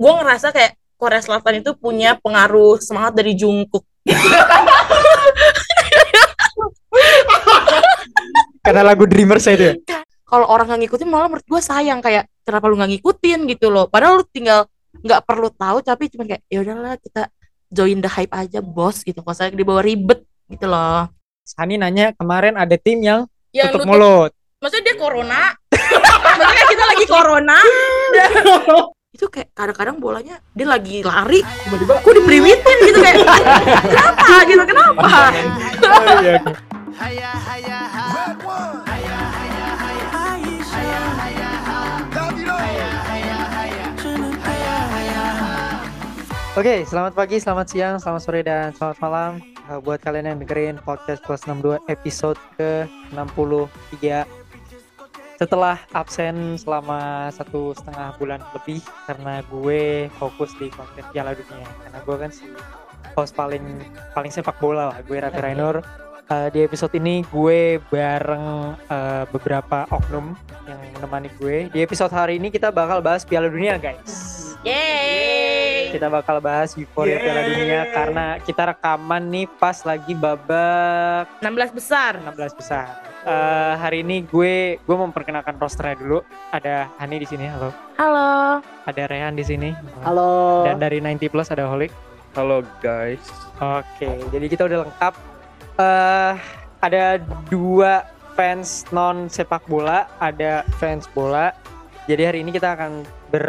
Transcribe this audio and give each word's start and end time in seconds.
gue 0.00 0.12
ngerasa 0.16 0.48
kayak 0.56 0.72
Korea 0.96 1.20
Selatan 1.20 1.60
itu 1.60 1.76
punya 1.76 2.16
pengaruh 2.16 2.80
semangat 2.80 3.20
dari 3.20 3.36
Jungkook. 3.36 3.84
Karena 8.64 8.82
lagu 8.84 9.04
Dreamers 9.04 9.44
itu 9.48 9.76
ya. 9.76 10.00
kalau 10.24 10.46
orang 10.48 10.68
nggak 10.72 10.80
ngikutin 10.88 11.08
malah 11.08 11.28
menurut 11.28 11.44
gue 11.44 11.60
sayang. 11.60 12.00
Kayak 12.00 12.28
kenapa 12.44 12.64
lu 12.68 12.80
nggak 12.80 12.96
ngikutin 12.96 13.40
gitu 13.48 13.68
loh. 13.68 13.88
Padahal 13.92 14.20
lu 14.20 14.24
tinggal 14.28 14.68
nggak 15.00 15.20
perlu 15.24 15.48
tahu 15.52 15.80
tapi 15.84 16.08
cuma 16.12 16.24
kayak 16.28 16.42
ya 16.48 16.60
udahlah 16.64 16.96
kita 17.00 17.28
join 17.72 18.00
the 18.00 18.08
hype 18.08 18.32
aja 18.32 18.60
bos 18.64 19.04
gitu. 19.04 19.20
Nggak 19.20 19.36
usah 19.36 19.52
dibawa 19.52 19.80
ribet 19.84 20.24
gitu 20.48 20.64
loh. 20.68 21.08
Sani 21.44 21.76
nanya 21.80 22.12
kemarin 22.16 22.56
ada 22.56 22.76
tim 22.76 23.00
yang 23.00 23.24
ya 23.52 23.68
tutup 23.68 23.84
nutup- 23.88 24.00
mulut. 24.00 24.30
maksudnya 24.60 24.92
dia 24.92 24.96
corona? 25.00 25.42
Maksudnya 26.40 26.66
kita 26.68 26.84
lagi 26.84 27.06
corona 27.08 27.58
itu 29.10 29.26
kayak 29.26 29.50
kadang-kadang 29.58 29.98
bolanya 29.98 30.38
dia 30.54 30.70
lagi 30.70 31.02
lari 31.02 31.42
tiba-tiba 31.42 31.98
aku 31.98 32.14
diberiwitin 32.14 32.76
gitu 32.86 32.98
kayak 33.02 33.26
kenapa? 33.90 34.36
gitu 34.46 34.62
kenapa? 34.62 35.02
Oh, 35.82 36.14
iya. 36.22 36.38
Oke, 46.58 46.82
selamat 46.82 47.14
pagi, 47.14 47.38
selamat 47.38 47.66
siang, 47.72 47.96
selamat 48.02 48.22
sore, 48.26 48.42
dan 48.42 48.74
selamat 48.74 48.98
malam 49.00 49.30
uh, 49.70 49.78
buat 49.78 50.02
kalian 50.02 50.34
yang 50.34 50.38
dengerin 50.42 50.76
podcast 50.82 51.22
plus 51.22 51.46
62 51.46 51.78
episode 51.88 52.36
ke-63 52.58 54.39
setelah 55.40 55.80
absen 55.96 56.60
selama 56.60 57.32
satu 57.32 57.72
setengah 57.72 58.12
bulan 58.20 58.44
lebih 58.52 58.84
karena 59.08 59.40
gue 59.48 60.12
fokus 60.20 60.52
di 60.60 60.68
konten 60.68 61.00
Piala 61.16 61.32
Dunia. 61.32 61.64
Karena 61.80 61.98
gue 62.04 62.16
kan 62.20 62.28
si 62.28 62.44
host 63.16 63.32
paling 63.32 63.64
paling 64.12 64.28
sepak 64.28 64.60
bola 64.60 64.92
lah 64.92 65.00
gue 65.00 65.16
Raffi 65.16 65.40
Rainur. 65.40 65.80
Uh, 66.30 66.46
di 66.52 66.62
episode 66.62 66.94
ini 66.94 67.26
gue 67.26 67.82
bareng 67.90 68.76
uh, 68.86 69.24
beberapa 69.32 69.88
oknum 69.88 70.36
yang 70.68 70.80
menemani 71.00 71.32
gue. 71.40 71.72
Di 71.72 71.80
episode 71.88 72.12
hari 72.12 72.36
ini 72.36 72.52
kita 72.52 72.68
bakal 72.68 73.00
bahas 73.00 73.24
Piala 73.24 73.48
Dunia 73.48 73.80
guys. 73.80 74.36
Yeay. 74.60 75.88
Kita 75.88 76.12
bakal 76.12 76.44
bahas 76.44 76.76
euforia 76.76 77.16
Piala 77.16 77.48
Dunia 77.48 77.88
karena 77.88 78.26
kita 78.44 78.76
rekaman 78.76 79.24
nih 79.32 79.48
pas 79.56 79.88
lagi 79.88 80.12
babak 80.12 81.32
16 81.40 81.72
besar. 81.80 82.20
16 82.20 82.60
besar. 82.60 83.09
Eh, 83.20 83.74
hari 83.76 84.00
ini 84.00 84.24
gue 84.24 84.80
gue 84.80 84.96
memperkenalkan 84.96 85.60
rosternya 85.60 86.00
dulu. 86.00 86.24
Ada 86.56 86.88
Hani 86.96 87.20
di 87.20 87.28
sini, 87.28 87.44
halo. 87.52 87.68
halo 88.00 88.64
Ada 88.88 89.04
Rehan 89.12 89.36
di 89.36 89.44
sini. 89.44 89.76
Halo. 90.00 90.64
Dan 90.64 90.80
dari 90.80 91.04
90 91.04 91.28
plus 91.28 91.52
ada 91.52 91.68
Holik. 91.68 91.92
Halo 92.32 92.64
guys. 92.80 93.20
Oke, 93.60 94.08
jadi 94.32 94.46
kita 94.48 94.62
udah 94.64 94.88
lengkap. 94.88 95.14
Eh 95.76 96.34
ada 96.80 97.20
dua 97.52 98.08
fans 98.32 98.88
non 98.88 99.28
sepak 99.28 99.68
bola, 99.68 100.08
ada 100.16 100.64
fans 100.80 101.04
bola. 101.12 101.52
Jadi 102.08 102.22
hari 102.24 102.38
ini 102.40 102.56
kita 102.56 102.72
akan 102.72 103.04
ber 103.28 103.44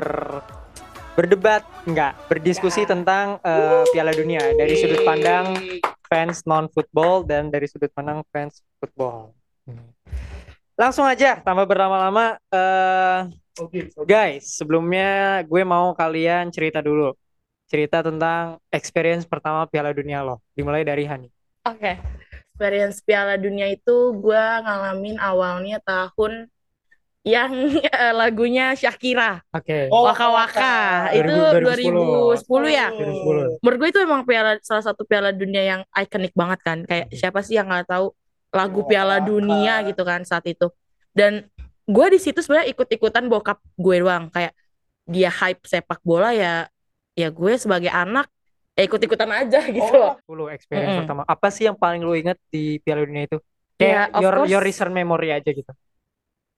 berdebat 1.16 1.64
enggak 1.88 2.16
berdiskusi 2.27 2.83
tentang 2.83 3.39
eh, 3.47 3.88
Piala 3.95 4.11
Dunia 4.11 4.52
dari 4.52 4.75
sudut 4.75 4.99
pandang 5.08 5.55
fans 6.11 6.44
non 6.44 6.67
football 6.67 7.23
dan 7.23 7.47
dari 7.47 7.72
sudut 7.72 7.88
pandang 7.95 8.19
fans 8.36 8.59
football. 8.83 9.31
Langsung 10.80 11.06
aja 11.06 11.38
tanpa 11.38 11.67
berlama-lama 11.70 12.42
eh 12.50 13.30
guys, 14.08 14.58
sebelumnya 14.58 15.42
gue 15.45 15.62
mau 15.67 15.92
kalian 15.94 16.50
cerita 16.50 16.80
dulu. 16.80 17.14
Cerita 17.67 18.04
tentang 18.04 18.59
experience 18.67 19.23
pertama 19.23 19.64
Piala 19.67 19.95
Dunia 19.95 20.23
lo. 20.26 20.44
Dimulai 20.56 20.84
dari 20.84 21.08
Hani. 21.08 21.30
Oke, 21.67 22.02
experience 22.52 23.00
Piala 23.06 23.38
Dunia 23.39 23.70
itu 23.70 24.12
gue 24.17 24.44
ngalamin 24.66 25.21
awalnya 25.21 25.77
tahun 25.83 26.50
yang 27.21 27.54
eh, 27.86 28.14
lagunya 28.17 28.73
Shakira, 28.73 29.45
Oke. 29.54 29.88
Oh, 29.94 30.10
Waka 30.10 30.27
Waka, 30.33 30.77
itu 31.14 31.30
2010. 31.30 32.42
2010 32.42 32.66
ya. 32.73 32.89
2010. 32.89 33.61
Menurut 33.61 33.77
gue 33.77 33.89
itu 33.94 34.00
emang 34.02 34.21
piala 34.26 34.58
salah 34.66 34.82
satu 34.82 35.05
Piala 35.05 35.30
Dunia 35.30 35.61
yang 35.61 35.82
ikonik 35.94 36.33
banget 36.33 36.60
kan. 36.66 36.82
Kayak 36.89 37.14
siapa 37.14 37.45
sih 37.45 37.61
yang 37.61 37.70
nggak 37.70 37.86
tahu 37.94 38.10
lagu 38.52 38.84
Piala 38.86 39.17
Dunia 39.20 39.82
gitu 39.84 40.04
kan 40.04 40.22
saat 40.23 40.44
itu. 40.45 40.67
Dan 41.12 41.48
gue 41.88 42.06
di 42.14 42.20
situ 42.20 42.39
sebenarnya 42.39 42.72
ikut-ikutan 42.72 43.26
bokap 43.28 43.60
gue 43.76 43.95
doang. 44.00 44.28
Kayak 44.30 44.54
dia 45.08 45.28
hype 45.32 45.64
sepak 45.66 46.00
bola 46.04 46.32
ya, 46.32 46.67
ya 47.16 47.28
gue 47.32 47.54
sebagai 47.58 47.89
anak 47.92 48.28
ya 48.72 48.88
ikut-ikutan 48.88 49.28
aja 49.32 49.60
gitu 49.76 49.92
loh. 49.92 50.16
10 50.28 50.56
experience 50.56 50.92
Mm-mm. 50.95 51.00
pertama. 51.04 51.22
Apa 51.28 51.48
sih 51.50 51.67
yang 51.67 51.76
paling 51.76 52.04
lo 52.04 52.14
inget 52.16 52.38
di 52.48 52.80
Piala 52.80 53.04
Dunia 53.04 53.28
itu? 53.28 53.38
Ya, 53.82 54.06
Kayak 54.06 54.06
of 54.14 54.22
your 54.22 54.36
course. 54.38 54.50
your 54.52 54.62
recent 54.64 54.92
memory 54.94 55.30
aja 55.33 55.50
gitu. 55.50 55.72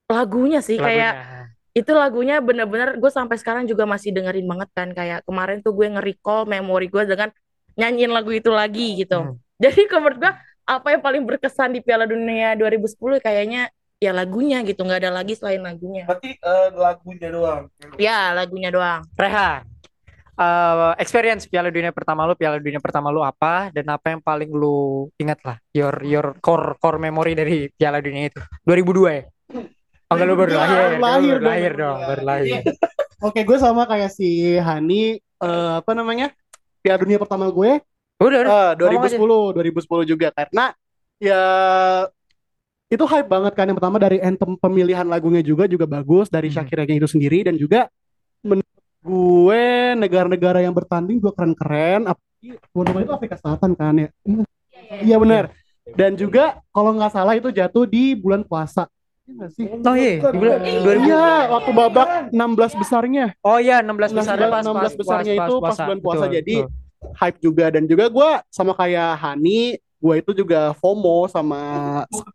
Lagunya 0.06 0.60
sih 0.60 0.76
kayak 0.76 1.12
Lagunya. 1.16 1.42
itu 1.74 1.90
lagunya 1.90 2.36
bener-bener 2.38 3.00
gue 3.00 3.10
sampai 3.10 3.34
sekarang 3.40 3.64
juga 3.66 3.82
masih 3.82 4.14
dengerin 4.14 4.46
banget 4.46 4.68
kan 4.70 4.88
kayak 4.92 5.24
kemarin 5.26 5.58
tuh 5.58 5.74
gue 5.74 5.90
nge-recall 5.90 6.46
memori 6.46 6.86
gue 6.86 7.02
dengan 7.02 7.32
nyanyiin 7.74 8.12
lagu 8.12 8.30
itu 8.30 8.46
lagi 8.52 8.94
gitu 8.94 9.18
Hmm. 9.18 9.34
jadi 9.58 9.74
menurut 9.98 10.18
gue 10.22 10.32
apa 10.64 10.88
yang 10.90 11.00
paling 11.00 11.22
berkesan 11.22 11.70
di 11.70 11.80
Piala 11.80 12.04
Dunia 12.04 12.56
2010 12.56 12.96
kayaknya 13.20 13.68
ya 13.96 14.10
lagunya 14.10 14.60
gitu 14.60 14.80
nggak 14.80 15.00
ada 15.00 15.12
lagi 15.14 15.32
selain 15.32 15.60
lagunya 15.60 16.04
Berarti 16.04 16.36
eh, 16.36 16.68
lagunya 16.72 17.28
doang. 17.30 17.62
ya 17.96 18.32
lagunya 18.32 18.68
doang 18.68 19.00
Rehan. 19.14 19.64
eh, 20.34 20.92
experience 20.98 21.46
Piala 21.46 21.68
Dunia 21.68 21.88
pertama 21.88 22.24
lu, 22.24 22.34
Piala 22.34 22.58
Dunia 22.58 22.80
pertama 22.80 23.08
lu 23.08 23.20
apa 23.20 23.70
dan 23.70 23.86
apa 23.86 24.12
yang 24.12 24.20
paling 24.20 24.50
lu 24.50 25.08
ingat 25.14 25.38
lah 25.42 25.56
your 25.70 25.94
your 26.02 26.34
core 26.40 26.74
core 26.76 26.98
memory 26.98 27.32
dari 27.32 27.70
Piala 27.70 28.00
Dunia 28.00 28.28
itu 28.28 28.40
2002 28.64 29.14
ya? 29.14 29.22
Oh 30.04 30.14
enggak 30.14 30.26
lu 30.26 30.36
baru 30.36 30.52
lahir, 30.52 30.80
lahir 31.00 31.34
baru 31.38 31.44
lahir 31.44 31.72
dong. 31.72 31.80
dong, 31.80 31.98
baru 32.04 32.22
lahir. 32.24 32.60
Oke, 33.20 33.40
gue 33.40 33.56
sama 33.56 33.88
kayak 33.88 34.10
si 34.10 34.28
Hani 34.58 35.16
eh, 35.16 35.72
apa 35.76 35.92
namanya? 35.92 36.28
Piala 36.80 37.00
Dunia 37.00 37.16
pertama 37.16 37.48
gue 37.48 37.80
Udah, 38.18 38.38
udah. 38.40 38.52
ngomong 38.76 39.10
2010, 39.10 39.54
2010 39.54 40.04
juga 40.06 40.28
karena 40.30 40.64
ya 41.18 41.42
itu 42.86 43.04
hype 43.04 43.26
banget 43.26 43.52
kan 43.52 43.66
yang 43.66 43.74
pertama 43.74 43.98
dari 43.98 44.18
anthem 44.18 44.54
pemilihan 44.54 45.02
lagunya 45.04 45.40
juga 45.40 45.66
juga 45.66 45.84
bagus 45.84 46.28
dari 46.28 46.46
Hmm. 46.46 46.62
Shakira 46.62 46.84
itu 46.84 47.08
sendiri 47.08 47.42
dan 47.42 47.54
juga 47.54 47.90
menurut 48.40 48.70
gue 49.00 49.64
negara-negara 49.98 50.60
yang 50.60 50.72
bertanding 50.72 51.18
juga 51.18 51.34
keren-keren 51.34 52.06
apalagi 52.06 52.48
tuan 52.70 52.84
rumah 52.86 53.02
itu 53.02 53.12
Afrika 53.12 53.36
Selatan 53.36 53.70
kan 53.72 53.94
ya 53.96 54.08
iya 55.00 55.16
benar 55.16 55.50
dan 55.90 56.14
juga 56.14 56.62
kalau 56.70 56.94
nggak 56.94 57.12
salah 57.12 57.34
itu 57.34 57.50
jatuh 57.50 57.84
di 57.84 58.14
bulan 58.14 58.42
puasa 58.42 58.86
Iya? 59.24 59.48
Oh 59.80 59.96
iya, 59.96 60.20
di 60.20 60.36
bulan- 60.36 60.60
2000. 60.60 61.00
Iya, 61.00 61.24
waktu 61.48 61.70
babak 61.72 62.08
16 62.28 62.76
besarnya. 62.76 63.32
Oh 63.40 63.56
iya, 63.56 63.80
16 63.80 64.12
besarnya 64.12 64.52
pas 64.52 64.60
16 64.60 64.76
pas 64.76 64.92
besarnya 65.00 65.32
pas- 65.32 65.48
itu 65.48 65.54
pas 65.56 65.64
pas 65.64 65.78
bulan 65.80 66.00
puasa. 66.04 66.20
Betul, 66.20 66.34
Jadi 66.36 66.54
betul. 66.60 66.83
Hype 67.12 67.38
juga 67.38 67.68
dan 67.68 67.84
juga 67.84 68.08
gue 68.08 68.30
sama 68.48 68.72
kayak 68.72 69.16
Hani, 69.18 69.76
gue 69.78 70.14
itu 70.20 70.30
juga 70.34 70.72
FOMO 70.76 71.28
sama 71.28 71.60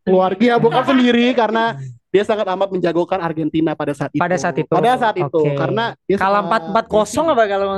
keluarga 0.01 0.57
bokap 0.57 0.89
sendiri 0.89 1.33
karena 1.33 1.77
dia 2.09 2.25
sangat 2.25 2.49
amat 2.57 2.73
menjagokan 2.73 3.21
Argentina 3.21 3.77
pada 3.77 3.93
saat 3.93 4.09
itu. 4.09 4.17
Pada 4.17 4.33
saat 4.33 4.55
itu. 4.57 4.65
Pada 4.73 4.97
saat 4.97 5.13
itu 5.13 5.29
Oke. 5.45 5.53
karena 5.53 5.93
dia 6.09 6.17
kalah 6.17 6.41
empat 6.41 6.61
empat 6.73 6.85
kosong 6.89 7.25
apa 7.29 7.43
kalau 7.45 7.69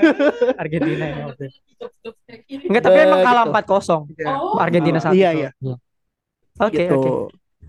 Argentina 0.62 1.04
ya 1.08 1.16
itu. 1.32 1.44
Enggak, 2.68 2.82
tapi 2.84 2.98
emang 3.00 3.20
kalah 3.24 3.42
Begitu. 3.42 3.52
empat 3.56 3.64
kosong. 3.64 4.02
Oh. 4.28 4.60
Argentina 4.60 4.98
saat 5.00 5.16
Iya, 5.16 5.30
itu. 5.32 5.40
iya. 5.40 5.50
Oke, 6.60 6.84
gitu. 6.84 6.94
oke. 7.00 7.10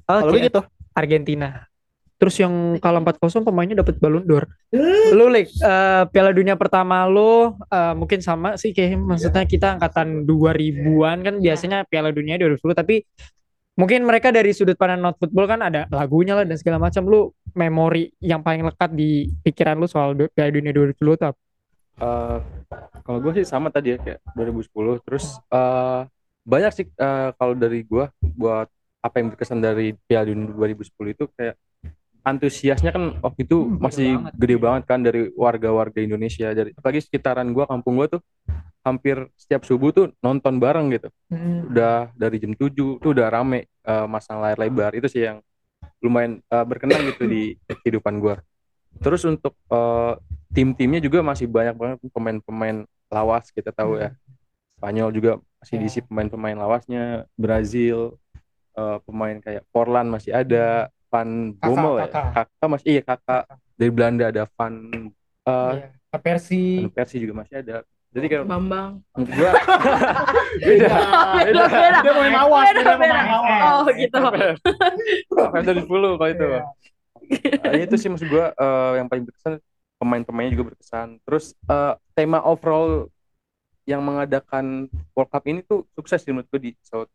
Kalau 0.03 0.19
Oke, 0.27 0.31
begitu. 0.35 0.59
Argentina. 0.91 1.49
Terus 2.17 2.35
yang 2.39 2.79
kalah 2.79 3.03
4-0 3.03 3.43
pemainnya 3.43 3.83
dapat 3.83 3.99
Ballon 3.99 4.23
d'Or. 4.23 4.47
Lu 5.11 5.27
Lik, 5.27 5.49
eh, 5.49 6.03
Piala 6.07 6.31
Dunia 6.31 6.55
pertama 6.55 7.03
lu 7.09 7.51
eh, 7.67 7.93
mungkin 7.97 8.23
sama 8.23 8.55
sih 8.55 8.71
kayak 8.71 8.95
maksudnya 8.95 9.43
kita 9.43 9.75
angkatan 9.75 10.23
2000-an 10.23 11.17
kan 11.19 11.35
biasanya 11.41 11.83
Piala 11.89 12.15
Dunia 12.15 12.39
2010 12.39 12.63
tapi 12.77 13.03
mungkin 13.73 14.05
mereka 14.05 14.29
dari 14.29 14.53
sudut 14.53 14.77
pandang 14.77 15.01
not 15.01 15.15
football 15.17 15.49
kan 15.49 15.65
ada 15.65 15.89
lagunya 15.89 16.37
lah 16.37 16.45
dan 16.47 16.55
segala 16.55 16.79
macam. 16.79 17.03
Lu 17.09 17.33
memori 17.53 18.09
yang 18.23 18.41
paling 18.41 18.63
lekat 18.65 18.93
di 18.95 19.27
pikiran 19.43 19.77
lu 19.77 19.89
soal 19.89 20.15
du- 20.15 20.31
Piala 20.31 20.53
Dunia 20.53 20.71
2010 20.71 21.19
tuh 21.19 21.27
apa? 21.33 21.39
Eh, 21.93 22.39
kalau 23.05 23.19
gue 23.21 23.31
sih 23.37 23.45
sama 23.45 23.69
tadi 23.69 23.93
ya 23.93 23.97
kayak 24.01 24.19
2010 24.33 24.97
terus 25.05 25.37
eh, 25.53 26.01
banyak 26.41 26.71
sih 26.73 26.85
eh, 26.89 27.29
kalau 27.37 27.53
dari 27.53 27.85
gue 27.85 28.05
buat 28.33 28.65
apa 29.03 29.15
yang 29.19 29.27
berkesan 29.35 29.59
dari 29.61 29.93
Piala 30.07 30.31
Dunia 30.31 30.49
2010 30.55 31.13
itu 31.13 31.25
kayak 31.37 31.53
antusiasnya 32.23 32.91
kan 32.91 33.19
waktu 33.19 33.43
itu 33.43 33.57
Hmm, 33.59 33.75
gede 33.75 33.83
masih 33.83 34.09
banget. 34.15 34.33
gede 34.39 34.55
banget 34.57 34.83
kan 34.87 34.99
dari 34.99 35.21
warga-warga 35.35 35.99
Indonesia. 35.99 36.47
Dari 36.51 36.71
apalagi 36.73 36.99
sekitaran 37.03 37.51
gue 37.51 37.65
kampung 37.67 37.99
gue 37.99 38.17
tuh 38.17 38.21
hampir 38.83 39.27
setiap 39.35 39.63
subuh 39.63 39.91
tuh 39.91 40.05
nonton 40.19 40.57
bareng 40.57 40.91
gitu. 40.91 41.07
Udah 41.69 42.11
dari 42.15 42.39
jam 42.39 42.51
7 42.51 42.71
tuh 42.99 43.11
udah 43.11 43.27
rame 43.29 43.67
eh, 43.67 44.07
masang 44.07 44.39
layar 44.39 44.57
lebar. 44.57 44.91
Itu 44.95 45.07
sih 45.07 45.23
yang 45.23 45.43
lumayan 45.99 46.39
eh, 46.41 46.65
berkenan 46.65 46.99
gitu 47.11 47.23
di 47.25 47.55
kehidupan 47.67 48.19
gue 48.19 48.35
terus 48.93 49.25
untuk 49.25 49.57
eh, 49.67 50.13
tim-timnya 50.53 51.01
juga 51.01 51.19
masih 51.19 51.49
banyak 51.49 51.73
banget 51.73 51.97
pemain-pemain 52.07 52.77
lawas 53.09 53.49
kita 53.49 53.73
tahu 53.73 53.97
ya. 53.97 54.13
Spanyol 54.77 55.09
juga 55.09 55.31
masih 55.57 55.75
diisi 55.79 55.99
pemain-pemain 55.99 56.53
lawasnya. 56.53 57.25
Brazil 57.33 58.19
eh, 58.73 58.97
pemain 59.01 59.39
kayak 59.39 59.63
Forlan 59.71 60.07
masih 60.07 60.29
ada 60.31 60.93
Van 61.13 61.29
Bommel 61.53 61.93
ya 62.01 62.07
kakak. 62.09 62.25
kakak 62.33 62.67
masih 62.67 62.87
iya 62.89 63.01
kakak 63.05 63.43
dari 63.77 63.91
Belanda 63.93 64.25
ada 64.33 64.43
Van 64.57 64.73
eh 65.45 65.73
Iya. 65.77 66.17
Persi. 66.17 66.81
Van 66.81 66.89
Persie 66.89 67.21
juga 67.21 67.33
masih 67.39 67.61
ada 67.61 67.85
jadi 68.09 68.25
kayak 68.29 68.45
Bambang. 68.45 69.01
gua 69.17 69.51
beda, 70.61 70.89
beda, 71.33 71.61
beda. 71.65 71.99
Dia 72.05 72.13
lawas, 72.29 72.65
Beda, 72.69 72.93
dia. 73.01 73.21
Oh 73.65 73.85
gitu. 73.89 74.17
Fan 75.33 75.63
dari 75.65 75.81
10 75.81 75.89
kalau 75.89 76.29
itu. 76.29 76.45
Iya. 76.45 76.61
Ah, 77.65 77.73
itu 77.73 77.95
sih 77.97 78.09
maksud 78.13 78.29
gua 78.29 78.53
eh, 78.53 78.91
yang 79.01 79.09
paling 79.09 79.25
berkesan 79.25 79.57
pemain-pemainnya 79.97 80.53
juga 80.53 80.65
berkesan. 80.69 81.17
Terus 81.25 81.57
eh, 81.65 81.93
tema 82.13 82.45
overall 82.45 83.09
yang 83.83 84.05
mengadakan 84.05 84.85
World 85.11 85.29
Cup 85.33 85.43
ini 85.49 85.65
tuh 85.65 85.81
sukses 85.91 86.21
sih 86.21 86.29
menurut 86.29 86.45
gua 86.53 86.61
di 86.61 86.77
South 86.85 87.09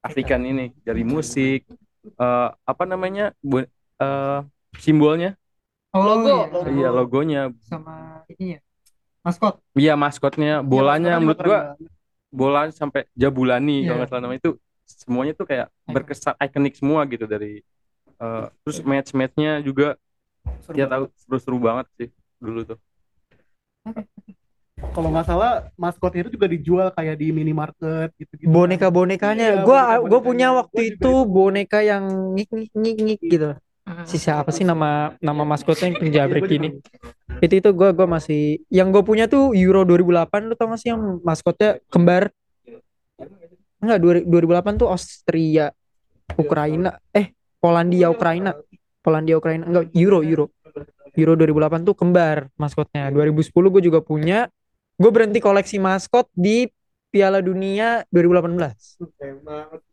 African 0.00 0.46
ini 0.46 0.70
dari 0.86 1.02
musik 1.02 1.66
eh, 2.04 2.48
apa 2.52 2.84
namanya 2.84 3.32
bu- 3.40 3.68
eh, 4.00 4.40
simbolnya 4.78 5.34
Oh, 5.94 6.02
Logo. 6.02 6.26
iya. 6.26 6.68
iya 6.74 6.88
logonya 6.90 7.40
sama 7.70 8.26
ininya. 8.26 8.58
Maskot. 9.22 9.54
iya 9.78 9.94
maskotnya 9.94 10.58
bolanya 10.60 11.16
Iya, 11.16 11.22
menurut 11.22 11.40
gua 11.40 11.60
bola 12.34 12.66
sampai 12.74 13.06
Jabulani 13.14 13.86
Iya. 13.86 13.86
kalau 13.88 13.98
nggak 14.02 14.10
salah 14.10 14.22
namanya 14.26 14.40
itu 14.42 14.52
semuanya 14.84 15.32
tuh 15.38 15.46
kayak 15.46 15.66
Iconic. 15.70 15.94
berkesan 15.94 16.34
ikonik 16.42 16.74
semua 16.76 17.00
gitu 17.06 17.24
dari 17.24 17.62
eh, 18.20 18.44
terus 18.66 18.78
match-matchnya 18.82 19.62
juga 19.62 19.94
Seru 20.66 20.76
ya 20.76 20.84
tahu 20.90 21.04
seru-seru 21.14 21.56
banget 21.62 21.86
sih 21.96 22.08
dulu 22.42 22.60
tuh 22.74 22.78
Kalau 24.92 25.08
nggak 25.08 25.26
salah 25.26 25.52
maskotnya 25.78 26.28
itu 26.28 26.36
juga 26.36 26.46
dijual 26.50 26.88
kayak 26.92 27.16
di 27.16 27.32
minimarket 27.32 28.12
gitu-gitu. 28.20 28.50
Boneka-bonekanya. 28.50 29.62
Iya, 29.62 29.64
gua 29.64 30.02
gua 30.04 30.20
boneka-bonekanya. 30.20 30.26
punya 30.26 30.48
waktu 30.52 30.74
Gua 30.74 30.84
juga 30.84 30.94
itu 30.98 31.12
boneka 31.24 31.78
yang 31.80 32.04
ngik 32.36 32.50
ngik 32.52 32.72
ngik 32.76 32.96
ngik 33.00 33.20
gitu. 33.24 33.50
Hmm. 33.84 34.04
Si 34.08 34.16
siapa 34.16 34.48
sih 34.52 34.64
nama 34.64 35.14
nama 35.20 35.42
maskotnya 35.44 35.92
yang 35.92 35.98
penjabrik 36.04 36.44
Iya, 36.48 36.56
ini? 36.60 36.68
Itu 37.40 37.54
itu 37.56 37.70
gua 37.72 37.96
gua 37.96 38.20
masih 38.20 38.60
yang 38.68 38.92
gue 38.92 39.04
punya 39.06 39.24
tuh 39.30 39.56
Euro 39.56 39.86
2008 39.88 40.50
lu 40.50 40.54
tau 40.58 40.68
gak 40.68 40.80
sih 40.82 40.90
yang 40.92 41.22
maskotnya 41.24 41.80
kembar? 41.88 42.34
Enggak, 43.80 44.00
2008 44.00 44.80
tuh 44.80 44.88
Austria, 44.88 45.68
Ukraina, 46.40 46.96
eh 47.12 47.36
Polandia 47.60 48.12
Ukraina. 48.12 48.52
Polandia 49.04 49.36
Ukraina 49.40 49.64
enggak 49.68 49.88
Euro 49.96 50.20
Euro. 50.20 50.46
Euro 51.14 51.32
2008 51.38 51.86
tuh 51.86 51.94
kembar 51.96 52.48
maskotnya. 52.60 53.08
2010 53.08 53.72
gue 53.72 53.82
juga 53.84 54.00
punya. 54.04 54.48
Gue 54.94 55.10
berhenti 55.10 55.42
koleksi 55.42 55.82
maskot 55.82 56.30
di 56.30 56.70
Piala 57.10 57.38
Dunia 57.38 58.02
2018. 58.10 58.98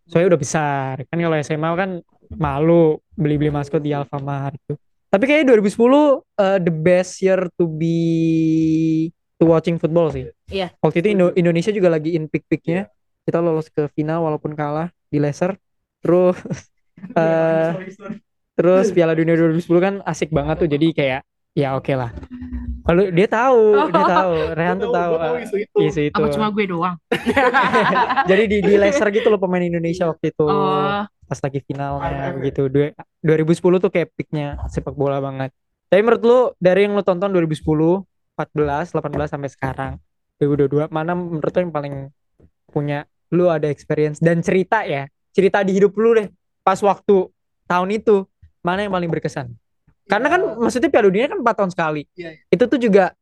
Soalnya 0.10 0.28
udah 0.34 0.42
besar. 0.42 0.94
Kan 1.10 1.18
kalau 1.22 1.38
SMA 1.42 1.70
kan 1.78 1.92
malu 2.34 2.98
beli-beli 3.14 3.54
maskot 3.54 3.82
di 3.82 3.94
Alfamart 3.94 4.58
itu. 4.58 4.74
Tapi 5.12 5.24
kayaknya 5.28 5.54
2010 5.60 5.76
uh, 5.76 6.18
the 6.62 6.72
best 6.72 7.20
year 7.20 7.46
to 7.60 7.68
be 7.68 9.12
to 9.38 9.44
watching 9.44 9.76
football 9.76 10.08
sih. 10.10 10.32
Iya. 10.48 10.72
Waktu 10.80 11.04
itu 11.04 11.10
Indo- 11.14 11.36
Indonesia 11.36 11.70
juga 11.70 11.92
lagi 11.92 12.16
in 12.16 12.32
peak-peaknya. 12.32 12.88
Kita 13.22 13.38
lolos 13.38 13.70
ke 13.70 13.86
final 13.94 14.24
walaupun 14.26 14.56
kalah 14.56 14.90
di 15.12 15.20
Leicester. 15.20 15.58
Terus 16.02 16.38
eh 17.18 17.70
terus 18.58 18.94
Piala 18.94 19.18
Dunia 19.18 19.34
2010 19.34 19.68
kan 19.82 19.94
asik 20.06 20.30
banget 20.32 20.66
tuh. 20.66 20.70
Jadi 20.70 20.94
kayak 20.94 21.22
ya 21.58 21.76
oke 21.76 21.94
lah. 21.96 22.12
Kalau 22.82 23.04
dia 23.14 23.28
tahu, 23.30 23.64
dia 23.94 24.04
tahu, 24.10 24.34
Rehan 24.58 24.78
tuh 24.82 24.90
tahu. 24.90 25.14
tahu 25.16 25.36
ah, 25.38 25.42
isu 25.46 25.56
itu. 25.62 25.78
isu 25.86 26.02
itu. 26.10 26.18
Apa 26.18 26.28
cuma 26.34 26.48
gue 26.50 26.66
doang? 26.66 26.96
Jadi 28.30 28.44
di, 28.50 28.58
di 28.66 28.74
Leicester 28.76 29.08
gitu 29.14 29.30
loh 29.30 29.38
pemain 29.38 29.62
Indonesia 29.62 30.10
waktu 30.10 30.34
itu 30.34 30.46
Oh, 30.50 31.06
pas 31.06 31.40
lagi 31.40 31.60
finalnya. 31.62 32.34
Dua- 32.42 32.96
2010 33.22 33.78
tuh 33.78 33.92
kayak 33.94 34.10
peaknya 34.18 34.58
sepak 34.68 34.98
bola 34.98 35.22
banget. 35.22 35.54
Tapi 35.92 36.02
menurut 36.02 36.24
lu 36.24 36.40
dari 36.58 36.88
yang 36.88 36.98
lu 36.98 37.04
tonton 37.06 37.30
2010, 37.30 37.62
14, 38.34 38.96
18 38.96 39.30
sampai 39.30 39.50
sekarang 39.52 39.92
2022 40.42 40.90
mana 40.90 41.14
menurut 41.14 41.54
lu 41.54 41.60
yang 41.62 41.74
paling 41.76 41.94
punya 42.72 43.06
lu 43.30 43.46
ada 43.52 43.70
experience 43.70 44.18
dan 44.18 44.42
cerita 44.42 44.82
ya 44.88 45.06
cerita 45.32 45.62
di 45.62 45.78
hidup 45.78 45.94
lu 45.96 46.18
deh 46.18 46.28
pas 46.66 46.80
waktu 46.82 47.30
tahun 47.70 47.90
itu 47.94 48.26
mana 48.66 48.88
yang 48.88 48.94
paling 48.96 49.12
berkesan 49.12 49.54
karena 50.08 50.28
kan 50.30 50.42
maksudnya 50.58 50.90
Piala 50.90 51.08
Dunia 51.10 51.28
kan 51.30 51.40
4 51.42 51.56
tahun 51.58 51.72
sekali. 51.72 52.02
Iya, 52.14 52.30
iya. 52.36 52.42
itu 52.50 52.64
tuh 52.66 52.80
juga 52.80 53.14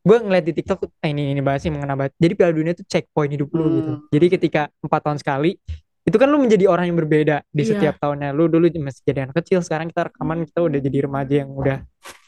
gue 0.00 0.16
ngeliat 0.16 0.44
di 0.48 0.52
TikTok 0.56 0.88
eh, 1.04 1.10
ini 1.12 1.36
ini 1.36 1.40
bahas 1.44 1.60
sih 1.60 1.68
mengena 1.68 1.92
banget. 1.94 2.16
Jadi 2.16 2.32
Piala 2.34 2.52
Dunia 2.56 2.72
itu 2.72 2.84
checkpoint 2.86 3.32
hidup 3.32 3.48
lu 3.52 3.62
Hmm. 3.62 3.74
gitu 3.76 3.92
jadi 4.10 4.26
ketika 4.32 4.62
empat 4.80 5.00
tahun 5.04 5.18
sekali 5.20 5.60
itu 6.00 6.16
kan 6.16 6.26
lu 6.32 6.40
menjadi 6.40 6.64
orang 6.66 6.88
yang 6.88 6.96
berbeda 6.96 7.44
di 7.52 7.62
Iya. 7.62 7.70
setiap 7.76 7.94
tahunnya. 8.00 8.32
Lu 8.32 8.48
dulu 8.48 8.66
masih 8.80 9.04
jadi 9.04 9.28
anak 9.28 9.36
kecil 9.44 9.60
sekarang 9.60 9.92
kita 9.92 10.08
rekaman 10.08 10.48
kita 10.48 10.60
udah 10.64 10.80
jadi 10.80 10.98
remaja 11.04 11.34
yang 11.44 11.50
udah 11.52 11.76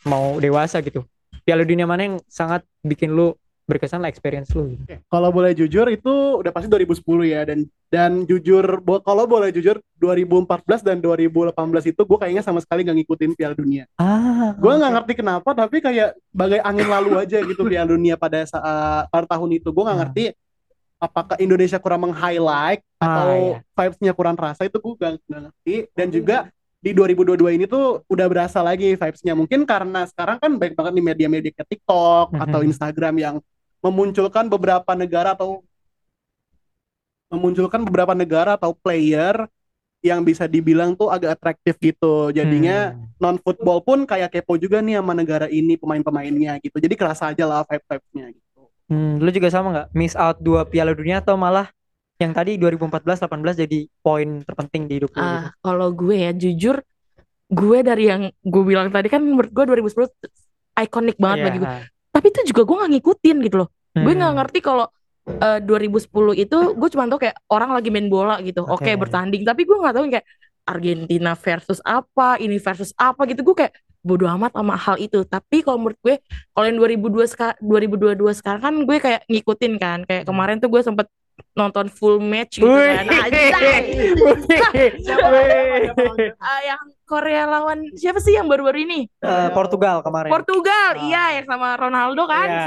mau 0.04 0.36
dewasa 0.38 0.84
gitu. 0.84 1.02
Piala 1.42 1.64
Dunia 1.66 1.88
mana 1.88 2.06
yang 2.06 2.16
sangat 2.28 2.62
bikin 2.84 3.10
lu 3.10 3.32
berkesan 3.72 3.98
lah 3.98 4.06
experience 4.06 4.52
lu 4.52 4.68
gitu. 4.70 4.84
Kalau 5.02 5.28
boleh 5.28 5.50
jujur 5.50 5.88
itu 5.88 6.12
udah 6.36 6.48
pasti 6.48 6.68
2010 6.68 7.00
ya 7.24 7.40
dan 7.42 7.58
dan 7.88 8.10
jujur 8.22 8.60
bo- 8.78 9.00
kalau 9.00 9.24
boleh 9.24 9.48
jujur 9.48 9.80
2014 9.96 10.44
dan 10.82 10.96
2018 10.98 11.56
itu 11.86 12.00
gue 12.00 12.18
kayaknya 12.18 12.40
sama 12.40 12.58
sekali 12.58 12.82
gak 12.82 12.94
ngikutin 12.94 13.32
Piala 13.32 13.52
Dunia. 13.52 13.84
ah 13.96 14.52
Gue 14.54 14.72
nggak 14.72 14.92
ngerti 14.94 15.12
kenapa 15.16 15.50
tapi 15.52 15.78
kayak 15.78 16.12
bagai 16.28 16.60
angin 16.60 16.86
lalu 16.86 17.16
aja 17.18 17.40
gitu 17.40 17.62
Piala 17.62 17.88
Dunia 17.88 18.14
pada 18.14 18.44
saat 18.44 19.08
pada 19.08 19.26
tahun 19.26 19.50
itu 19.54 19.68
gue 19.68 19.80
nggak 19.80 19.90
Hmm. 19.90 20.04
ngerti 20.06 20.24
apakah 20.98 21.34
Indonesia 21.36 21.76
kurang 21.76 22.04
meng-highlight 22.04 22.80
Ah, 22.96 23.04
atau 23.04 23.30
iya. 23.34 23.58
vibes-nya 23.74 24.12
kurang 24.12 24.34
terasa 24.34 24.62
itu 24.62 24.76
gue 24.76 24.94
gak, 24.94 25.18
ngerti 25.24 25.74
dan 25.92 26.08
juga 26.08 26.36
di 26.78 26.90
2022 26.90 27.22
ini 27.52 27.64
tuh 27.64 28.02
udah 28.04 28.26
berasa 28.26 28.58
lagi 28.58 28.94
vibes-nya 28.94 29.34
mungkin 29.34 29.62
karena 29.62 30.02
sekarang 30.04 30.38
kan 30.38 30.50
baik 30.52 30.74
banget 30.74 30.92
nih 30.92 31.04
media-media 31.04 31.50
kayak 31.52 31.68
TikTok 31.68 32.34
atau 32.36 32.60
Mhm. 32.60 32.68
Instagram 32.68 33.14
yang 33.16 33.36
memunculkan 33.82 34.46
beberapa 34.46 34.94
negara 34.94 35.34
atau 35.34 35.60
memunculkan 37.28 37.80
beberapa 37.82 38.12
negara 38.12 38.54
atau 38.54 38.76
player 38.76 39.48
yang 40.02 40.20
bisa 40.20 40.50
dibilang 40.50 40.98
tuh 40.98 41.08
agak 41.08 41.38
atraktif 41.38 41.78
gitu 41.78 42.30
jadinya 42.30 42.90
Hmm. 42.92 43.06
non 43.22 43.36
football 43.38 43.78
pun 43.80 44.02
kayak 44.02 44.34
kepo 44.34 44.58
juga 44.58 44.82
nih 44.82 44.98
sama 44.98 45.14
negara 45.14 45.46
ini 45.46 45.78
pemain-pemainnya 45.78 46.58
gitu 46.58 46.74
jadi 46.76 46.94
kerasa 46.98 47.30
aja 47.30 47.46
lah 47.46 47.62
vibe-vibesnya 47.64 48.34
gitu 48.34 48.66
Hmm, 48.90 49.22
lu 49.22 49.30
juga 49.32 49.48
sama 49.48 49.72
nggak 49.72 49.88
miss 49.94 50.12
out 50.12 50.36
dua 50.42 50.68
Piala 50.68 50.92
Dunia 50.92 51.22
atau 51.22 51.38
malah 51.38 51.70
yang 52.20 52.34
tadi 52.34 52.60
2014 52.60 53.24
18 53.24 53.56
jadi 53.56 53.78
poin 54.04 54.42
terpenting 54.44 54.84
di 54.84 55.00
hidup 55.00 55.14
lu 55.14 55.16
gitu? 55.16 55.24
ah, 55.24 55.48
kalau 55.64 55.88
gue 55.90 56.16
ya 56.18 56.30
jujur, 56.30 56.76
gue 57.48 57.78
dari 57.80 58.04
yang 58.12 58.22
gue 58.42 58.62
bilang 58.62 58.92
tadi 58.92 59.08
kan 59.08 59.24
menurut 59.24 59.48
gue 59.48 59.64
2010 59.64 60.12
ikonik 60.76 61.16
banget 61.16 61.38
Iya. 61.40 61.46
bagi 61.46 61.58
gue. 61.62 61.70
Tapi 62.22 62.30
itu 62.30 62.54
juga 62.54 62.62
gue 62.62 62.76
nggak 62.78 62.92
ngikutin 62.94 63.36
gitu 63.42 63.56
loh. 63.58 63.68
Gue 63.90 64.14
nggak 64.14 64.30
Hmm. 64.30 64.38
ngerti 64.38 64.58
kalau 64.62 64.86
eh, 65.22 65.58
2010 65.58 66.06
itu 66.34 66.54
gue 66.74 66.88
cuma 66.88 67.06
tau 67.06 67.18
kayak 67.18 67.34
orang 67.46 67.74
lagi 67.74 67.90
main 67.90 68.06
bola 68.06 68.38
gitu. 68.38 68.62
Oke 68.62 68.90
Oke. 68.90 68.94
bertanding, 68.96 69.42
tapi 69.42 69.62
gue 69.62 69.74
nggak 69.74 69.94
tahu 69.94 70.06
kayak 70.06 70.26
Argentina 70.62 71.34
versus 71.34 71.82
apa, 71.82 72.38
ini 72.38 72.58
versus 72.58 72.94
apa 72.94 73.26
gitu. 73.26 73.42
Gue 73.42 73.54
kayak 73.56 73.74
bodoh 74.02 74.30
amat 74.30 74.50
sama 74.50 74.74
hal 74.74 74.98
itu. 74.98 75.22
Tapi 75.22 75.62
kalau 75.62 75.78
menurut 75.78 75.98
gue, 75.98 76.18
kalau 76.52 76.66
yang 76.66 76.78
2002 76.78 77.26
seka- 77.26 77.58
2022 77.58 78.30
sekarang 78.32 78.62
kan 78.62 78.74
gue 78.82 78.98
kayak 78.98 79.20
ngikutin 79.26 79.72
kan. 79.78 79.98
Kayak 80.02 80.26
kemarin 80.26 80.58
tuh 80.58 80.70
gue 80.70 80.82
sempet 80.82 81.06
nonton 81.52 81.86
full 81.86 82.16
match 82.18 82.56
gitu 82.56 82.64
Wih. 82.66 82.96
kan. 82.96 83.04
Ah, 86.38 86.60
yang 86.62 86.80
Korea 87.04 87.44
lawan 87.44 87.92
siapa 87.92 88.18
sih 88.18 88.32
yang 88.32 88.48
baru-baru 88.48 88.78
ini? 88.82 89.00
Eh, 89.20 89.48
Portugal 89.52 90.00
kemarin. 90.00 90.32
Portugal, 90.32 90.90
Ah. 90.96 91.04
iya 91.04 91.24
yang 91.40 91.46
sama 91.46 91.76
Ronaldo 91.76 92.24
kan. 92.24 92.48
Iya. 92.48 92.64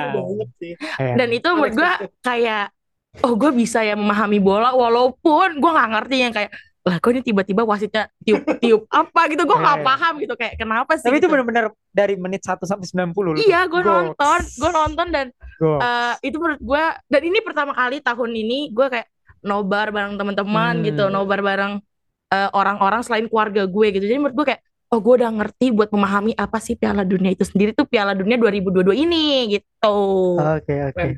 Sih 0.56 0.74
Iya. 1.00 1.14
Dan 1.18 1.30
itu 1.32 1.48
menurut 1.50 1.74
gue 1.74 1.92
kayak 2.22 2.70
oh 3.24 3.34
gue 3.34 3.52
bisa 3.52 3.80
ya 3.80 3.96
memahami 3.96 4.38
bola 4.38 4.72
walaupun 4.72 5.58
gue 5.58 5.72
nggak 5.72 5.90
ngerti 5.94 6.16
yang 6.20 6.34
kayak 6.34 6.52
lah 6.86 7.02
kok 7.02 7.10
ini 7.10 7.22
tiba-tiba 7.22 7.66
wasitnya 7.66 8.06
tiup-tiup 8.22 8.86
apa 8.94 9.22
gitu 9.28 9.42
gue 9.44 9.58
nggak 9.58 9.74
Iya. 9.76 9.86
paham 9.86 10.14
gitu 10.18 10.34
kayak 10.34 10.54
kenapa 10.56 10.92
sih 10.96 11.04
Tapi 11.04 11.16
itu 11.16 11.20
gitu. 11.20 11.34
benar-benar 11.34 11.66
dari 11.90 12.14
menit 12.16 12.42
1 12.42 12.62
sampai 12.62 12.86
90 12.86 13.10
loh. 13.26 13.42
iya 13.42 13.66
gue 13.66 13.82
nonton 13.82 14.40
gue 14.46 14.70
nonton 14.72 15.08
dan 15.10 15.28
eh, 15.82 16.14
itu 16.22 16.38
menurut 16.38 16.62
gue 16.62 16.84
dan 17.04 17.22
ini 17.22 17.42
pertama 17.42 17.74
kali 17.74 18.00
tahun 18.00 18.32
ini 18.32 18.70
gue 18.70 18.88
kayak 18.88 19.10
nobar 19.42 19.90
bareng 19.90 20.14
teman-teman 20.14 20.74
Hmm. 20.76 20.86
gitu 20.86 21.04
nobar 21.08 21.42
bareng 21.42 21.82
eh, 22.28 22.50
orang-orang 22.52 23.02
selain 23.02 23.26
keluarga 23.26 23.66
gue 23.66 23.88
gitu 23.92 24.06
jadi 24.06 24.18
menurut 24.18 24.36
gue 24.36 24.46
kayak 24.48 24.62
oh 24.88 25.02
gue 25.02 25.14
udah 25.18 25.32
ngerti 25.34 25.74
buat 25.74 25.90
memahami 25.90 26.34
apa 26.34 26.62
sih 26.62 26.74
Piala 26.74 27.02
Dunia 27.02 27.30
itu 27.30 27.42
sendiri 27.42 27.74
tuh 27.74 27.84
Piala 27.84 28.14
Dunia 28.14 28.38
2022 28.38 28.94
ini 28.96 29.58
gitu 29.58 29.98
Oke, 30.38 30.94
oke. 30.94 31.18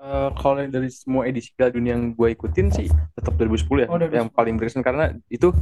Eh, 0.00 0.30
kalau 0.40 0.64
dari 0.64 0.88
semua 0.88 1.28
edisi 1.28 1.52
Piala 1.52 1.76
Dunia 1.76 1.92
yang 1.92 2.16
gue 2.16 2.32
ikutin 2.32 2.72
sih 2.72 2.88
tetap 3.12 3.36
2010 3.36 3.84
ya 3.84 3.88
Oh, 3.92 4.00
2010. 4.00 4.16
yang 4.16 4.28
paling 4.32 4.54
berkesan. 4.56 4.80
Karena 4.80 5.12
itu 5.28 5.52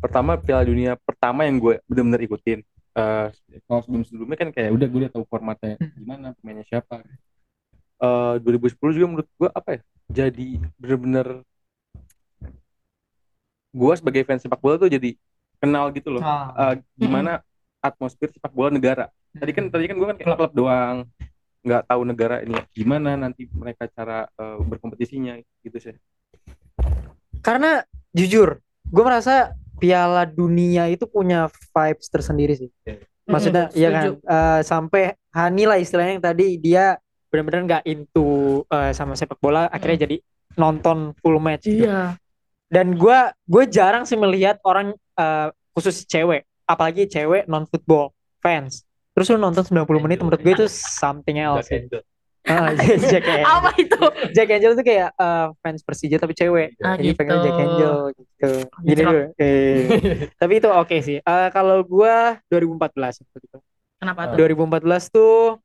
pertama 0.00 0.40
Piala 0.40 0.64
Dunia 0.64 0.96
pertama 0.96 1.44
yang 1.44 1.60
gue 1.60 1.84
benar-benar 1.84 2.24
ikutin. 2.24 2.64
Eh 2.96 3.28
kalau 3.68 3.80
sebelum 3.84 4.02
sebelumnya 4.08 4.38
kan 4.40 4.48
kayak 4.48 4.72
udah 4.72 4.86
gue 4.88 5.00
udah 5.04 5.12
tahu 5.12 5.24
formatnya 5.28 5.76
gimana 5.92 6.32
pemainnya 6.40 6.64
siapa. 6.64 7.04
Eh 8.00 8.34
2010 8.40 8.96
juga 8.96 9.06
menurut 9.12 9.28
gue 9.28 9.48
apa 9.52 9.68
ya 9.76 9.80
jadi 10.08 10.48
bener-bener 10.80 11.26
gue 13.76 13.92
sebagai 14.00 14.24
fans 14.24 14.40
sepak 14.40 14.56
bola 14.56 14.80
tuh 14.80 14.88
jadi 14.88 15.12
kenal 15.60 15.92
gitu 15.92 16.16
loh. 16.16 16.24
Ah. 16.24 16.72
eh, 16.72 16.80
gimana 16.96 17.44
atmosfer 17.84 18.32
sepak 18.32 18.56
bola 18.56 18.72
negara. 18.72 19.12
Tadi 19.36 19.52
kan 19.52 19.68
tadi 19.68 19.84
kan 19.84 20.00
gue 20.00 20.06
kan 20.08 20.16
kayak 20.16 20.32
klub 20.32 20.52
doang 20.56 21.04
nggak 21.66 21.82
tahu 21.90 22.02
negara 22.06 22.46
ini 22.46 22.54
gimana 22.70 23.18
nanti 23.18 23.50
mereka 23.50 23.90
cara 23.90 24.30
eh, 24.30 24.58
berkompetisinya 24.62 25.34
gitu 25.66 25.78
sih 25.82 25.98
Karena 27.42 27.78
jujur, 28.10 28.58
gue 28.90 29.02
merasa 29.06 29.54
Piala 29.78 30.26
Dunia 30.26 30.88
itu 30.90 31.06
punya 31.06 31.46
vibes 31.46 32.10
tersendiri 32.10 32.54
sih. 32.58 32.70
Maksudnya 33.26 33.70
Mm-mm, 33.70 33.82
ya 33.82 33.88
kan 33.90 34.04
eh, 34.18 34.60
sampai 34.62 35.02
Hani 35.34 35.62
lah 35.66 35.78
istilahnya 35.78 36.18
yang 36.18 36.24
tadi 36.24 36.46
dia 36.58 36.96
benar-benar 37.30 37.62
nggak 37.66 37.84
into 37.86 38.62
eh, 38.70 38.94
sama 38.94 39.18
sepak 39.18 39.38
bola, 39.42 39.66
akhirnya 39.68 40.06
jadi 40.06 40.16
nonton 40.56 41.12
full 41.18 41.36
match. 41.42 41.66
gitu. 41.66 41.86
Iya. 41.86 42.16
Dan 42.66 42.94
gue 42.98 43.18
gue 43.46 43.64
jarang 43.70 44.06
sih 44.06 44.18
melihat 44.18 44.58
orang 44.62 44.94
eh, 45.18 45.48
khusus 45.74 46.06
cewek, 46.06 46.46
apalagi 46.66 47.06
cewek 47.10 47.46
non 47.50 47.66
football 47.66 48.14
fans. 48.40 48.85
Terus 49.16 49.26
lu 49.32 49.40
nonton 49.40 49.64
90 49.64 50.04
menit 50.04 50.20
menurut 50.20 50.36
gue 50.38 50.52
itu 50.52 50.66
something 50.68 51.40
else. 51.40 51.66
sih. 51.66 51.88
Ah, 52.46 52.70
Jack 53.10 53.26
Angel. 53.26 53.42
Apa 53.48 53.70
itu? 53.74 53.98
Jack 54.30 54.48
Angel 54.52 54.72
tuh 54.76 54.84
kayak 54.84 55.10
eh, 55.10 55.46
fans 55.58 55.82
Persija 55.82 56.20
tapi 56.20 56.30
cewek. 56.30 56.76
Ah, 56.78 56.94
Jadi 56.94 57.10
gitu. 57.10 57.18
pengen 57.18 57.36
Jack 57.42 57.56
Angel 57.58 57.94
gitu. 58.12 58.50
Gini 58.78 58.92
Gitu. 58.92 59.02
dulu. 59.02 59.20
Eh. 59.34 59.78
tapi 60.40 60.52
itu 60.60 60.68
oke 60.68 60.96
sih. 61.02 61.18
Eh, 61.18 61.48
kalau 61.50 61.82
gua 61.82 62.38
2014 62.46 63.18
gitu. 63.18 63.58
Kenapa 63.96 64.30
tuh? 64.30 64.36
2014 64.38 65.10
tuh 65.10 65.58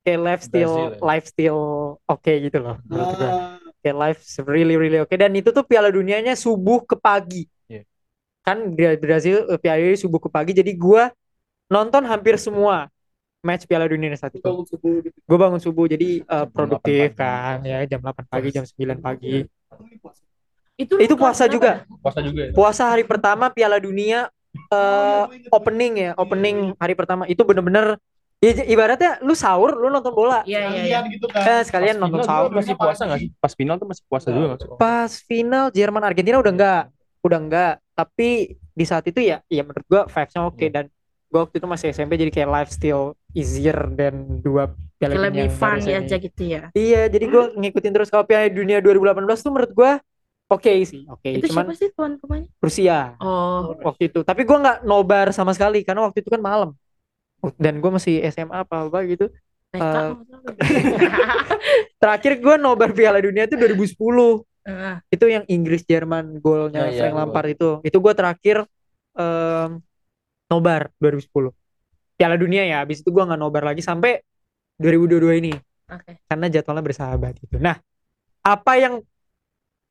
kayak 0.00 0.20
lifestyle 0.22 0.72
Brazil 0.72 0.96
ya? 0.96 1.00
lifestyle 1.02 1.62
oke 2.06 2.32
gitu 2.40 2.58
loh. 2.62 2.76
menurut 2.86 3.10
gua. 3.18 3.28
Ah, 3.28 3.58
Kayak 3.84 3.96
life 4.00 4.20
really 4.48 4.80
really 4.80 4.96
oke 4.96 5.12
dan 5.12 5.28
itu 5.36 5.52
tuh 5.52 5.60
Piala 5.60 5.92
Dunianya 5.92 6.32
subuh 6.32 6.80
ke 6.88 6.96
pagi. 6.96 7.44
Iya. 7.68 7.84
Kan 8.40 8.72
Bra- 8.72 8.96
Brazil 8.96 9.44
eh, 9.44 9.60
Piala 9.60 9.76
Dunia 9.76 10.00
subuh 10.00 10.24
ke 10.24 10.32
pagi 10.32 10.56
jadi 10.56 10.72
gua 10.72 11.12
nonton 11.66 12.02
hampir 12.04 12.36
semua 12.36 12.88
match 13.40 13.64
Piala 13.64 13.84
Dunia 13.84 14.12
saat 14.14 14.32
itu. 14.32 14.40
bangun 14.40 14.64
subuh 14.64 14.94
gitu. 15.00 15.16
Gue 15.20 15.38
bangun 15.38 15.60
subuh 15.60 15.84
jadi 15.84 16.22
Jam 16.22 16.48
produktif 16.48 17.12
8 17.12 17.12
pagi. 17.12 17.20
kan 17.20 17.56
ya 17.62 17.78
jam 17.84 18.00
8 18.00 18.24
pagi 18.24 18.48
jam 18.50 18.64
9 18.64 18.98
pagi. 18.98 19.36
Itu, 20.74 20.98
Itu 20.98 21.14
puasa 21.14 21.46
juga. 21.46 21.86
puasa 22.02 22.18
juga 22.18 22.40
ya 22.42 22.52
Puasa 22.52 22.82
hari 22.88 23.04
pertama 23.04 23.46
Piala 23.48 23.78
Dunia 23.78 24.26
eh 24.70 25.24
opening 25.50 25.92
ya, 25.98 26.10
opening 26.14 26.78
hari 26.78 26.94
pertama 26.94 27.26
itu 27.26 27.42
bener-bener 27.42 27.98
i- 28.38 28.70
ibaratnya 28.70 29.18
lu 29.20 29.34
sahur, 29.34 29.74
lu 29.74 29.90
nonton 29.90 30.10
bola. 30.10 30.46
Iya, 30.46 30.60
iya, 30.62 30.70
iya. 30.70 30.78
Kalian 30.94 31.04
gitu 31.10 31.26
kan. 31.26 31.42
Eh, 31.42 31.62
sekalian 31.64 31.94
Pas 31.94 32.02
nonton 32.02 32.20
final 32.20 32.30
sahur. 32.30 32.50
masih 32.54 32.74
puasa 32.74 33.02
nggak 33.04 33.18
sih 33.18 33.30
pas 33.34 33.52
final 33.52 33.74
tuh 33.76 33.88
masih 33.88 34.04
puasa 34.06 34.26
juga 34.30 34.46
nggak 34.48 34.60
sih 34.60 34.68
Pas 34.78 35.12
final 35.20 35.64
Jerman 35.68 36.02
Argentina 36.02 36.36
udah 36.38 36.52
enggak, 36.52 36.82
udah 37.20 37.38
enggak. 37.40 37.72
Tapi 37.92 38.30
di 38.54 38.84
saat 38.84 39.04
itu 39.04 39.18
ya, 39.20 39.42
ya 39.46 39.62
menurut 39.62 39.86
gua 39.86 40.02
vibes-nya 40.06 40.40
oke 40.44 40.66
dan 40.68 40.84
gua 41.34 41.50
waktu 41.50 41.58
itu 41.58 41.66
masih 41.66 41.86
SMP 41.90 42.14
jadi 42.14 42.30
kayak 42.30 42.50
life 42.54 42.70
still 42.70 43.18
easier 43.34 43.74
dan 43.98 44.38
dua 44.38 44.70
Piala 44.94 45.18
Dunia 45.18 45.26
Lebih 45.26 45.42
yang 45.42 45.58
fun 45.58 45.78
ya 45.82 45.98
aja 45.98 46.16
gitu 46.22 46.42
ya. 46.46 46.62
Iya, 46.70 47.02
jadi 47.10 47.24
gua 47.26 47.50
ngikutin 47.58 47.90
terus 47.90 48.08
kalau 48.14 48.22
Piala 48.22 48.46
Dunia 48.46 48.78
2018 48.78 49.42
tuh 49.42 49.50
menurut 49.50 49.72
gua 49.74 49.92
oke 50.46 50.72
sih, 50.86 51.02
oke. 51.10 51.26
Itu 51.42 51.50
Cuman 51.50 51.66
siapa 51.66 51.74
sih 51.74 51.88
tuan 51.90 52.22
rumahnya? 52.22 52.46
Rusia. 52.62 53.18
Oh, 53.18 53.74
waktu 53.82 54.14
itu 54.14 54.22
tapi 54.22 54.46
gua 54.46 54.62
nggak 54.62 54.78
nobar 54.86 55.34
sama 55.34 55.50
sekali 55.50 55.82
karena 55.82 56.06
waktu 56.06 56.22
itu 56.22 56.30
kan 56.30 56.38
malam 56.38 56.70
dan 57.60 57.76
gue 57.76 57.90
masih 57.92 58.24
SMA 58.32 58.64
apa 58.64 58.88
apa 58.88 58.98
gitu. 59.04 59.28
Eh, 59.74 60.10
terakhir 62.00 62.38
gua 62.38 62.54
nobar 62.56 62.94
Piala 62.94 63.18
Dunia 63.18 63.50
itu 63.50 63.58
2010 63.58 64.46
Heeh. 64.64 64.96
itu 65.12 65.26
yang 65.28 65.44
Inggris 65.50 65.82
Jerman 65.84 66.38
golnya 66.38 66.88
Ya, 66.88 66.94
iya, 66.94 67.00
Frank. 67.10 67.14
Lampard 67.18 67.48
itu 67.52 67.68
itu 67.82 67.96
gua 67.98 68.14
terakhir 68.14 68.64
em, 69.18 69.82
nobar 70.48 70.92
2010 71.00 71.52
Piala 72.14 72.36
Dunia 72.38 72.62
ya 72.62 72.82
habis 72.84 73.02
itu 73.02 73.10
gua 73.10 73.26
nggak 73.26 73.40
nobar 73.40 73.62
lagi 73.66 73.82
sampai 73.82 74.22
2022 74.78 75.42
ini. 75.42 75.54
Oke. 75.84 76.16
karena 76.24 76.48
jadwalnya 76.48 76.80
bersahabat 76.80 77.36
gitu. 77.44 77.60
Nah 77.60 77.76
apa 78.40 78.72
yang 78.80 79.04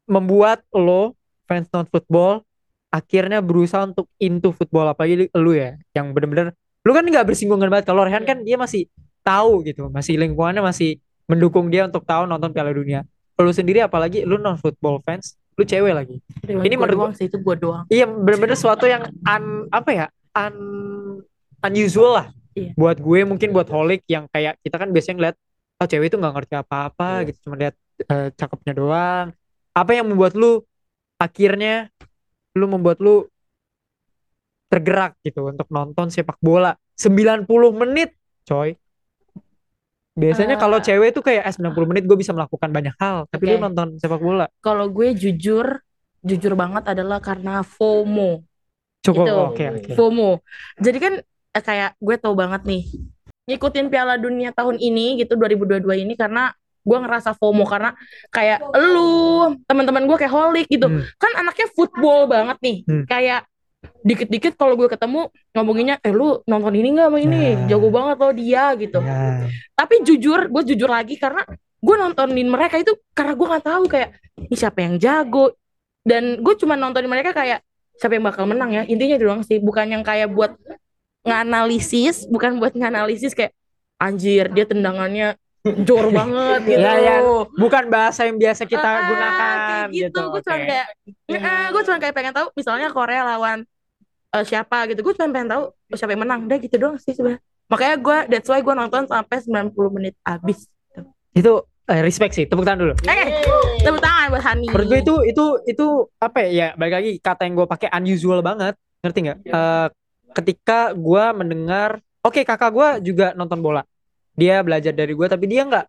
membuat 0.10 0.66
lo 0.74 1.14
fans 1.46 1.70
non 1.70 1.86
football 1.86 2.42
akhirnya 2.90 3.40
berusaha 3.46 3.86
untuk 3.86 4.10
into 4.18 4.50
football? 4.50 4.90
Apalagi 4.90 5.30
lu 5.38 5.52
ya 5.54 5.78
yang 5.94 6.12
bener-bener 6.12 6.52
lu 6.84 6.92
kan 6.92 7.06
nggak 7.06 7.30
bersinggungan 7.30 7.70
banget. 7.70 7.86
Kalau 7.88 8.04
Rehan 8.04 8.26
kan 8.26 8.42
dia 8.42 8.58
masih 8.58 8.90
tahu 9.22 9.62
gitu. 9.64 9.88
Masih 9.94 10.18
lingkungannya 10.18 10.66
masih 10.66 10.98
mendukung 11.30 11.70
dia 11.70 11.86
untuk 11.88 12.04
tahu 12.04 12.26
nonton 12.26 12.52
Piala 12.52 12.74
Dunia. 12.74 13.06
Lu 13.38 13.54
sendiri 13.54 13.80
apalagi 13.86 14.26
lu 14.26 14.42
non 14.42 14.58
football 14.58 15.00
fans 15.06 15.38
lu 15.54 15.64
cewek 15.64 15.94
lagi. 15.94 16.18
Ini 16.50 16.58
Ini 16.58 16.76
gua 16.76 16.90
menurut 16.90 17.14
sih 17.14 17.30
itu 17.30 17.38
gua 17.38 17.54
doang. 17.54 17.86
iya 17.94 18.10
bener-bener 18.10 18.58
suatu 18.58 18.90
yang 18.90 19.06
un, 19.06 19.70
apa 19.70 19.92
ya 19.94 20.06
un, 20.36 20.56
unusual 21.62 22.12
lah 22.20 22.28
Iya. 22.54 22.70
buat 22.78 23.02
gue 23.02 23.20
mungkin 23.26 23.50
buat 23.50 23.66
holik 23.66 24.06
yang 24.06 24.30
kayak 24.30 24.62
kita 24.62 24.78
kan 24.78 24.94
biasanya 24.94 25.16
ngeliat 25.18 25.36
oh 25.82 25.88
cewek 25.90 26.14
itu 26.14 26.18
nggak 26.22 26.34
ngerti 26.38 26.54
apa-apa 26.54 27.10
Iya. 27.22 27.28
gitu 27.34 27.38
cuma 27.50 27.56
lihat 27.58 27.76
eh, 27.98 28.30
cakepnya 28.38 28.74
doang 28.78 29.28
apa 29.74 29.92
yang 29.98 30.06
membuat 30.06 30.38
lu 30.38 30.62
akhirnya 31.18 31.90
lu 32.54 32.70
membuat 32.70 33.02
lu 33.02 33.26
tergerak 34.70 35.18
gitu 35.26 35.50
untuk 35.50 35.66
nonton 35.70 36.14
sepak 36.14 36.38
bola 36.38 36.78
90 36.94 37.46
menit 37.74 38.14
coy 38.46 38.78
biasanya 40.14 40.58
Eh. 40.58 40.62
kalau 40.62 40.78
cewek 40.78 41.10
itu 41.10 41.22
kayak 41.26 41.50
eh, 41.50 41.54
90 41.58 41.90
menit 41.90 42.06
gue 42.06 42.18
bisa 42.18 42.38
melakukan 42.38 42.70
banyak 42.70 42.94
hal 43.02 43.26
tapi 43.34 43.50
lu 43.50 43.58
Oke. 43.58 43.66
nonton 43.66 43.88
sepak 43.98 44.22
bola 44.22 44.46
Kalau 44.62 44.94
gue 44.94 45.10
jujur, 45.18 45.82
jujur 46.22 46.54
banget 46.54 46.86
adalah 46.86 47.18
karena 47.18 47.66
FOMO. 47.66 48.46
Cukup 49.04 49.26
Itu. 49.26 49.36
oke 49.46 49.64
oke 49.70 49.92
FOMO. 49.94 50.32
Jadi 50.78 50.98
kan 50.98 51.14
eh, 51.52 51.64
kayak 51.64 51.96
gue 51.98 52.16
tahu 52.16 52.34
banget 52.34 52.64
nih 52.64 52.84
ngikutin 53.44 53.88
Piala 53.88 54.16
Dunia 54.16 54.50
tahun 54.50 54.80
ini 54.80 55.20
gitu 55.20 55.36
2022 55.36 55.84
ini 56.00 56.16
karena 56.16 56.56
gue 56.82 56.98
ngerasa 56.98 57.32
FOMO 57.34 57.64
karena 57.64 57.92
kayak 58.30 58.60
lu 58.74 59.12
teman-teman 59.64 60.04
gue 60.04 60.18
kayak 60.18 60.32
holik 60.32 60.68
gitu 60.68 60.88
Hmm. 60.88 61.04
kan 61.16 61.32
anaknya 61.38 61.68
football 61.70 62.26
banget 62.26 62.58
nih 62.60 62.78
Hmm. 62.84 63.04
kayak 63.04 63.44
dikit-dikit 64.00 64.56
kalau 64.56 64.76
gue 64.76 64.88
ketemu 64.88 65.28
ngomonginnya 65.52 66.00
eh 66.00 66.12
lu 66.12 66.40
nonton 66.44 66.72
ini 66.72 66.92
nggak 66.92 67.08
sama 67.08 67.20
ini 67.20 67.40
Nah. 67.54 67.68
jago 67.68 67.88
banget 67.88 68.16
lo 68.18 68.32
dia 68.32 68.64
gitu 68.76 69.00
Ya. 69.00 69.48
tapi 69.76 69.96
jujur 70.02 70.48
gue 70.48 70.64
jujur 70.66 70.88
lagi 70.88 71.16
karena 71.16 71.44
gue 71.80 71.96
nontonin 71.98 72.48
mereka 72.48 72.80
itu 72.80 72.96
karena 73.12 73.36
gue 73.36 73.44
nggak 73.44 73.66
tahu 73.66 73.84
kayak 73.88 74.10
ini 74.40 74.56
siapa 74.56 74.80
yang 74.82 74.96
jago 74.96 75.52
dan 76.02 76.40
gue 76.40 76.54
cuma 76.56 76.76
nontonin 76.76 77.08
mereka 77.08 77.32
kayak 77.32 77.60
siapa 77.98 78.14
yang 78.18 78.26
bakal 78.26 78.44
menang 78.46 78.72
ya. 78.72 78.84
Intinya 78.86 79.16
itu 79.18 79.26
doang 79.26 79.44
sih. 79.46 79.58
Bukan 79.62 79.86
yang 79.90 80.04
kayak 80.04 80.30
buat 80.32 80.54
nganalisis 81.24 82.28
bukan 82.28 82.60
buat 82.60 82.76
nganalisis 82.76 83.32
kayak 83.32 83.56
anjir 83.96 84.52
dia 84.52 84.68
tendangannya 84.68 85.40
jor 85.88 86.12
banget 86.12 86.60
gitu 86.68 86.84
Ya, 86.84 87.00
ya. 87.00 87.18
bukan 87.56 87.88
bahasa 87.88 88.28
yang 88.28 88.36
biasa 88.36 88.68
kita 88.68 88.84
Ah, 88.84 89.08
gunakan 89.08 89.56
kayak 89.56 89.88
gitu, 89.96 90.04
gitu. 90.12 90.20
gue 90.28 90.42
cuma 90.44 90.58
Oke. 90.60 90.68
kayak 90.68 90.88
gue 91.72 91.82
cuma 91.88 91.98
kayak 92.04 92.16
pengen 92.20 92.34
tahu 92.36 92.48
misalnya 92.60 92.92
Korea 92.92 93.24
lawan 93.24 93.64
eh, 94.36 94.44
siapa 94.44 94.92
gitu. 94.92 95.00
Gue 95.00 95.16
cuma 95.16 95.32
pengen 95.32 95.48
tahu 95.56 95.64
oh, 95.72 95.96
siapa 95.96 96.12
yang 96.12 96.28
menang. 96.28 96.40
Udah 96.44 96.58
gitu 96.60 96.76
doang 96.76 97.00
sih 97.00 97.16
sebenarnya 97.16 97.40
makanya 97.72 97.96
gue 97.96 98.18
that's 98.28 98.52
why 98.52 98.60
gue 98.60 98.76
nonton 98.76 99.08
sampai 99.08 99.40
90 99.40 99.96
menit 99.96 100.14
habis. 100.28 100.68
Itu 101.32 101.64
eh, 101.90 102.02
respect 102.02 102.34
sih 102.36 102.46
tepuk 102.48 102.64
tangan 102.64 102.80
dulu. 102.88 102.94
Eh 103.04 103.28
tepuk 103.84 104.00
tangan 104.00 104.28
buat 104.32 104.44
Hani. 104.44 104.68
Menurut 104.72 104.88
gue 104.88 105.00
itu 105.04 105.16
itu 105.28 105.46
itu 105.68 105.88
apa 106.18 106.38
ya, 106.44 106.50
ya 106.50 106.68
balik 106.80 106.94
lagi 107.04 107.12
kata 107.20 107.42
yang 107.44 107.54
gue 107.60 107.68
pakai 107.68 107.90
unusual 107.92 108.40
banget. 108.40 108.76
Ngerti 109.04 109.20
nggak? 109.20 109.38
Eh, 109.44 109.88
ketika 110.34 110.80
gue 110.96 111.24
mendengar 111.36 112.00
oke 112.24 112.42
kakak 112.42 112.72
gue 112.72 112.90
juga 113.14 113.36
nonton 113.36 113.60
bola. 113.60 113.84
Dia 114.34 114.64
belajar 114.66 114.96
dari 114.96 115.14
gue 115.14 115.28
tapi 115.28 115.46
dia 115.46 115.68
nggak 115.68 115.86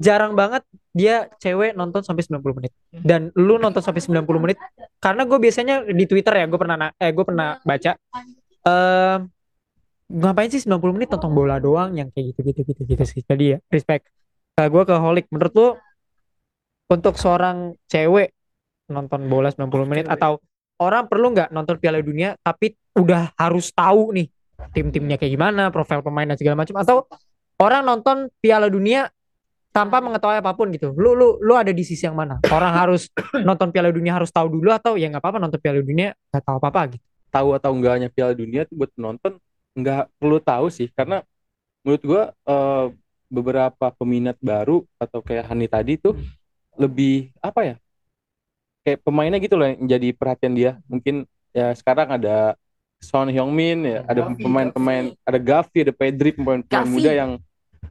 jarang 0.00 0.32
banget 0.32 0.64
dia 0.96 1.28
cewek 1.36 1.76
nonton 1.76 2.00
sampai 2.00 2.24
90 2.24 2.56
menit. 2.56 2.72
Dan 2.94 3.34
lu 3.36 3.60
nonton 3.60 3.82
sampai 3.84 4.00
90 4.00 4.24
menit 4.40 4.58
karena 4.96 5.26
gue 5.26 5.38
biasanya 5.38 5.74
di 5.84 6.04
Twitter 6.06 6.32
ya 6.40 6.46
gue 6.48 6.56
pernah 6.56 6.76
na- 6.78 6.94
eh 6.96 7.10
gue 7.12 7.24
pernah 7.26 7.58
baca 7.60 7.92
eh 8.60 9.16
ngapain 10.10 10.50
sih 10.50 10.62
90 10.66 10.94
menit 10.96 11.08
nonton 11.12 11.30
bola 11.30 11.62
doang 11.62 11.94
yang 11.94 12.08
kayak 12.10 12.34
gitu 12.34 12.40
gitu 12.48 12.60
gitu 12.64 12.82
gitu 12.86 13.04
sih. 13.04 13.20
Jadi 13.26 13.44
ya 13.54 13.58
respect 13.68 14.08
gue 14.68 14.82
ke 14.84 14.94
Holik 14.98 15.26
menurut 15.32 15.54
lu 15.54 15.68
untuk 16.90 17.14
seorang 17.16 17.78
cewek 17.86 18.34
nonton 18.90 19.30
bola 19.30 19.54
90 19.54 19.90
menit 19.90 20.06
atau 20.10 20.42
orang 20.82 21.06
perlu 21.06 21.30
nggak 21.30 21.54
nonton 21.54 21.78
Piala 21.78 22.02
Dunia 22.02 22.34
tapi 22.42 22.74
udah 22.98 23.30
harus 23.38 23.70
tahu 23.70 24.10
nih 24.10 24.26
tim-timnya 24.74 25.16
kayak 25.16 25.32
gimana 25.32 25.70
profil 25.70 26.02
pemain 26.02 26.26
dan 26.26 26.36
segala 26.36 26.58
macam 26.58 26.76
atau 26.82 27.06
orang 27.62 27.86
nonton 27.86 28.28
Piala 28.42 28.66
Dunia 28.66 29.08
tanpa 29.70 30.02
mengetahui 30.02 30.42
apa 30.42 30.52
pun 30.58 30.66
gitu? 30.74 30.90
Lu 30.98 31.14
lu 31.14 31.38
lu 31.38 31.54
ada 31.54 31.70
di 31.70 31.86
sisi 31.86 32.02
yang 32.02 32.18
mana? 32.18 32.42
Orang 32.50 32.74
harus 32.74 33.06
nonton 33.48 33.70
Piala 33.70 33.94
Dunia 33.94 34.18
harus 34.18 34.34
tahu 34.34 34.50
dulu 34.50 34.74
atau 34.74 34.98
ya 34.98 35.06
nggak 35.06 35.22
apa-apa 35.22 35.38
nonton 35.38 35.60
Piala 35.62 35.78
Dunia 35.78 36.10
nggak 36.34 36.42
tahu 36.42 36.56
apa-apa 36.58 36.80
gitu? 36.98 37.04
Tahu 37.30 37.48
atau 37.54 37.70
enggaknya 37.70 38.08
Piala 38.10 38.34
Dunia 38.34 38.66
tuh 38.66 38.74
buat 38.74 38.90
penonton 38.90 39.38
nggak 39.78 40.04
perlu 40.18 40.38
tahu 40.42 40.66
sih. 40.74 40.90
Karena 40.90 41.22
menurut 41.86 42.02
gua 42.02 42.22
eh, 42.34 42.86
beberapa 43.30 43.94
peminat 43.94 44.34
baru 44.42 44.82
atau 44.98 45.22
kayak 45.22 45.46
Hani 45.46 45.70
tadi 45.70 45.94
tuh 45.96 46.18
lebih 46.74 47.30
apa 47.38 47.62
ya 47.62 47.76
kayak 48.82 49.00
pemainnya 49.06 49.38
gitu 49.38 49.54
loh 49.54 49.70
yang 49.70 49.86
jadi 49.86 50.08
perhatian 50.12 50.54
dia. 50.56 50.72
Mungkin 50.90 51.24
ya 51.54 51.70
sekarang 51.78 52.10
ada 52.10 52.58
Son 53.00 53.30
Heung-min 53.30 53.80
ya 53.86 54.00
ada 54.04 54.28
Gavi, 54.28 54.42
pemain-pemain 54.44 55.04
ada 55.24 55.38
Gavi 55.40 55.78
ada 55.88 55.94
Pedri 55.94 56.30
pemain-pemain 56.36 56.88
muda 56.90 57.10
yang 57.14 57.30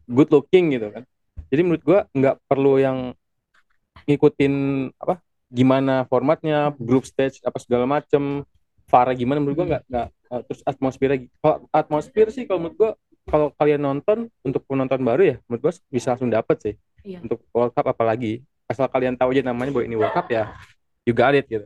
good 0.06 0.30
looking 0.30 0.76
gitu 0.76 0.92
kan. 0.94 1.04
Jadi 1.50 1.62
menurut 1.66 1.82
gua 1.82 2.00
nggak 2.14 2.36
perlu 2.46 2.78
yang 2.78 2.98
ngikutin 4.06 4.54
apa 5.02 5.18
gimana 5.50 6.06
formatnya 6.06 6.70
group 6.78 7.10
stage 7.10 7.42
apa 7.42 7.58
segala 7.58 7.90
macem 7.90 8.46
VAR 8.90 9.10
gimana 9.18 9.42
menurut 9.42 9.58
gua 9.58 9.68
nggak 9.78 9.84
nggak 9.90 10.08
terus 10.46 10.62
atmosfernya 10.62 11.26
kalau 11.42 11.66
atmosfer 11.74 12.28
sih 12.30 12.46
kalau 12.46 12.60
menurut 12.62 12.78
gua 12.78 12.92
kalau 13.30 13.54
kalian 13.56 13.82
nonton 13.82 14.28
untuk 14.42 14.66
penonton 14.66 15.00
baru 15.00 15.22
ya 15.24 15.36
menurut 15.46 15.62
gua 15.70 15.74
bisa 15.88 16.14
langsung 16.14 16.30
dapet 16.30 16.58
sih 16.60 16.76
Iya. 17.00 17.24
untuk 17.24 17.40
World 17.56 17.72
Cup 17.72 17.88
apalagi 17.88 18.44
asal 18.68 18.92
kalian 18.92 19.16
tahu 19.16 19.32
aja 19.32 19.42
namanya 19.48 19.72
bahwa 19.72 19.86
ini 19.88 19.96
World 19.96 20.12
Cup 20.12 20.28
ya 20.28 20.52
you 21.08 21.16
got 21.16 21.32
it 21.32 21.48
gitu 21.48 21.66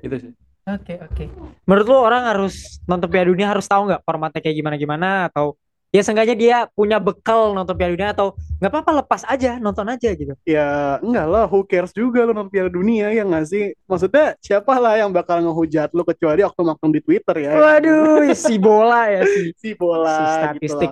itu 0.00 0.16
sih 0.18 0.32
Oke 0.64 0.96
oke. 0.96 1.28
Menurut 1.68 1.84
lu 1.84 1.98
orang 2.00 2.24
harus 2.24 2.80
nonton 2.88 3.04
Piala 3.12 3.28
Dunia 3.28 3.52
harus 3.52 3.68
tahu 3.68 3.84
nggak 3.84 4.00
formatnya 4.00 4.40
kayak 4.40 4.56
gimana 4.56 4.76
gimana 4.80 5.08
atau 5.28 5.60
ya 5.94 6.02
seenggaknya 6.02 6.34
dia 6.34 6.56
punya 6.74 6.98
bekal 6.98 7.54
nonton 7.54 7.78
Piala 7.78 7.94
Dunia 7.94 8.10
atau 8.10 8.34
nggak 8.58 8.66
apa-apa 8.66 8.90
lepas 9.06 9.22
aja 9.30 9.62
nonton 9.62 9.86
aja 9.86 10.10
gitu. 10.10 10.34
Ya 10.42 10.98
enggak 10.98 11.26
lah, 11.30 11.46
who 11.46 11.62
cares 11.62 11.94
juga 11.94 12.26
lu 12.26 12.34
nonton 12.34 12.50
Piala 12.50 12.66
Dunia 12.66 13.14
ya 13.14 13.22
nggak 13.22 13.46
sih? 13.46 13.78
Maksudnya 13.86 14.34
siapa 14.42 14.74
lah 14.82 14.98
yang 14.98 15.14
bakal 15.14 15.38
ngehujat 15.46 15.94
lu 15.94 16.02
kecuali 16.02 16.42
oknum-oknum 16.42 16.90
di 16.98 17.00
Twitter 17.00 17.46
ya. 17.46 17.54
Waduh 17.54 18.26
si 18.34 18.58
bola 18.58 19.06
ya 19.06 19.22
si, 19.22 19.54
Si 19.62 19.70
bola 19.78 20.18
si 20.18 20.22
gitu 20.26 20.34
statistik. 20.34 20.90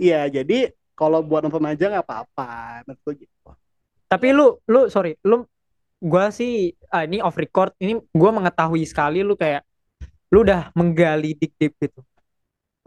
Iya, 0.00 0.32
jadi 0.32 0.72
kalau 0.96 1.20
buat 1.20 1.44
nonton 1.44 1.68
aja 1.68 1.92
nggak 1.92 2.06
apa-apa, 2.08 2.80
menurut 2.88 3.20
gitu. 3.20 3.52
Tapi 4.08 4.28
lu 4.32 4.56
lu 4.64 4.88
sorry 4.88 5.20
lu 5.20 5.44
gua 6.00 6.32
sih 6.32 6.72
ah, 6.88 7.04
ini 7.04 7.20
off 7.20 7.36
record 7.36 7.76
ini 7.76 8.00
gua 8.16 8.32
mengetahui 8.32 8.88
sekali 8.88 9.20
lu 9.20 9.36
kayak 9.36 9.68
lu 10.32 10.48
udah 10.48 10.72
menggali 10.72 11.36
deep 11.36 11.52
deep 11.60 11.76
gitu. 11.76 12.00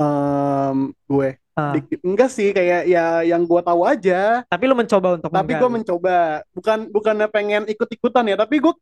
Em, 0.02 0.90
gue 1.06 1.43
Ah, 1.54 1.78
enggak 2.02 2.34
sih 2.34 2.50
kayak 2.50 2.90
ya 2.90 3.22
yang 3.22 3.46
gua 3.46 3.62
tahu 3.62 3.86
aja, 3.86 4.42
tapi 4.50 4.66
lu 4.66 4.74
mencoba 4.74 5.22
untuk 5.22 5.30
tapi 5.30 5.54
gue 5.54 5.70
mencoba 5.70 6.42
bukan 6.50 6.90
bukannya 6.90 7.28
pengen 7.30 7.64
ikut-ikutan 7.70 8.26
ya, 8.26 8.34
tapi 8.34 8.58
gue 8.58 8.74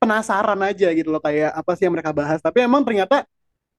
penasaran 0.00 0.60
aja 0.64 0.88
gitu 0.96 1.12
loh 1.12 1.20
kayak 1.20 1.52
apa 1.52 1.76
sih 1.76 1.84
yang 1.84 1.92
mereka 1.92 2.16
bahas. 2.16 2.40
Tapi 2.40 2.64
emang 2.64 2.88
ternyata 2.88 3.28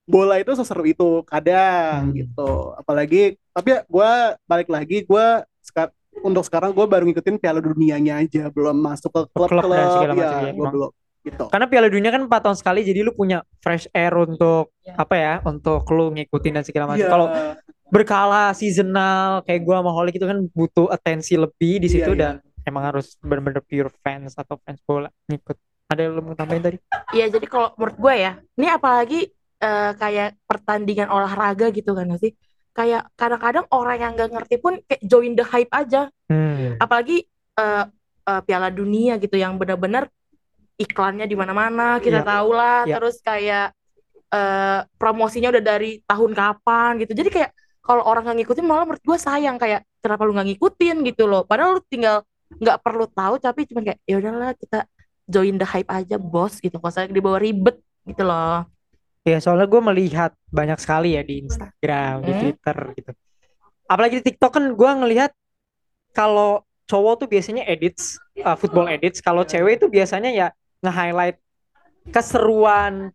bola 0.06 0.38
itu 0.38 0.54
seseru 0.54 0.86
itu 0.86 1.26
kadang 1.26 2.10
Hmm. 2.10 2.14
gitu. 2.14 2.78
Apalagi 2.78 3.34
tapi 3.50 3.74
ya 3.74 3.80
gue 3.82 4.10
balik 4.46 4.68
lagi 4.70 5.02
gue 5.02 5.26
seka- 5.58 5.90
untuk 6.22 6.46
sekarang 6.46 6.70
gue 6.70 6.86
baru 6.86 7.06
ngikutin 7.10 7.38
Piala 7.38 7.58
Dunianya 7.58 8.22
aja, 8.22 8.50
belum 8.50 8.74
masuk 8.78 9.10
ke 9.10 9.22
Klub 9.34 9.50
klub-klub 9.50 9.74
dan 9.74 9.86
segala 9.90 10.12
ya, 10.14 10.30
ya, 10.46 10.52
gue 10.54 10.66
belum 10.70 10.90
gitu. 11.26 11.44
Karena 11.50 11.66
Piala 11.66 11.88
Dunia 11.90 12.10
kan 12.10 12.22
4 12.24 12.40
tahun 12.40 12.56
sekali 12.56 12.80
jadi 12.82 13.02
lu 13.02 13.12
punya 13.12 13.42
fresh 13.60 13.90
air 13.90 14.14
untuk 14.14 14.70
Ya. 14.86 14.94
apa 14.96 15.14
ya? 15.14 15.34
Untuk 15.42 15.82
lu 15.90 16.14
ngikutin 16.14 16.52
dan 16.54 16.64
segala 16.64 16.94
macam. 16.94 17.02
Iya. 17.02 17.10
Kalau 17.10 17.26
berkala 17.88 18.52
seasonal 18.52 19.40
kayak 19.42 19.64
gua 19.64 19.80
sama 19.80 19.92
Holik 19.92 20.16
itu 20.16 20.26
kan 20.26 20.38
butuh 20.52 20.86
atensi 20.88 21.34
lebih 21.34 21.80
di 21.80 21.88
Iya, 21.88 21.94
situ 21.94 22.12
iya. 22.12 22.20
dan 22.20 22.34
emang 22.62 22.84
harus 22.84 23.16
bener-bener 23.18 23.64
pure 23.64 23.88
fans 24.00 24.36
atau 24.36 24.60
fans 24.60 24.80
bola 24.84 25.08
ngikut. 25.26 25.56
Ada 25.88 26.00
yang 26.04 26.12
lu 26.14 26.22
mau 26.22 26.36
tambahin 26.36 26.60
tadi? 26.60 26.76
Iya, 27.16 27.32
jadi 27.32 27.46
kalau 27.48 27.72
menurut 27.80 27.96
gue 27.96 28.14
ya, 28.20 28.32
ini 28.54 28.66
apalagi 28.68 29.20
eh, 29.58 29.90
kayak 29.96 30.36
pertandingan 30.44 31.08
olahraga 31.08 31.72
gitu 31.72 31.96
kan 31.96 32.12
sih? 32.20 32.36
Kayak 32.76 33.08
kadang-kadang 33.16 33.64
orang 33.72 33.96
yang 33.98 34.12
nggak 34.12 34.30
ngerti 34.36 34.56
pun 34.60 34.76
kayak 34.84 35.00
join 35.00 35.32
the 35.32 35.42
hype 35.42 35.72
aja. 35.72 36.12
Hmm. 36.28 36.76
Apalagi 36.76 37.24
eh, 37.56 37.84
eh, 38.28 38.40
Piala 38.44 38.68
Dunia 38.68 39.16
gitu 39.16 39.34
yang 39.34 39.56
benar-benar 39.56 40.12
iklannya 40.76 41.24
di 41.24 41.34
mana-mana 41.34 41.98
kita 41.98 42.20
Iya. 42.20 42.28
tahu 42.28 42.50
lah. 42.52 42.80
Iya. 42.84 42.94
Terus 43.00 43.16
kayak 43.24 43.66
eh, 44.28 44.80
promosinya 45.00 45.48
udah 45.48 45.64
dari 45.64 46.04
tahun 46.04 46.36
kapan 46.36 47.00
gitu. 47.00 47.16
Jadi 47.16 47.30
kayak 47.32 47.50
kalau 47.88 48.04
orang 48.04 48.28
nggak 48.28 48.44
ngikutin 48.44 48.66
malah 48.68 48.84
menurut 48.84 49.00
gue 49.00 49.16
sayang 49.16 49.56
kayak 49.56 49.80
kenapa 50.04 50.28
lu 50.28 50.36
nggak 50.36 50.48
ngikutin 50.52 50.96
gitu 51.08 51.24
loh. 51.24 51.48
Padahal 51.48 51.80
lu 51.80 51.82
tinggal 51.88 52.20
nggak 52.52 52.78
perlu 52.84 53.08
tahu 53.08 53.40
tapi 53.40 53.64
cuma 53.64 53.80
kayak 53.80 53.98
ya 54.04 54.20
udahlah 54.20 54.52
kita 54.52 54.84
join 55.24 55.56
the 55.56 55.64
hype 55.64 55.88
aja 55.88 56.20
bos 56.20 56.60
gitu. 56.60 56.76
Kalau 56.76 56.92
saya 56.92 57.08
dibawa 57.08 57.40
ribet 57.40 57.80
gitu 58.04 58.28
loh. 58.28 58.68
Ya 59.24 59.40
soalnya 59.40 59.64
gue 59.64 59.80
melihat 59.80 60.36
banyak 60.52 60.76
sekali 60.80 61.16
ya 61.16 61.24
di 61.24 61.48
Instagram, 61.48 62.24
di 62.24 62.32
Hmm. 62.32 62.40
Twitter 62.44 62.78
gitu. 62.92 63.10
Apalagi 63.88 64.14
di 64.20 64.24
TikTok 64.28 64.52
kan 64.52 64.64
gue 64.76 64.90
ngelihat 65.04 65.32
kalau 66.12 66.60
cowok 66.88 67.24
tuh 67.24 67.28
biasanya 67.28 67.64
edits, 67.64 68.20
uh, 68.44 68.56
football 68.56 68.88
edits. 68.88 69.24
Kalau 69.24 69.44
cewek 69.48 69.80
itu 69.80 69.88
biasanya 69.88 70.28
ya 70.28 70.48
nge-highlight 70.84 71.40
keseruan 72.08 73.12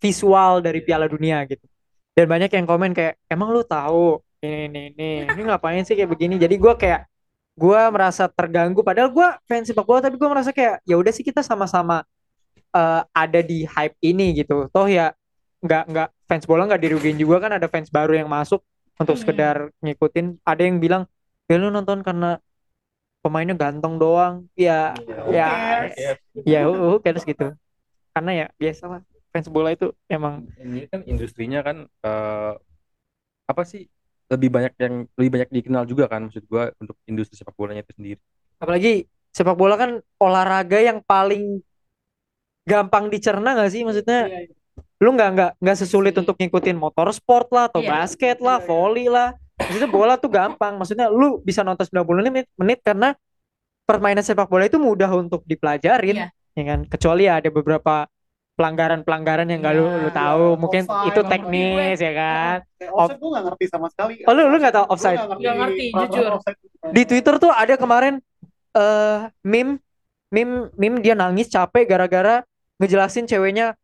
visual 0.00 0.60
dari 0.64 0.80
Piala 0.84 1.08
Dunia 1.08 1.44
gitu. 1.48 1.64
Dan 2.12 2.26
banyak 2.28 2.50
yang 2.52 2.66
komen 2.68 2.92
kayak 2.92 3.16
emang 3.32 3.48
lu 3.52 3.64
tahu 3.64 4.20
ini 4.44 4.68
ini 4.68 4.80
ini 4.92 5.08
ini 5.32 5.40
ngapain 5.48 5.80
sih 5.86 5.96
kayak 5.96 6.10
begini. 6.12 6.36
Jadi 6.36 6.60
gue 6.60 6.72
kayak 6.76 7.08
gue 7.56 7.80
merasa 7.92 8.28
terganggu. 8.28 8.84
Padahal 8.84 9.08
gue 9.08 9.28
fans 9.48 9.68
sepak 9.68 9.84
bola 9.86 10.00
tapi 10.04 10.20
gue 10.20 10.28
merasa 10.28 10.52
kayak 10.52 10.84
ya 10.84 10.96
udah 11.00 11.12
sih 11.12 11.24
kita 11.24 11.40
sama-sama 11.40 12.04
uh, 12.74 13.02
ada 13.16 13.40
di 13.40 13.64
hype 13.64 13.96
ini 14.04 14.44
gitu. 14.44 14.68
Toh 14.68 14.88
ya 14.88 15.16
nggak 15.62 15.84
nggak 15.88 16.08
fans 16.28 16.44
bola 16.44 16.66
nggak 16.66 16.82
dirugiin 16.82 17.16
juga 17.16 17.38
kan 17.38 17.56
ada 17.56 17.70
fans 17.70 17.88
baru 17.88 18.18
yang 18.18 18.28
masuk 18.28 18.60
untuk 18.98 19.14
Hmm. 19.16 19.22
sekedar 19.22 19.56
ngikutin 19.80 20.42
ada 20.42 20.62
yang 20.62 20.76
bilang 20.82 21.02
ya 21.46 21.56
lu 21.56 21.70
nonton 21.70 22.02
karena 22.02 22.42
pemainnya 23.22 23.54
ganteng 23.54 23.94
doang 23.96 24.50
ya 24.58 24.90
ya 25.30 25.48
ya 26.42 26.60
who 26.66 26.74
who 26.74 26.98
cares 26.98 27.22
gitu 27.22 27.54
karena 28.10 28.30
ya 28.34 28.46
biasa 28.58 28.84
lah 28.90 29.00
fans 29.32 29.48
bola 29.48 29.72
itu 29.72 29.90
emang 30.06 30.44
ini 30.60 30.86
kan 30.86 31.00
industrinya 31.02 31.64
kan 31.64 31.88
eh, 31.88 32.52
apa 33.48 33.62
sih 33.64 33.88
lebih 34.28 34.48
banyak 34.48 34.72
yang 34.78 34.94
lebih 35.16 35.30
banyak 35.40 35.48
dikenal 35.50 35.84
juga 35.84 36.06
kan 36.06 36.28
maksud 36.28 36.44
gua 36.46 36.70
untuk 36.78 36.96
industri 37.04 37.34
sepak 37.34 37.56
bolanya 37.56 37.82
itu 37.82 37.96
sendiri 37.96 38.20
apalagi 38.60 39.08
sepak 39.32 39.56
bola 39.56 39.74
kan 39.80 39.98
olahraga 40.20 40.78
yang 40.78 41.00
paling 41.02 41.64
gampang 42.62 43.10
dicerna 43.10 43.58
gak 43.58 43.72
sih 43.72 43.82
maksudnya 43.82 44.28
lu 45.02 45.10
nggak 45.10 45.30
nggak 45.34 45.52
nggak 45.58 45.76
sesulit 45.82 46.14
untuk 46.14 46.38
ngikutin 46.38 46.78
motorsport 46.78 47.50
lah 47.50 47.66
atau 47.66 47.82
Iya. 47.82 47.90
basket 47.90 48.38
lah, 48.38 48.62
volley 48.62 49.10
lah. 49.10 49.34
Maksudnya 49.58 49.90
bola 49.90 50.14
tuh 50.14 50.30
gampang. 50.30 50.78
Maksudnya 50.78 51.10
lu 51.10 51.42
bisa 51.42 51.66
nonton 51.66 51.82
90 51.82 52.30
menit, 52.30 52.46
menit 52.54 52.78
karena 52.86 53.18
permainan 53.82 54.22
sepak 54.22 54.46
bola 54.46 54.70
itu 54.70 54.78
mudah 54.78 55.10
untuk 55.10 55.42
dipelajarin, 55.42 56.22
Iya. 56.22 56.28
ya 56.54 56.62
kan? 56.70 56.80
Kecuali 56.86 57.26
ya 57.26 57.42
ada 57.42 57.50
beberapa 57.50 58.06
pelanggaran-pelanggaran 58.62 59.50
yang 59.50 59.58
nggak 59.58 59.74
lu, 59.74 59.84
Iya. 59.84 59.98
lu 59.98 60.10
tahu, 60.14 60.46
Iya, 60.46 60.60
mungkin 60.62 60.82
offside, 60.86 61.08
itu 61.10 61.20
teknis 61.26 61.98
ya 61.98 62.12
kan. 62.14 62.56
Kayak 62.78 62.92
offside 62.94 63.18
gue 63.18 63.30
nggak 63.34 63.44
ngerti 63.50 63.64
sama 63.66 63.86
sekali. 63.90 64.12
Oh, 64.22 64.32
lu- 64.32 64.46
lu 64.46 64.56
nggak 64.56 64.74
tahu 64.78 64.86
Gua 64.86 64.92
offside? 64.94 65.18
Nggak 65.18 65.54
ngerti, 65.58 65.84
peraturan 65.90 66.06
jujur. 66.14 66.30
offside. 66.38 66.58
Di 66.94 67.02
Twitter 67.02 67.34
tuh 67.36 67.50
ada 67.50 67.74
kemarin 67.74 68.14
eh 68.72 69.18
meme 69.42 69.82
meme 70.30 70.70
meme 70.72 70.96
dia 71.02 71.12
nangis 71.12 71.50
capek 71.50 71.84
gara-gara 71.84 72.46
ngejelasin 72.78 73.26
ceweknya 73.26 73.74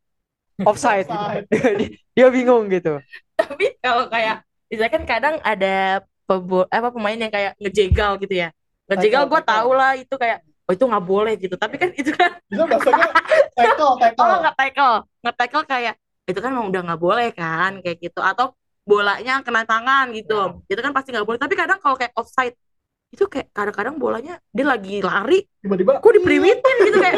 offside. 0.63 1.11
Offside. 1.11 1.45
dia, 2.17 2.27
bingung 2.31 2.71
gitu. 2.71 3.03
Tapi 3.35 3.77
kalau 3.83 4.07
kayak 4.07 4.43
misalnya 4.71 4.93
kan 4.95 5.05
kadang 5.05 5.35
ada 5.43 6.01
pebo- 6.25 6.71
apa 6.71 6.89
pemain 6.89 7.19
yang 7.19 7.29
kayak 7.29 7.53
ngejegal 7.59 8.17
gitu 8.23 8.47
ya. 8.47 8.49
Ngejegal 8.89 9.29
gue 9.29 9.41
tau 9.45 9.71
lah 9.77 9.93
itu 9.95 10.15
kayak 10.15 10.41
oh 10.69 10.73
itu 10.77 10.85
nggak 10.85 11.05
boleh 11.09 11.35
gitu. 11.41 11.57
Tapi 11.57 11.75
kan 11.81 11.91
itu 11.97 12.13
kan 12.13 12.37
Bisa 12.53 12.65
bahasanya 12.69 13.09
tackle, 13.57 13.95
tackle. 14.05 14.23
oh 14.29 14.37
nggak 14.45 14.57
tackle, 14.57 14.97
nggak 15.25 15.37
tackle 15.41 15.65
kayak 15.65 15.95
itu 16.29 16.39
kan 16.45 16.53
emang 16.53 16.69
udah 16.69 16.83
nggak 16.85 17.01
boleh 17.01 17.29
kan 17.33 17.81
kayak 17.81 17.97
gitu. 18.05 18.21
Atau 18.21 18.53
bolanya 18.85 19.41
kena 19.41 19.65
tangan 19.65 20.13
gitu. 20.13 20.61
Itu 20.69 20.81
kan 20.85 20.93
pasti 20.93 21.17
nggak 21.17 21.25
boleh. 21.25 21.41
Tapi 21.41 21.55
kadang 21.57 21.81
kalau 21.81 21.97
kayak 21.97 22.13
offside 22.15 22.55
itu 23.09 23.25
kayak 23.25 23.49
kadang-kadang 23.57 23.97
bolanya 23.97 24.37
dia 24.53 24.69
lagi 24.69 25.01
lari, 25.01 25.41
Tiba-tiba 25.65 25.97
kok 25.97 26.13
diperiwitin 26.13 26.77
gitu 26.93 26.99
kayak 27.01 27.17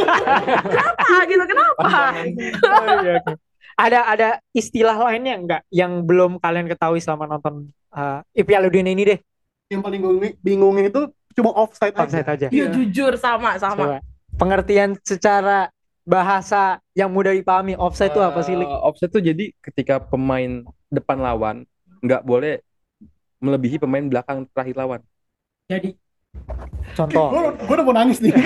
kenapa 0.71 1.09
gitu 1.27 1.45
kenapa? 1.51 1.83
Oh, 1.83 2.11
iya, 3.03 3.19
oke. 3.19 3.35
Ada 3.75 4.01
ada 4.07 4.29
istilah 4.55 4.95
lainnya 4.95 5.35
enggak 5.35 5.63
yang 5.75 6.07
belum 6.07 6.39
kalian 6.39 6.71
ketahui 6.71 7.03
selama 7.03 7.27
nonton 7.35 7.75
uh, 7.91 8.23
Piala 8.39 8.71
Dunia 8.71 8.95
ini 8.95 9.03
deh? 9.03 9.19
yang 9.71 9.87
paling 9.87 10.03
bingungin, 10.03 10.33
bingungin 10.43 10.85
itu 10.91 11.03
cuma 11.35 11.51
offside, 11.55 11.95
Offside 11.95 12.27
aja. 12.27 12.47
aja. 12.47 12.49
Iya 12.51 12.66
jujur 12.71 13.14
sama 13.16 13.57
sama. 13.57 13.77
Coba. 13.79 13.99
Pengertian 14.37 14.97
secara 15.05 15.69
bahasa 16.03 16.81
yang 16.97 17.12
mudah 17.12 17.31
dipahami 17.31 17.77
offside 17.77 18.11
itu 18.11 18.21
apa 18.21 18.40
sih? 18.43 18.57
Lik? 18.57 18.66
Eh, 18.66 18.81
offside 18.83 19.12
tuh 19.12 19.23
jadi 19.23 19.53
ketika 19.62 20.01
pemain 20.01 20.64
depan 20.90 21.21
lawan 21.21 21.57
nggak 22.03 22.25
boleh 22.25 22.59
melebihi 23.40 23.79
pemain 23.79 24.05
belakang 24.05 24.45
terakhir 24.53 24.77
lawan 24.77 25.01
Jadi 25.71 25.95
contoh. 26.99 27.31
Gue 27.31 27.43
gue 27.62 27.75
udah 27.79 27.87
mau 27.87 27.95
nangis 27.95 28.19
nih. 28.23 28.35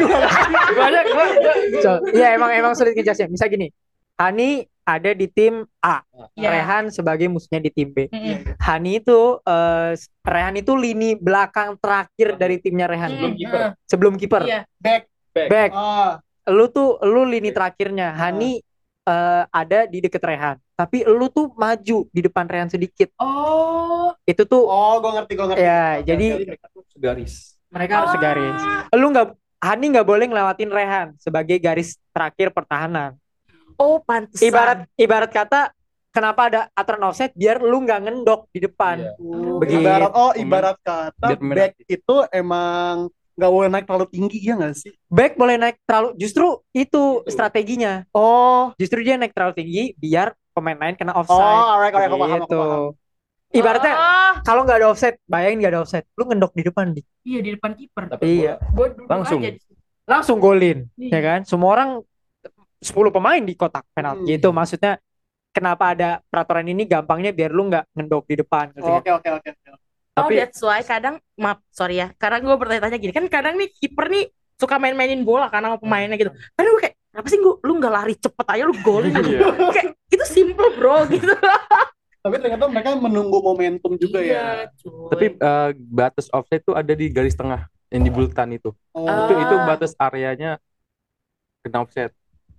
Iya 2.15 2.37
emang 2.37 2.51
emang 2.53 2.73
sulit 2.77 2.97
ngejelasin. 2.97 3.29
Misal 3.29 3.49
gini, 3.53 3.69
Hani 4.15 4.51
ada 4.85 5.11
di 5.11 5.27
tim 5.27 5.65
A. 5.81 6.05
Iya. 6.37 6.49
Rehan 6.53 6.93
sebagai 6.93 7.25
musuhnya 7.27 7.59
di 7.59 7.73
tim 7.73 7.89
B. 7.89 8.07
Mm-mm. 8.09 8.55
Hani 8.61 9.01
itu 9.01 9.41
eh, 9.41 9.93
Rehan 10.21 10.55
itu 10.55 10.77
lini 10.77 11.17
belakang 11.17 11.81
terakhir 11.81 12.37
dari 12.37 12.61
timnya 12.61 12.85
Rehan 12.85 13.11
Mm, 13.11 13.35
kiper. 13.35 13.61
mm. 13.61 13.73
sebelum 13.89 14.15
kiper. 14.15 14.43
Iya. 14.45 14.61
Back. 14.77 15.03
Back. 15.35 15.71
Ah, 15.73 16.21
Lu 16.47 16.69
tuh 16.69 17.01
lu 17.01 17.25
lini 17.25 17.49
terakhirnya. 17.49 18.13
Hani 18.13 18.61
eh, 19.03 19.43
ada 19.49 19.89
di 19.89 19.99
deket 19.99 20.21
Rehan. 20.21 20.61
Tapi 20.75 21.07
lu 21.07 21.27
tuh 21.29 21.49
maju 21.55 22.05
di 22.09 22.21
depan 22.21 22.45
Rehan 22.45 22.69
sedikit. 22.69 23.09
Oh. 23.17 24.13
Itu 24.25 24.45
tuh 24.45 24.65
oh, 24.65 25.01
gue 25.01 25.11
ngerti, 25.17 25.33
gue 25.33 25.47
ngerti. 25.49 25.61
ya 25.61 25.85
jadi 26.01 26.27
mereka 26.49 26.67
tuh 26.73 26.81
segaris 26.89 27.35
mereka 27.69 27.93
harus 28.01 28.11
Ah. 28.11 28.15
segaris. 28.17 28.61
Lu 28.95 29.07
nggak 29.11 29.27
Hani 29.65 29.85
nggak 29.97 30.05
boleh 30.05 30.27
ngelewatin 30.29 30.69
Rehan 30.69 31.09
sebagai 31.17 31.57
garis 31.57 31.97
terakhir 32.13 32.53
pertahanan. 32.53 33.17
Oh, 33.77 33.99
pantesan. 34.01 34.45
Ibarat 34.45 34.79
ibarat 34.95 35.31
kata 35.31 35.61
kenapa 36.11 36.41
ada 36.47 36.61
aturan 36.73 37.11
offset 37.11 37.35
biar 37.35 37.59
lu 37.59 37.83
nggak 37.83 38.01
ngendok 38.07 38.47
di 38.51 38.61
depan. 38.63 38.97
Iya. 39.01 39.13
Oh, 39.19 39.59
Begitu. 39.59 39.83
Ibarat, 39.83 40.11
oh, 40.13 40.33
ibarat 40.35 40.77
kata 40.81 41.29
back 41.37 41.73
itu 41.85 42.17
emang 42.31 43.11
nggak 43.35 43.51
boleh 43.51 43.67
naik 43.67 43.85
terlalu 43.85 44.07
tinggi, 44.09 44.39
ya 44.39 44.55
nggak 44.55 44.75
sih? 44.79 44.95
Back 45.11 45.35
boleh 45.35 45.59
naik 45.59 45.83
terlalu 45.83 46.15
justru 46.15 46.63
itu 46.71 47.27
strateginya. 47.27 48.07
Oh, 48.15 48.71
Justru 48.79 49.03
dia 49.03 49.19
naik 49.19 49.35
terlalu 49.35 49.59
tinggi 49.59 49.85
biar 49.99 50.33
pemain 50.55 50.79
lain 50.79 50.95
kena 50.95 51.11
oh, 51.13 51.27
offside. 51.27 51.43
alright, 51.43 51.91
alright, 51.91 52.07
aku 52.07 52.19
paham, 52.19 52.31
aku 52.31 52.47
Gitu. 52.47 52.59
paham. 52.63 52.83
Ibaratnya 53.55 53.95
Oh, 53.95 54.33
kalau 54.43 54.67
nggak 54.67 54.79
ada 54.83 54.89
offset, 54.91 55.15
bayangin 55.27 55.63
nggak 55.63 55.73
ada 55.75 55.81
offset, 55.83 56.05
lu 56.15 56.27
ngendok 56.27 56.55
di 56.55 56.63
depan 56.63 56.91
di 56.91 57.03
iya 57.23 57.39
di 57.39 57.51
depan 57.55 57.75
kiper. 57.75 58.05
Tapi 58.11 58.23
Iya. 58.43 58.55
Langsung. 59.07 59.43
aja 59.43 59.51
langsung 60.05 60.39
golin, 60.39 60.87
Iya. 60.95 61.11
ya 61.11 61.21
kan? 61.23 61.41
Semua 61.43 61.71
orang 61.75 61.91
10 62.85 62.93
pemain 63.09 63.41
di 63.41 63.57
kotak 63.57 63.89
penalti. 63.91 64.29
Hmm. 64.29 64.39
Itu 64.39 64.49
maksudnya 64.53 65.01
kenapa 65.51 65.97
ada 65.97 66.21
peraturan 66.29 66.69
ini 66.69 66.85
gampangnya 66.85 67.33
biar 67.33 67.49
lu 67.49 67.73
nggak 67.73 67.85
ngendok 67.97 68.25
di 68.29 68.35
depan. 68.39 68.71
Oke, 68.77 69.09
oke, 69.09 69.29
oke. 69.33 69.49
oke. 69.49 69.69
Oh, 70.15 70.29
Tapi- 70.29 70.39
that's 70.39 70.61
why 70.61 70.79
kadang 70.85 71.19
maaf 71.35 71.59
sorry 71.73 71.99
ya. 71.99 72.13
Karena 72.15 72.39
gue 72.39 72.55
bertanya-tanya 72.55 72.99
gini 73.01 73.11
kan 73.11 73.27
kadang 73.27 73.57
nih 73.57 73.73
kiper 73.73 74.07
nih 74.07 74.29
suka 74.55 74.79
main-mainin 74.79 75.27
bola 75.27 75.51
karena 75.51 75.75
sama 75.75 75.79
pemainnya 75.81 76.15
gitu. 76.15 76.31
Kadang 76.55 76.71
gue 76.71 76.83
kayak 76.87 76.97
apa 77.15 77.27
sih 77.27 77.39
gue 77.39 77.55
lu 77.63 77.73
nggak 77.79 77.95
lari 77.95 78.15
cepet 78.15 78.47
aja 78.47 78.63
lu 78.63 78.75
golin 78.85 79.11
gitu. 79.19 79.43
Iya. 79.43 79.49
kayak 79.73 79.89
itu 80.13 80.25
simple 80.29 80.69
bro 80.79 81.03
gitu. 81.15 81.35
Tapi 82.25 82.35
ternyata 82.41 82.65
mereka 82.71 82.95
menunggu 82.95 83.39
momentum 83.43 83.99
juga 83.99 84.23
ya. 84.23 84.31
Iya, 84.31 84.45
cuy. 84.81 85.11
tapi 85.11 85.27
eh, 85.35 85.69
batas 85.77 86.27
offset 86.31 86.63
tuh 86.63 86.73
ada 86.73 86.93
di 86.95 87.11
garis 87.11 87.35
tengah 87.35 87.67
yang 87.93 88.03
di 88.03 88.11
bulletin 88.11 88.51
itu 88.55 88.71
Oh, 88.91 89.07
itu 89.07 89.35
itu 89.37 89.55
batas 89.63 89.93
areanya 89.99 90.59
kena 91.63 91.83
offset 91.83 92.11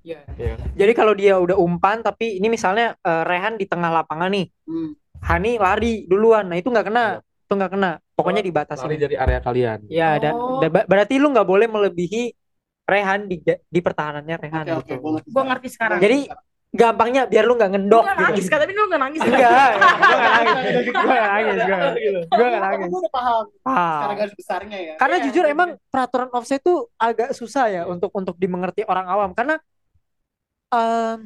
Iya. 0.05 0.21
Iya. 0.37 0.53
Jadi 0.75 0.91
kalau 0.93 1.11
dia 1.11 1.33
udah 1.35 1.57
umpan 1.57 1.99
tapi 1.99 2.37
ini 2.37 2.45
misalnya 2.47 2.93
eh, 2.95 3.23
Rehan 3.25 3.57
di 3.57 3.65
tengah 3.65 3.89
lapangan 3.91 4.29
nih, 4.29 4.45
hmm. 4.63 4.89
Hani 5.19 5.57
lari 5.57 6.05
duluan. 6.05 6.45
Nah, 6.45 6.55
itu 6.55 6.69
nggak 6.69 6.85
kena. 6.85 7.17
Itu 7.17 7.53
nggak 7.53 7.71
kena. 7.73 7.91
Pokoknya 8.13 8.39
dibatasin. 8.39 8.85
lari 8.85 8.97
dari 8.97 9.15
area 9.15 9.39
kalian 9.39 9.79
Ya, 9.87 10.15
dan, 10.15 10.31
Oh. 10.31 10.61
dan 10.61 10.69
ba- 10.69 10.85
berarti 10.85 11.17
lu 11.17 11.29
nggak 11.29 11.43
boleh 11.43 11.65
melebihi 11.65 12.29
Rehan 12.85 13.25
di 13.25 13.41
di 13.43 13.79
pertahanannya 13.81 14.35
Rehan 14.37 14.65
oke, 14.71 14.85
gitu. 14.85 15.01
gua 15.01 15.11
ngerti. 15.17 15.29
gue 15.33 15.43
ngerti 15.43 15.67
sekarang. 15.73 15.97
Jadi 15.97 16.19
gampangnya 16.69 17.23
biar 17.25 17.43
lu 17.43 17.55
nggak 17.55 17.65
Lu 17.65 17.73
ngendok 17.73 18.03
gitu. 18.05 18.21
nangis 18.21 18.45
kan 18.45 18.57
tapi 18.59 18.71
lu 18.71 18.83
nggak 18.85 19.01
nangis. 19.01 19.19
kan? 19.19 19.29
Enggak, 19.31 19.71
gue 19.73 20.15
gak 20.15 20.29
nangis. 20.29 20.53
Gue 20.85 21.05
gak 21.09 21.25
nangis, 21.25 21.55
gue 21.55 21.65
gak 21.65 21.91
Gue 22.29 22.45
gak 22.45 22.61
nangis. 22.61 22.87
Gue 22.87 22.99
udah 23.01 23.13
paham 23.15 23.43
Ah. 23.63 23.89
secara 23.97 24.13
garis 24.15 24.35
besarnya 24.35 24.77
ya. 24.79 24.93
Karena 24.95 25.15
Iya. 25.17 25.23
jujur 25.25 25.43
emang 25.47 25.69
peraturan 25.87 26.29
offset 26.29 26.61
tuh 26.61 26.77
agak 26.95 27.29
susah 27.31 27.65
ya 27.67 27.81
untuk 27.85 28.11
untuk 28.11 28.37
dimengerti 28.37 28.85
orang 28.85 29.07
awam 29.07 29.33
karena 29.33 29.57
em, 30.75 31.17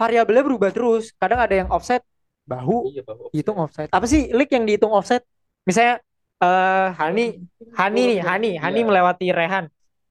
variabelnya 0.00 0.44
berubah 0.44 0.70
terus. 0.72 1.12
Kadang 1.16 1.40
ada 1.44 1.54
yang 1.54 1.68
offset 1.68 2.00
bahu 2.46 2.94
iya 2.94 3.02
bahwa 3.02 3.26
dihitung 3.34 3.58
offset. 3.58 3.88
Apa 3.90 4.06
sih 4.06 4.30
leak 4.30 4.50
yang 4.54 4.64
dihitung 4.64 4.94
offset? 4.94 5.22
Misalnya 5.66 6.00
eh 6.40 6.88
Hani 6.94 7.42
Hani 7.74 8.02
nih, 8.16 8.18
Hani, 8.22 8.50
Hani 8.56 8.80
Iya. 8.82 8.86
melewati 8.88 9.26
Rehan. 9.34 9.64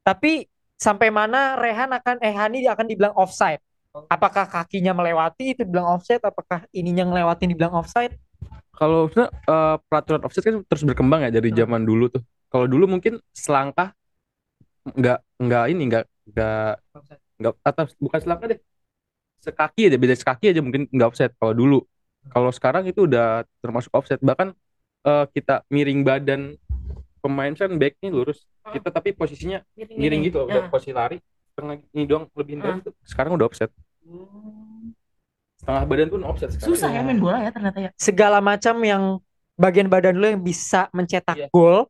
Tapi 0.04 0.46
sampai 0.76 1.10
mana 1.10 1.56
Rehan 1.56 1.90
akan 1.96 2.20
eh 2.22 2.36
Hani 2.36 2.66
akan 2.68 2.86
dibilang 2.86 3.16
offside? 3.16 3.64
Apakah 4.12 4.44
kakinya 4.52 4.92
melewati 4.92 5.56
itu 5.56 5.64
dibilang 5.64 5.96
offside? 5.96 6.20
Apakah 6.20 6.68
ininya 6.76 7.08
ngelewatin 7.08 7.48
dibilang 7.56 7.74
offside? 7.80 8.20
kalau 8.76 9.08
eh, 9.08 9.76
peraturan 9.88 10.22
offset 10.28 10.44
kan 10.44 10.56
terus 10.68 10.84
berkembang 10.84 11.24
ya 11.26 11.32
dari 11.32 11.50
zaman 11.56 11.88
dulu 11.88 12.12
tuh 12.12 12.22
kalau 12.52 12.68
dulu 12.68 12.86
mungkin 12.92 13.24
selangkah 13.32 13.96
nggak 14.86 15.20
nggak 15.42 15.64
ini 15.72 15.84
nggak 15.90 16.06
nggak 16.36 16.72
nggak 17.40 17.54
atau 17.64 17.84
bukan 17.98 18.20
selangkah 18.22 18.48
deh 18.54 18.60
sekaki 19.46 19.82
aja 19.86 19.98
beda 19.98 20.14
sekaki 20.14 20.46
aja 20.50 20.60
mungkin 20.60 20.90
nggak 20.90 21.08
offset 21.08 21.32
kalau 21.36 21.54
dulu 21.54 21.80
kalau 22.28 22.50
sekarang 22.50 22.84
itu 22.84 23.06
udah 23.06 23.46
termasuk 23.60 23.94
offset 23.94 24.18
bahkan 24.20 24.58
eh, 25.02 25.26
kita 25.30 25.62
miring 25.70 26.02
badan 26.02 26.42
pemain 27.22 27.54
kan 27.54 27.70
backnya 27.72 28.10
lurus 28.10 28.42
kita 28.66 28.90
tapi 28.90 29.10
posisinya 29.12 29.62
miring 29.76 30.22
gitu 30.24 30.42
loh, 30.42 30.48
udah 30.48 30.62
Ya. 30.62 30.70
posisi 30.70 30.92
lari 30.92 31.18
setengah 31.48 31.78
ini 31.90 32.04
doang 32.04 32.26
lebih 32.32 32.58
Ah. 32.58 32.62
dari 32.68 32.82
itu 32.82 32.92
sekarang 33.04 33.32
udah 33.34 33.46
offset 33.46 33.70
setengah 35.56 35.84
badan 35.86 36.08
pun 36.10 36.22
offset 36.24 36.50
sekarang 36.52 36.70
Susah 36.70 36.90
ya 36.90 37.02
main 37.02 37.18
bola 37.18 37.40
ya 37.40 37.50
ternyata 37.50 37.80
ya. 37.80 37.90
segala 37.96 38.38
macam 38.40 38.76
yang 38.82 39.04
bagian 39.56 39.88
badan 39.88 40.14
lu 40.14 40.28
yang 40.28 40.42
bisa 40.42 40.92
mencetak 40.92 41.38
Iya. 41.38 41.48
gol 41.50 41.88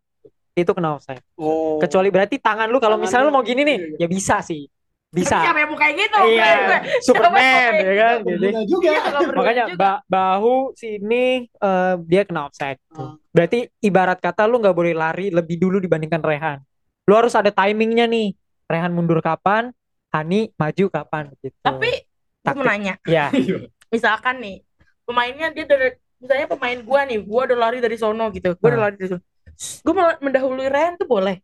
itu 0.56 0.72
kena 0.72 0.96
offside. 0.96 1.20
Oh. 1.36 1.76
Kecuali 1.78 2.08
berarti 2.08 2.40
tangan 2.40 2.72
lu 2.72 2.80
kalau 2.80 2.96
misalnya 2.96 3.28
lu 3.28 3.34
mau 3.34 3.44
gini 3.44 3.68
nih, 3.68 4.00
iya, 4.00 4.06
ya 4.06 4.08
bisa 4.08 4.40
sih. 4.40 4.72
Tapi 5.16 5.24
Bisa. 5.24 5.38
siapa 5.40 5.60
yang 5.64 5.70
mau 5.72 5.80
kayak 5.80 5.96
gitu? 5.96 6.18
Iya, 6.28 6.44
Kayak 6.44 6.60
gue. 6.60 6.80
Superman 7.00 7.72
ya 7.72 7.94
kan 7.96 8.16
mau 8.20 8.28
gitu. 8.28 8.36
Berguna 8.36 8.62
juga. 8.68 8.90
Iya, 8.92 9.02
Makanya 9.32 9.64
juga. 9.66 9.78
ba- 9.80 10.02
bahu 10.06 10.56
sini 10.76 11.26
eh, 11.48 11.94
dia 12.04 12.22
kena 12.22 12.42
offside. 12.46 12.80
Ah. 12.92 13.16
Berarti 13.32 13.60
ibarat 13.80 14.20
kata 14.20 14.44
lu 14.44 14.60
nggak 14.60 14.76
boleh 14.76 14.92
lari 14.92 15.32
lebih 15.32 15.56
dulu 15.56 15.80
dibandingkan 15.80 16.20
Rehan. 16.20 16.60
Lu 17.06 17.16
harus 17.16 17.32
ada 17.32 17.48
timingnya 17.48 18.06
nih. 18.06 18.36
Rehan 18.66 18.92
mundur 18.92 19.22
kapan, 19.22 19.72
Hani 20.10 20.52
maju 20.54 20.86
kapan 20.90 21.32
gitu. 21.38 21.56
Tapi 21.62 21.92
gue 21.96 22.44
Taktik. 22.44 22.62
nanya, 22.62 22.94
ya, 23.06 23.30
misalkan 23.88 24.38
nih 24.38 24.62
pemainnya 25.02 25.50
dia 25.50 25.64
dari 25.64 25.96
misalnya 26.16 26.48
pemain 26.48 26.78
gua 26.80 27.02
nih, 27.04 27.22
gua 27.22 27.46
udah 27.46 27.58
lari 27.60 27.78
dari 27.78 27.96
sono 27.96 28.30
gitu, 28.30 28.54
gua 28.56 28.68
udah 28.68 28.80
Ah. 28.80 28.84
lari 28.86 28.96
dari 28.98 29.10
sono. 29.12 29.24
Gue 29.82 29.94
mendahului 30.20 30.68
Ren 30.68 30.94
tuh 30.96 31.06
boleh? 31.06 31.40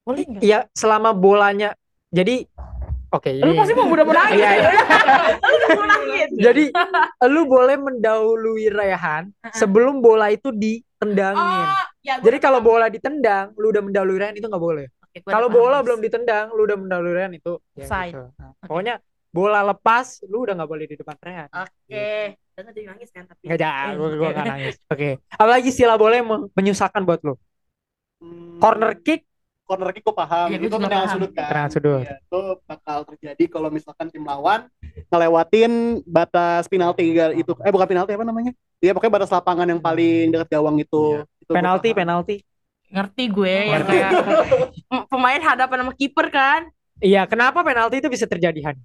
Boleh 0.00 0.24
nggak? 0.24 0.40
ya 0.40 0.64
selama 0.72 1.12
bolanya 1.12 1.76
jadi 2.10 2.48
oke 3.10 3.30
Lu 3.34 3.50
ini- 3.50 3.58
pasti 3.58 3.72
mau 3.74 3.86
udah 3.86 4.04
mau 4.04 4.14
nangis. 4.14 4.38
Iya, 4.38 4.50
iya. 4.54 4.70
Lu 5.36 5.52
udah 5.52 5.68
mau 5.70 5.86
nangis. 5.86 6.28
Jadi 6.32 6.64
lu 7.26 7.40
boleh 7.44 7.76
mendahului 7.76 8.64
Rehan 8.68 9.22
sebelum 9.50 9.98
bola 9.98 10.30
itu 10.30 10.48
ditendangin. 10.50 11.66
Oh, 11.66 11.84
ya, 12.00 12.14
Jadi 12.18 12.36
kalau 12.38 12.58
bola 12.58 12.86
ditendang, 12.86 13.52
lu 13.54 13.68
udah 13.68 13.82
mendahului 13.82 14.16
Rehan 14.16 14.34
itu 14.34 14.46
nggak 14.46 14.62
boleh. 14.62 14.86
Gua 15.10 15.30
Kalau 15.34 15.48
bola 15.50 15.82
belum 15.82 15.98
ditendang, 15.98 16.54
lu 16.54 16.62
udah 16.64 16.78
mendahului 16.78 17.12
Rehan 17.12 17.34
itu 17.34 17.58
ya 17.74 17.86
gitu. 18.06 18.30
Nah, 18.38 18.54
Pokoknya 18.62 18.94
bola 19.30 19.62
lepas, 19.62 20.22
lu 20.26 20.42
udah 20.42 20.54
nggak 20.54 20.70
boleh 20.70 20.86
di 20.86 20.94
depan 20.94 21.16
Rehan. 21.18 21.48
Oke, 21.50 22.10
dan 22.54 22.62
tadi 22.66 22.80
nangis 22.86 23.10
kan 23.10 23.26
tapi. 23.26 23.42
Jangan, 23.46 23.94
gua 23.94 24.06
oke. 24.06 24.18
nggak 24.30 24.46
nangis. 24.46 24.74
Oke. 24.86 25.08
Apalagi 25.30 25.68
istilah 25.68 25.94
bola 25.94 26.14
yang 26.14 26.28
men- 26.30 26.48
menyusahkan 26.54 27.02
buat 27.02 27.22
lu. 27.22 27.34
Hmm, 28.20 28.58
Corner 28.58 28.92
kick, 28.98 29.26
corner 29.70 29.94
kick 29.94 30.02
gue 30.02 30.16
paham. 30.18 30.48
Iya, 30.50 30.58
itu 30.58 30.74
tendangan 30.74 31.08
sudut 31.14 31.30
kan. 31.30 31.46
Tendangan 31.46 31.70
sudut. 31.70 32.02
Iya, 32.02 32.14
itu 32.18 32.40
bakal 32.66 32.98
terjadi 33.06 33.44
kalau 33.46 33.68
misalkan 33.70 34.06
tim 34.10 34.26
lawan 34.26 34.66
ngelewatin 35.06 36.02
batas 36.02 36.66
penalti 36.66 37.14
itu 37.38 37.52
eh 37.62 37.70
bukan 37.70 37.86
penalti 37.86 38.18
apa 38.18 38.26
namanya? 38.26 38.50
Iya 38.82 38.90
pokoknya 38.98 39.14
batas 39.22 39.30
lapangan 39.30 39.70
yang 39.70 39.78
paling 39.78 40.34
dekat 40.34 40.48
gawang 40.58 40.82
itu. 40.82 41.22
Itu 41.38 41.54
gua 41.54 41.62
penalti, 41.62 41.88
penalti. 41.94 42.36
Ngerti 42.90 43.24
gue 43.30 43.54
yang 43.70 43.86
Ngerti. 43.86 43.96
kayak 44.02 44.10
pemain 45.14 45.42
hadapan 45.46 45.76
sama 45.86 45.92
kiper 45.94 46.26
kan? 46.34 46.60
Iya, 46.98 47.22
kenapa 47.30 47.62
penalti 47.62 48.02
itu 48.02 48.10
bisa 48.10 48.26
terjadi 48.26 48.58
Han? 48.66 48.76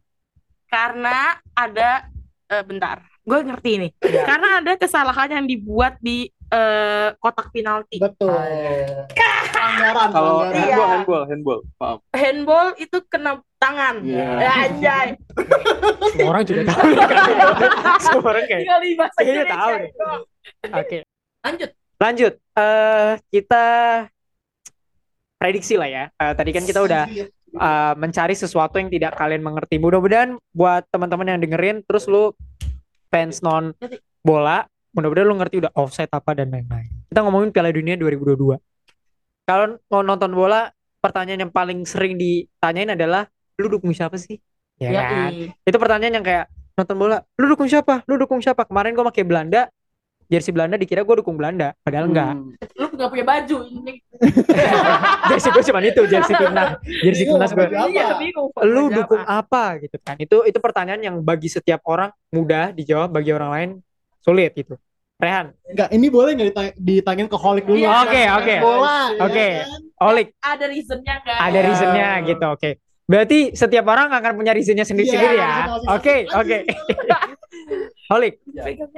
Karena 0.69 1.41
ada 1.57 2.05
eh, 2.53 2.61
bentar. 2.61 3.01
Gue 3.25 3.41
ngerti 3.41 3.69
ini. 3.81 3.89
Iya. 4.05 4.21
Karena 4.29 4.61
ada 4.61 4.77
kesalahan 4.77 5.41
yang 5.41 5.45
dibuat 5.49 5.97
di 5.97 6.29
eh, 6.55 7.07
kotak 7.19 7.51
penalti. 7.51 7.99
Betul. 7.99 8.31
Pelanggaran, 8.31 10.09
kalau 10.09 10.31
pelanggaran. 10.39 10.55
Iya. 10.55 10.63
handball 10.63 10.87
handball 10.87 11.23
handball 11.27 11.59
paham 11.75 11.97
Handball 12.15 12.67
itu 12.79 12.97
kena 13.11 13.31
tangan. 13.59 13.95
Iya. 14.01 14.27
Ya, 14.39 14.51
anjay. 14.67 15.07
Semua 16.15 16.29
orang 16.31 16.43
juga 16.47 16.61
tahu. 16.71 16.85
Semua 17.99 18.29
orang 18.31 18.45
kayak. 18.47 18.61
Tinggal 18.63 18.79
di 18.79 18.91
bahasa 18.95 19.19
Iya, 19.19 19.27
Indonesia 19.27 19.55
tahu. 19.55 19.73
Oke. 20.79 20.97
Lanjut. 21.45 21.69
Lanjut, 21.95 22.33
eh 22.59 23.11
kita 23.31 23.65
prediksi 25.39 25.75
lah 25.79 25.87
ya. 25.87 26.03
Eh, 26.11 26.33
tadi 26.35 26.51
kan 26.51 26.63
kita 26.67 26.79
udah 26.83 27.03
eh, 27.07 27.93
mencari 27.95 28.35
sesuatu 28.35 28.75
yang 28.79 28.91
tidak 28.91 29.15
kalian 29.15 29.39
mengerti. 29.39 29.79
Mudah-mudahan 29.79 30.35
buat 30.51 30.83
teman-teman 30.91 31.35
yang 31.35 31.39
dengerin, 31.39 31.87
terus 31.87 32.07
lu 32.07 32.35
fans 33.07 33.39
non 33.39 33.71
bola, 34.19 34.67
mudah-mudahan 34.95 35.27
lu 35.27 35.35
ngerti 35.35 35.55
udah 35.59 35.71
offside 35.75 36.09
apa 36.09 36.31
dan 36.33 36.47
lain-lain. 36.49 36.87
Kita 37.11 37.19
ngomongin 37.21 37.51
Piala 37.51 37.69
Dunia 37.69 37.99
2022. 37.99 38.55
Kalau 39.45 39.77
mau 39.91 40.01
nonton 40.01 40.31
bola, 40.31 40.71
pertanyaan 40.97 41.45
yang 41.45 41.53
paling 41.53 41.83
sering 41.83 42.15
ditanyain 42.17 42.95
adalah 42.95 43.27
lu 43.59 43.69
dukung 43.69 43.91
siapa 43.91 44.15
sih? 44.15 44.39
Ya 44.75 44.89
Ya, 44.89 45.03
kan? 45.05 45.31
Itu 45.61 45.77
pertanyaan 45.77 46.15
yang 46.17 46.25
kayak 46.25 46.45
nonton 46.75 46.95
bola 46.99 47.23
lu 47.39 47.47
dukung 47.47 47.71
siapa 47.71 48.03
lu 48.03 48.19
dukung 48.19 48.43
siapa 48.43 48.67
kemarin 48.67 48.91
gue 48.91 49.05
pakai 49.07 49.23
Belanda 49.23 49.71
jersey 50.27 50.51
Belanda 50.51 50.75
dikira 50.75 51.07
gue 51.07 51.15
dukung 51.23 51.39
Belanda 51.39 51.71
padahal 51.79 52.11
enggak 52.11 52.35
Hmm. 52.35 52.51
Lu 52.75 52.91
nggak 52.91 53.07
punya 53.07 53.23
baju 53.23 53.57
ini. 53.63 53.93
jersey 55.31 55.49
gue 55.51 55.63
cuma 55.63 55.79
itu 55.79 56.01
jersey 56.03 56.35
timnas 56.35 56.75
jersey 56.99 57.23
timnas 57.23 57.51
gue? 57.51 57.67
Iya, 57.71 58.19
lu 58.67 58.91
dukung 58.91 59.23
apa? 59.23 59.71
apa 59.71 59.87
gitu 59.87 59.95
kan 60.03 60.19
itu 60.19 60.43
itu 60.43 60.59
pertanyaan 60.59 60.99
yang 60.99 61.15
bagi 61.23 61.47
setiap 61.47 61.79
orang 61.87 62.11
mudah 62.27 62.75
dijawab 62.75 63.07
bagi 63.07 63.31
orang 63.31 63.49
lain 63.55 63.69
sulit 64.25 64.51
gitu 64.51 64.73
Rehan 65.15 65.53
Enggak, 65.63 65.89
ini 65.91 66.07
boleh 66.09 66.35
nggak 66.35 66.47
ditanya, 66.51 66.71
ditanyain 66.75 67.29
ke 67.29 67.37
Holik 67.37 67.63
dulu? 67.63 67.79
Iya. 67.79 68.03
Oke, 68.03 68.21
oke. 68.35 68.55
Bola. 68.59 68.99
ya 69.07 69.23
Oke. 69.23 69.47
kan? 69.63 69.81
Olik 70.03 70.27
Ada 70.41 70.65
reasonnya 70.67 71.13
nggak? 71.21 71.37
ada 71.39 71.59
reasonnya 71.61 72.07
gitu 72.25 72.45
oke 72.49 72.69
berarti 73.05 73.39
setiap 73.53 73.85
orang 73.85 74.09
akan 74.09 74.33
punya 74.33 74.51
reasonnya 74.51 74.81
sendiri-sendiri 74.81 75.37
Iya, 75.37 75.45
ya 75.45 75.93
oke 75.93 76.15
oke 76.33 76.57
Holik 78.11 78.41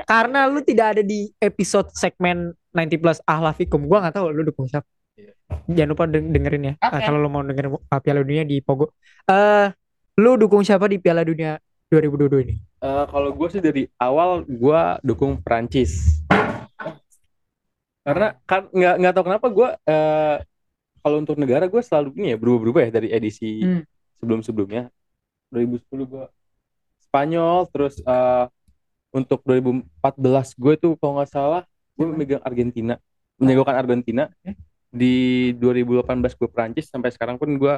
karena 0.03 0.47
lu 0.47 0.59
tidak 0.61 0.97
ada 0.97 1.03
di 1.03 1.27
episode 1.37 1.91
segmen 1.91 2.51
90 2.71 2.97
plus 2.97 3.19
ahlafikum 3.23 3.83
gua 3.83 4.03
nggak 4.03 4.15
tahu 4.15 4.31
lu 4.31 4.43
dukung 4.43 4.65
siapa 4.65 4.87
jangan 5.67 5.89
lupa 5.91 6.03
deng- 6.05 6.29
dengerin 6.29 6.63
ya 6.65 6.73
Oke. 6.77 6.93
Eh, 6.93 7.01
kalau 7.03 7.19
lu 7.19 7.27
mau 7.27 7.39
dengerin 7.41 7.71
uh, 7.73 7.99
Piala 7.99 8.19
Dunia 8.21 8.43
di 8.43 8.59
Pogo 8.59 8.91
eh 9.23 9.67
lu 10.17 10.35
dukung 10.35 10.63
siapa 10.63 10.87
di 10.87 10.97
Piala 10.97 11.21
Dunia 11.21 11.55
2022 11.87 12.43
ini 12.43 12.55
Eh, 12.77 13.05
kalau 13.09 13.33
gue 13.33 13.47
sih 13.49 13.57
dari 13.57 13.89
awal 13.97 14.45
gue 14.45 14.81
dukung 15.01 15.41
Prancis 15.41 16.21
karena 18.05 18.37
kan 18.45 18.69
nggak 18.69 18.95
nggak 19.01 19.13
tahu 19.17 19.25
kenapa 19.25 19.47
gue 19.49 19.69
eh 19.89 20.37
kalau 21.01 21.17
untuk 21.17 21.41
negara 21.41 21.65
gue 21.65 21.81
selalu 21.81 22.13
ini 22.21 22.27
ya 22.31 22.37
berubah-berubah 22.37 22.81
ya 22.85 22.91
dari 22.93 23.09
edisi 23.09 23.65
Hmm. 23.65 23.81
sebelum-sebelumnya. 24.21 24.93
2010 25.49 26.05
gue 26.05 26.25
Spanyol 27.01 27.65
terus 27.73 27.97
eh 28.05 28.45
untuk 29.09 29.41
2014 29.41 30.53
gue 30.53 30.73
tuh 30.77 30.93
kalau 31.01 31.17
nggak 31.17 31.33
salah 31.33 31.63
gue 31.97 32.05
memegang 32.05 32.45
Argentina 32.45 32.93
menjagokan 33.41 33.73
Argentina. 33.73 34.29
Di 34.93 35.51
2018 35.57 36.37
gue 36.37 36.47
Prancis 36.47 36.93
sampai 36.93 37.09
sekarang 37.09 37.41
pun 37.41 37.49
gue 37.57 37.73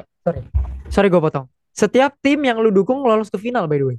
sorry 0.92 1.08
gua 1.08 1.24
potong. 1.24 1.48
Setiap 1.72 2.20
tim 2.20 2.44
yang 2.44 2.60
lu 2.60 2.68
dukung 2.68 3.00
lolos 3.00 3.32
ke 3.32 3.40
final 3.40 3.64
by 3.64 3.80
the 3.80 3.88
way 3.96 3.98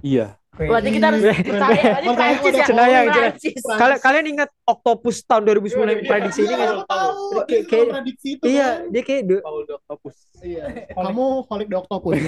iya 0.00 0.38
Berarti 0.54 0.86
kita 0.88 1.10
harus 1.10 1.18
percaya 1.26 1.98
Makanya 1.98 2.14
Prancis 2.38 2.54
ya. 2.54 2.66
cenayang, 2.70 3.04
Prancis. 3.10 3.58
kalian 3.66 3.98
kalian 3.98 4.26
ingat 4.30 4.48
Octopus 4.62 5.26
tahun 5.26 5.42
2010 5.50 5.82
yang 5.82 6.02
prediksi 6.06 6.40
ini 6.40 6.54
tahu. 6.54 6.78
Kayak- 6.86 7.48
Dia 7.50 7.62
kayak- 7.66 7.90
prediksi 7.90 8.28
itu 8.30 8.44
Iya, 8.46 8.62
kan. 8.62 8.78
dia 8.86 9.02
kayak 9.02 9.22
Paul 9.42 9.66
Octopus 9.66 10.16
Iya. 10.38 10.64
Kamu 10.94 11.24
Holik 11.44 11.66
the 11.66 11.76
Octopus. 11.76 12.14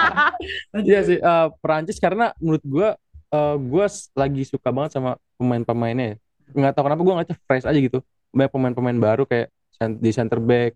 Iya 0.88 1.00
sih, 1.02 1.18
eh, 1.18 1.46
Perancis 1.60 1.98
karena 1.98 2.32
menurut 2.38 2.64
gua 2.64 2.88
eh, 3.28 3.56
gua 3.60 3.84
s- 3.84 4.08
lagi 4.12 4.42
suka 4.42 4.70
banget 4.70 4.96
sama 4.96 5.20
pemain-pemainnya. 5.34 6.06
ya. 6.06 6.16
Nggak 6.54 6.72
tahu 6.72 6.84
kenapa 6.84 7.02
gua 7.02 7.12
ngeliatnya 7.14 7.36
fresh 7.42 7.66
aja 7.66 7.76
gitu. 7.76 7.98
Banyak 8.30 8.48
pemain-pemain 8.50 8.98
baru 8.98 9.22
kayak 9.24 9.52
di 9.94 10.08
center 10.08 10.40
back, 10.40 10.72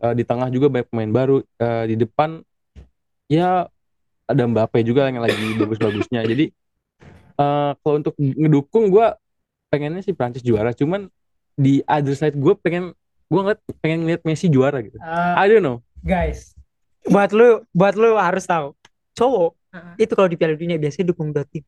eh, 0.00 0.14
di 0.16 0.26
tengah 0.26 0.48
juga 0.48 0.66
banyak 0.68 0.88
pemain 0.88 1.12
baru, 1.12 1.36
eh, 1.38 1.84
di 1.86 1.96
depan 1.96 2.42
ya 3.24 3.70
ada 4.24 4.42
Mbappe 4.44 4.80
juga 4.82 5.06
yang 5.06 5.20
lagi 5.20 5.54
bagus-bagusnya. 5.54 6.24
Jadi 6.24 6.48
eh, 7.34 7.70
kalau 7.76 7.96
untuk 7.98 8.14
ngedukung 8.16 8.88
gua 8.88 9.16
pengennya 9.68 10.00
sih 10.00 10.12
Prancis 10.12 10.40
juara, 10.40 10.70
cuman 10.70 11.06
di 11.54 11.84
other 11.84 12.12
side 12.12 12.34
gua 12.34 12.54
pengen 12.54 12.94
gua 13.26 13.40
ngeliat 13.44 13.60
pengen 13.78 13.98
ngeliat 14.02 14.22
Messi 14.22 14.46
juara 14.46 14.78
gitu. 14.80 14.96
I 15.00 15.46
don't 15.46 15.60
know. 15.60 15.80
guys 16.00 16.52
buat 17.04 17.32
lu 17.32 17.64
buat 17.70 17.96
lu 17.96 18.16
harus 18.16 18.44
tahu 18.44 18.72
cowok 19.12 19.52
Heeh. 19.72 19.94
itu 20.00 20.12
kalau 20.12 20.24
di 20.24 20.36
Piala 20.36 20.52
Dunia 20.52 20.76
biasanya 20.76 21.08
dukung 21.08 21.32
dua 21.32 21.44
tim 21.44 21.60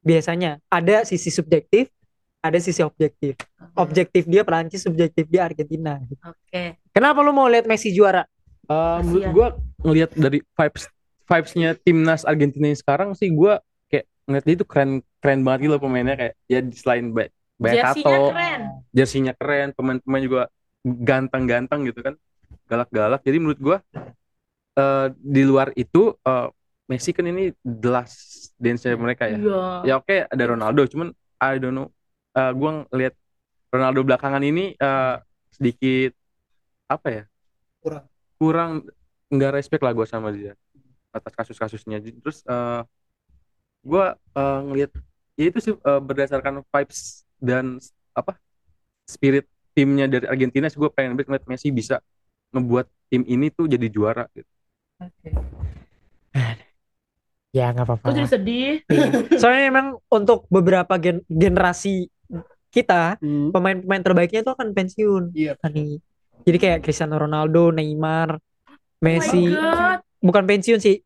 biasanya 0.00 0.62
ada 0.66 1.02
sisi 1.02 1.30
subjektif 1.30 1.90
ada 2.38 2.58
sisi 2.58 2.78
objektif 2.78 3.34
objektif 3.74 4.22
dia 4.24 4.42
Perancis 4.42 4.82
subjektif 4.82 5.26
dia 5.26 5.44
Argentina 5.44 5.98
Oke. 6.22 6.78
kenapa 6.90 7.22
lu 7.22 7.30
mau 7.30 7.46
lihat 7.46 7.66
Messi 7.66 7.90
juara 7.90 8.22
Eh, 8.64 8.98
menurut 8.98 9.22
Kasian. 9.22 9.30
gue 9.30 9.48
ngelihat 9.82 10.10
dari 10.12 10.38
vibes 10.42 10.84
vibesnya 11.26 11.74
timnas 11.82 12.22
Argentina 12.22 12.70
yang 12.70 12.78
sekarang 12.78 13.10
sih 13.18 13.34
gue 13.34 13.58
kayak 13.90 14.06
ngeliat 14.30 14.44
dia 14.46 14.54
itu 14.54 14.66
keren 14.66 14.90
keren 15.18 15.40
banget 15.42 15.66
gitu 15.66 15.72
loh 15.76 15.82
pemainnya. 15.82 16.14
Kayak 16.14 16.34
ya 16.46 16.60
selain 16.72 17.10
banyak 17.56 17.82
tato 17.82 18.30
keren. 18.30 18.60
jersinya 18.94 19.32
keren 19.34 19.74
pemain-pemain 19.74 20.22
juga 20.22 20.42
ganteng-ganteng 20.86 21.90
gitu 21.90 22.00
kan. 22.00 22.14
Galak-galak. 22.70 23.20
Jadi 23.26 23.36
menurut 23.42 23.60
gue 23.60 23.76
eh, 24.78 25.06
di 25.14 25.42
luar 25.42 25.74
itu 25.74 26.14
eh, 26.14 26.48
Messi 26.86 27.10
kan 27.10 27.26
ini 27.26 27.50
the 27.66 27.90
last 27.90 28.54
dance 28.62 28.86
mereka 28.86 29.26
ya. 29.26 29.38
Iya. 29.42 29.62
ya 29.82 29.94
oke 29.98 30.16
ada 30.30 30.44
Ronaldo. 30.46 30.86
Cuman 30.86 31.10
I 31.42 31.58
don't 31.58 31.74
know. 31.74 31.90
Eh 32.38 32.52
gue 32.54 32.70
ngeliat 32.94 33.14
Ronaldo 33.74 34.00
belakangan 34.06 34.42
ini 34.46 34.78
eh, 34.78 35.14
sedikit 35.50 36.14
apa 36.86 37.08
ya? 37.10 37.24
Kurang. 37.82 38.04
kurang 38.36 38.70
nggak 39.30 39.52
respect 39.58 39.82
lah 39.82 39.94
gue 39.94 40.06
sama 40.06 40.30
dia 40.30 40.54
atas 41.16 41.32
kasus-kasusnya 41.32 41.98
Jadi, 41.98 42.18
terus 42.20 42.44
eh 42.46 42.82
gue 43.86 44.04
eh, 44.14 44.60
ngeliat 44.66 44.90
ya 45.38 45.44
itu 45.48 45.58
sih 45.62 45.72
eh, 45.74 46.00
berdasarkan 46.02 46.64
vibes 46.66 47.24
dan 47.38 47.78
apa 48.12 48.34
spirit 49.06 49.46
timnya 49.76 50.08
dari 50.08 50.26
Argentina 50.26 50.66
sih 50.66 50.80
gue 50.80 50.88
pengen 50.90 51.14
banget 51.14 51.28
ngeliat 51.30 51.46
Messi 51.46 51.68
bisa 51.70 52.00
ngebuat 52.50 52.86
tim 53.12 53.22
ini 53.28 53.52
tuh 53.52 53.68
jadi 53.68 53.86
juara 53.92 54.24
gitu. 54.32 54.48
ya 57.52 57.72
nggak 57.72 57.84
apa-apa 57.88 58.04
Gue 58.04 58.14
jadi 58.20 58.28
sedih. 58.28 58.72
soalnya 59.40 59.64
emang 59.68 59.86
untuk 60.12 60.44
beberapa 60.48 60.96
gen- 61.00 61.24
generasi 61.28 62.08
kita 62.68 63.16
Hmm. 63.24 63.48
pemain-pemain 63.54 64.02
terbaiknya 64.04 64.44
itu 64.44 64.52
akan 64.52 64.68
pensiun 64.76 65.24
Iya. 65.32 65.56
Hani. 65.64 65.96
Jadi 66.44 66.56
kayak 66.60 66.78
Cristiano 66.84 67.16
Ronaldo, 67.16 67.72
Neymar, 67.72 68.36
Messi, 69.00 69.40
Oh 69.40 69.56
my 69.56 69.56
God. 69.56 69.98
bukan 70.20 70.44
pensiun 70.46 70.78
sih. 70.78 71.00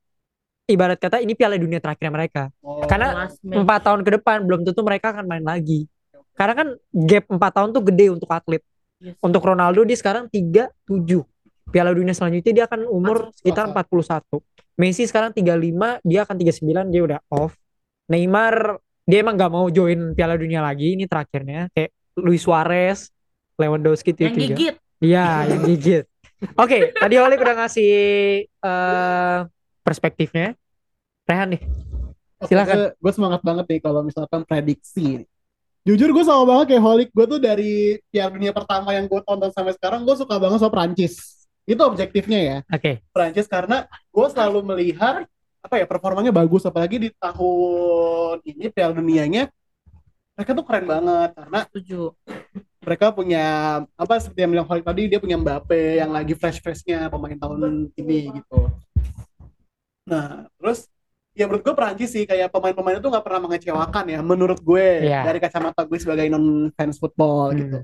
Ibarat 0.71 0.99
kata 0.99 1.19
ini 1.21 1.35
Piala 1.35 1.59
Dunia 1.59 1.83
terakhir 1.83 2.09
mereka. 2.09 2.43
Oh. 2.63 2.87
Karena 2.87 3.29
empat 3.43 3.81
tahun 3.85 4.01
ke 4.07 4.11
depan 4.21 4.47
belum 4.47 4.63
tentu 4.63 4.81
mereka 4.87 5.13
akan 5.13 5.27
main 5.27 5.45
lagi. 5.45 5.91
Karena 6.39 6.55
kan 6.57 6.69
gap 6.95 7.25
empat 7.29 7.53
tahun 7.53 7.69
tuh 7.75 7.83
gede 7.91 8.07
untuk 8.15 8.31
atlet. 8.31 8.63
Yes. 9.01 9.17
Untuk 9.21 9.43
Ronaldo 9.45 9.85
dia 9.85 9.99
sekarang 9.99 10.31
37. 10.31 10.71
Piala 11.71 11.95
Dunia 11.95 12.15
selanjutnya 12.15 12.53
dia 12.53 12.65
akan 12.67 12.89
umur 12.91 13.31
Masuk 13.31 13.37
sekitar 13.39 13.65
41. 13.71 14.43
Messi 14.81 15.05
sekarang 15.05 15.31
35, 15.37 16.01
dia 16.03 16.21
akan 16.25 16.37
39, 16.41 16.89
dia 16.89 17.03
udah 17.05 17.19
off. 17.31 17.53
Neymar 18.11 18.81
dia 19.07 19.27
emang 19.27 19.35
nggak 19.35 19.53
mau 19.53 19.67
join 19.71 20.15
Piala 20.15 20.39
Dunia 20.39 20.63
lagi 20.63 20.95
ini 20.95 21.05
terakhirnya 21.07 21.67
kayak 21.75 21.91
Luis 22.19 22.43
Suarez, 22.43 23.11
Lewandowski 23.59 24.15
itu 24.15 24.27
Yang 24.27 24.35
tiga. 24.35 24.47
gigit. 24.57 24.75
Iya, 25.01 25.29
yang 25.49 25.63
gigit. 25.65 26.05
Oke, 26.57 26.93
tadi 26.97 27.15
Olik 27.21 27.41
udah 27.41 27.55
ngasih 27.65 27.93
eh, 28.49 29.39
perspektifnya. 29.85 30.57
Rehan 31.31 31.49
nih. 31.55 31.63
Silakan. 32.51 32.99
Gue 32.99 33.13
semangat 33.15 33.41
banget 33.47 33.65
nih 33.71 33.81
kalau 33.81 34.03
misalkan 34.03 34.43
prediksi. 34.43 35.23
Jujur 35.87 36.11
gue 36.11 36.25
sama 36.27 36.43
banget 36.43 36.75
kayak 36.75 36.83
Holik. 36.83 37.09
Gue 37.15 37.27
tuh 37.31 37.39
dari 37.39 38.03
Piala 38.11 38.35
Dunia 38.35 38.51
pertama 38.51 38.91
yang 38.91 39.07
gue 39.07 39.21
tonton 39.23 39.55
sampai 39.55 39.79
sekarang 39.79 40.03
gue 40.03 40.17
suka 40.19 40.35
banget 40.43 40.59
sama 40.59 40.75
Prancis. 40.75 41.47
Itu 41.63 41.87
objektifnya 41.87 42.41
ya. 42.43 42.57
Oke. 42.67 42.99
Prancis 43.15 43.47
karena 43.47 43.87
gue 43.87 44.27
selalu 44.35 44.61
melihat 44.75 45.23
apa 45.61 45.77
ya 45.77 45.85
performanya 45.85 46.33
bagus 46.33 46.65
apalagi 46.65 46.97
di 46.97 47.11
tahun 47.21 48.41
ini 48.49 48.73
Piala 48.73 48.97
Dunianya 48.97 49.53
mereka 50.33 50.57
tuh 50.57 50.65
keren 50.65 50.89
banget 50.89 51.31
karena 51.37 51.59
Setuju. 51.69 52.17
mereka 52.81 53.13
punya 53.13 53.45
apa 53.93 54.15
seperti 54.17 54.41
yang 54.41 54.53
bilang 54.57 54.65
Holik 54.65 54.89
tadi 54.89 55.05
dia 55.05 55.21
punya 55.21 55.37
Mbappe 55.37 56.01
yang 56.01 56.17
lagi 56.17 56.33
fresh-freshnya 56.33 57.13
pemain 57.13 57.37
tahun 57.37 57.93
ini 57.93 58.41
gitu. 58.41 58.73
Nah 60.09 60.49
terus 60.57 60.89
ya 61.41 61.49
menurut 61.49 61.65
gue 61.65 61.73
Perancis 61.73 62.11
sih 62.11 62.23
kayak 62.23 62.49
pemain-pemain 62.49 63.01
itu 63.01 63.09
nggak 63.09 63.25
pernah 63.25 63.41
mengecewakan 63.43 64.05
ya 64.07 64.21
menurut 64.21 64.61
gue 64.61 64.87
Iya. 65.03 65.25
dari 65.25 65.41
kacamata 65.41 65.81
gue 65.83 65.97
sebagai 65.97 66.29
non 66.29 66.69
fans 66.71 67.01
football 67.01 67.49
Hmm. 67.49 67.59
gitu. 67.59 67.79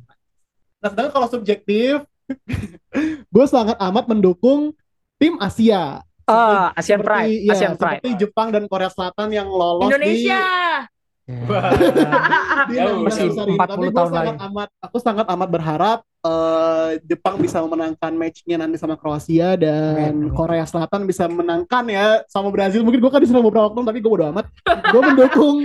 Nah 0.77 0.89
sedangkan 0.93 1.13
kalau 1.15 1.29
subjektif 1.31 2.05
gue 3.33 3.47
sangat 3.47 3.81
amat 3.81 4.05
mendukung 4.07 4.77
tim 5.17 5.39
Asia. 5.39 6.05
Ah, 6.27 6.75
Asian 6.75 6.99
Seperti- 6.99 7.07
Pride, 7.07 7.39
iya, 7.41 7.53
Asian 7.55 7.75
Pride. 7.75 8.03
Seperti 8.03 8.11
Jepang 8.19 8.49
dan 8.51 8.67
Korea 8.67 8.91
Selatan 8.91 9.31
yang 9.31 9.47
lolos 9.47 9.87
Indonesia. 9.89 10.43
di, 10.83 10.96
di 12.71 12.75
Jauh, 12.79 13.03
16 13.03 13.07
masih 13.07 13.23
besar 13.35 13.47
ini. 13.51 13.59
40 13.59 13.67
Tapi 13.67 13.83
gue 13.83 13.91
tahun 13.99 14.13
sangat 14.15 14.37
lagi. 14.39 14.47
amat, 14.47 14.69
aku 14.79 14.97
sangat 15.03 15.27
amat 15.27 15.49
berharap 15.51 15.99
eh, 16.23 16.91
Jepang 17.03 17.37
bisa 17.43 17.59
memenangkan 17.67 18.13
matchnya 18.15 18.57
nanti 18.63 18.77
sama 18.79 18.95
Kroasia 18.95 19.59
dan 19.59 20.15
Amin. 20.15 20.31
Korea 20.31 20.63
Selatan 20.63 21.03
bisa 21.03 21.27
menangkan 21.27 21.85
ya 21.91 22.23
sama 22.31 22.55
Brazil. 22.55 22.87
Mungkin 22.87 23.03
gue 23.03 23.11
kan 23.11 23.19
diserang 23.19 23.43
beberapa 23.43 23.67
waktu 23.67 23.83
tapi 23.83 23.99
gue 23.99 24.11
bodo 24.11 24.31
amat. 24.31 24.47
gue 24.95 25.03
mendukung 25.03 25.57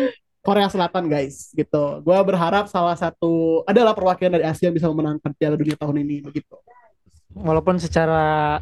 Korea 0.41 0.65
Selatan 0.65 1.05
guys 1.05 1.53
gitu. 1.53 2.01
Gue 2.01 2.17
berharap 2.25 2.65
salah 2.65 2.97
satu 2.97 3.61
adalah 3.69 3.93
perwakilan 3.93 4.41
dari 4.41 4.45
Asia 4.49 4.73
yang 4.73 4.75
bisa 4.75 4.89
memenangkan 4.89 5.29
Piala 5.37 5.53
Dunia 5.53 5.77
tahun 5.77 6.01
ini 6.01 6.25
begitu. 6.25 6.57
Walaupun 7.37 7.77
secara 7.77 8.57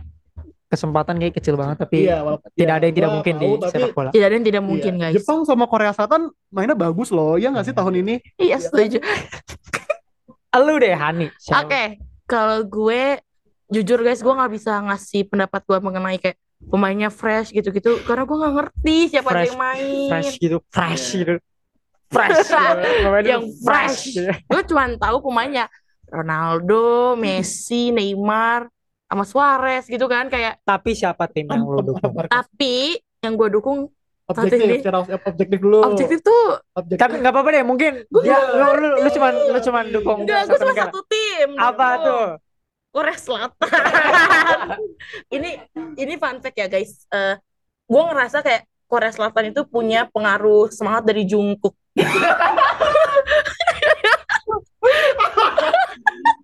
kesempatan 0.69 1.17
kayak 1.17 1.33
kecil 1.33 1.57
banget 1.57 1.81
tapi 1.81 2.05
Iya, 2.05 2.21
walaupun- 2.21 2.53
tidak 2.53 2.69
ya, 2.69 2.77
ada 2.77 2.85
yang 2.85 2.95
tidak 2.95 3.11
mungkin 3.11 3.33
di 3.33 3.41
tahu, 3.43 3.55
tapi- 3.57 3.73
sepak 3.73 3.89
bola. 3.91 4.09
Tidak 4.13 4.25
ada 4.29 4.35
yang 4.37 4.45
tidak 4.45 4.63
mungkin 4.63 4.93
Iya. 4.93 5.01
guys. 5.01 5.13
Jepang 5.17 5.39
sama 5.43 5.65
Korea 5.65 5.91
Selatan 5.91 6.21
mainnya 6.47 6.77
bagus 6.77 7.09
loh, 7.09 7.35
ya 7.35 7.49
nggak 7.49 7.65
sih 7.65 7.73
tahun 7.73 7.93
ini? 7.99 8.15
Iya 8.37 8.57
setuju. 8.59 8.97
Lu 10.65 10.75
deh 10.77 10.93
Hani. 10.93 11.27
Oke, 11.55 11.83
kalau 12.25 12.61
gue 12.63 13.17
jujur 13.67 13.99
guys, 13.99 14.19
gue 14.19 14.29
nggak 14.29 14.51
bisa 14.51 14.77
ngasih 14.79 15.25
pendapat 15.25 15.61
gue 15.63 15.77
mengenai 15.79 16.17
kayak 16.17 16.37
pemainnya 16.59 17.07
fresh 17.07 17.49
gitu-gitu 17.49 18.01
karena 18.03 18.25
gue 18.25 18.35
nggak 18.35 18.53
ngerti 18.53 18.95
siapa 19.09 19.29
aja 19.29 19.33
Fresh- 19.33 19.47
yang 19.47 19.59
main. 19.59 20.09
Fresh 20.09 20.31
gitu, 20.37 20.57
fresh 20.69 21.05
Iya. 21.07 21.17
gitu. 21.17 21.33
Fresh. 22.09 22.49
Yang 23.29 23.43
fresh. 23.61 23.97
gitu. 24.09 24.33
Gue 24.45 24.61
cuma 24.65 24.89
tahu 24.97 25.17
pemainnya 25.21 25.69
Ronaldo, 26.09 27.13
Messi, 27.13 27.93
Neymar, 27.93 28.65
sama 29.09 29.25
Suarez 29.25 29.89
gitu 29.89 30.05
kan 30.05 30.29
kayak. 30.29 30.61
Tapi 30.61 30.93
siapa 30.93 31.25
tim 31.25 31.49
yang 31.49 31.65
lu 31.65 31.81
dukung? 31.81 32.13
Tapi 32.29 33.01
yang 33.19 33.33
gue 33.33 33.49
dukung 33.49 33.89
Objektif, 34.29 34.61
ini- 34.61 34.77
secara 34.77 35.01
objektif 35.01 35.57
dulu. 35.57 35.81
objektif 35.81 36.21
tuh 36.21 36.61
Objektif. 36.77 37.01
Tapi 37.01 37.17
nggak 37.17 37.33
apa-apa 37.33 37.49
deh, 37.49 37.65
mungkin 37.65 38.05
Gue 38.05 38.29
ya, 38.29 38.37
nggak 38.37 38.71
lu, 38.77 38.77
lu, 38.77 38.89
lu 39.01 39.09
cuman 39.09 39.33
lu 39.33 39.59
cuman 39.59 39.85
dukung 39.89 40.17
enggak, 40.21 40.45
gue 40.45 40.53
satu 40.53 40.61
cuma 40.61 40.69
negara. 40.69 40.85
satu 40.85 40.99
tim. 41.09 41.49
Apa 41.57 41.87
gitu. 41.89 42.05
tuh? 42.05 42.25
Korea 42.89 43.17
Selatan. 43.17 43.69
ini 45.35 45.49
ini 45.97 46.13
fun 46.15 46.37
fact 46.39 46.57
ya 46.57 46.69
guys. 46.69 47.09
Eh 47.09 47.41
gue 47.85 48.01
ngerasa 48.05 48.45
kayak 48.45 48.61
Korea 48.85 49.09
Selatan 49.09 49.49
itu 49.49 49.65
punya 49.65 50.05
pengaruh 50.05 50.69
semangat 50.69 51.09
dari 51.09 51.25
Jungkook. 51.25 51.73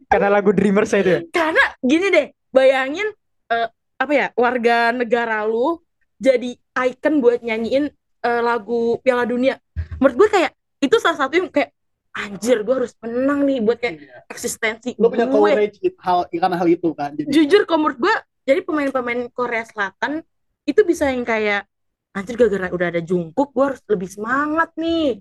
Karena 0.06 0.28
lagu 0.32 0.52
Dreamers 0.54 0.94
itu 0.96 1.10
ya. 1.10 1.22
Karena 1.30 1.64
gini 1.82 2.08
deh, 2.10 2.26
bayangin 2.56 3.12
eh, 3.52 3.68
apa 4.00 4.14
ya 4.16 4.28
warga 4.40 4.96
negara 4.96 5.44
lu 5.44 5.84
jadi 6.16 6.56
icon 6.88 7.20
buat 7.20 7.44
nyanyiin 7.44 7.92
eh, 8.24 8.42
lagu 8.42 8.98
Piala 9.04 9.28
Dunia. 9.28 9.60
Menurut 10.00 10.16
gue 10.16 10.30
kayak 10.40 10.52
itu 10.80 10.96
salah 11.04 11.28
satu 11.28 11.36
yang 11.36 11.52
kayak 11.52 11.76
anjir 12.16 12.64
gue 12.64 12.76
harus 12.80 12.96
menang 13.04 13.44
nih 13.44 13.60
buat 13.60 13.76
kayak 13.76 14.00
eksistensi 14.32 14.96
Lo 14.96 15.12
punya 15.12 15.28
gue. 15.28 15.52
courage 15.52 15.78
gitu, 15.84 16.00
hal 16.00 16.24
karena 16.32 16.56
hal 16.56 16.68
itu 16.72 16.90
kan. 16.96 17.12
Jadi 17.12 17.28
Jujur 17.28 17.68
kalau 17.68 17.80
menurut 17.84 18.00
gue 18.00 18.16
jadi 18.48 18.60
pemain-pemain 18.64 19.28
Korea 19.36 19.68
Selatan 19.68 20.24
itu 20.64 20.82
bisa 20.88 21.12
yang 21.12 21.28
kayak 21.28 21.68
anjir 22.16 22.40
gara-gara 22.40 22.72
udah 22.72 22.88
ada 22.96 23.02
Jungkook 23.04 23.52
gue 23.52 23.66
harus 23.76 23.82
lebih 23.92 24.08
semangat 24.08 24.72
nih. 24.80 25.20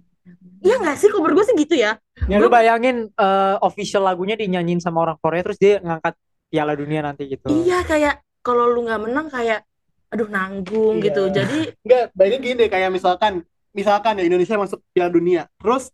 Iya 0.64 0.81
gak 0.81 0.97
sih? 0.97 1.12
Kalau 1.12 1.27
menurut 1.27 1.42
gue 1.42 1.47
sih 1.53 1.57
gitu 1.66 1.75
ya. 1.77 1.99
Ya 2.31 2.38
lu 2.38 2.49
bayangin 2.49 3.11
eh, 3.11 3.57
official 3.61 4.07
lagunya 4.07 4.38
dinyanyiin 4.38 4.81
sama 4.81 5.03
orang 5.03 5.18
Korea 5.18 5.42
terus 5.42 5.59
dia 5.59 5.83
ngangkat 5.83 6.14
Piala 6.55 6.79
Dunia 6.79 7.03
nanti 7.03 7.27
gitu. 7.27 7.51
Iya 7.51 7.83
kayak 7.83 8.23
kalau 8.38 8.71
lu 8.71 8.87
nggak 8.87 9.03
menang 9.03 9.27
kayak 9.27 9.67
aduh 10.07 10.31
nanggung 10.31 11.03
Iya. 11.03 11.11
gitu. 11.11 11.23
Jadi 11.29 11.59
Enggak, 11.83 12.05
bayangin 12.14 12.40
gini 12.40 12.55
deh 12.57 12.69
kayak 12.71 12.88
misalkan 12.88 13.43
misalkan 13.75 14.14
ya 14.14 14.25
Indonesia 14.25 14.55
masuk 14.55 14.79
Piala 14.88 15.11
Dunia. 15.11 15.51
Terus 15.59 15.90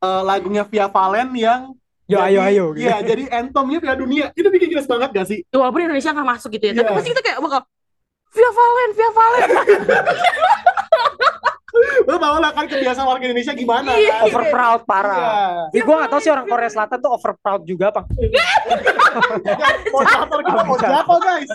eh, 0.00 0.22
lagunya 0.24 0.64
Via 0.64 0.88
Valen 0.88 1.36
yang 1.36 1.76
Yo 2.08 2.16
jadi- 2.16 2.26
ayo 2.26 2.40
ayo 2.42 2.64
gitu. 2.72 2.88
Iya, 2.88 2.96
jadi 3.04 3.22
anthemnya 3.30 3.78
Piala 3.78 3.94
Dunia. 3.94 4.26
Itu 4.32 4.48
bikin 4.48 4.72
jelas 4.72 4.88
banget 4.88 5.12
gak 5.12 5.28
sih? 5.28 5.44
walaupun 5.52 5.84
Indonesia 5.84 6.10
nggak 6.10 6.28
masuk 6.32 6.50
gitu 6.50 6.64
ya, 6.66 6.72
tapi 6.74 6.88
Iya. 6.88 6.96
pasti 6.96 7.10
kita 7.12 7.20
kayak 7.20 7.38
bakal 7.38 7.60
Via 8.30 8.50
Valen, 8.50 8.90
Via 8.96 9.10
Valen. 9.12 9.48
Lo 12.02 12.16
tau 12.16 12.36
lah 12.36 12.50
kan 12.50 12.64
kebiasaan 12.64 13.04
warga 13.04 13.22
Indonesia 13.22 13.52
gimana 13.52 13.90
Iya. 13.92 14.10
kan? 14.14 14.26
Over 14.26 14.42
proud 14.48 14.80
parah. 14.84 15.18
Iya. 15.68 15.76
Ih, 15.76 15.82
gue 15.82 15.94
gak 15.96 16.08
tau 16.08 16.18
sih 16.18 16.28
orang 16.28 16.46
Korea 16.46 16.68
Selatan 16.68 16.98
tuh 16.98 17.10
over 17.10 17.32
proud 17.36 17.62
juga 17.62 17.84
apa. 17.92 18.02
Moderator 19.86 20.38
kita 20.40 20.62
mau 20.62 20.76
jago 20.76 21.16
guys. 21.18 21.50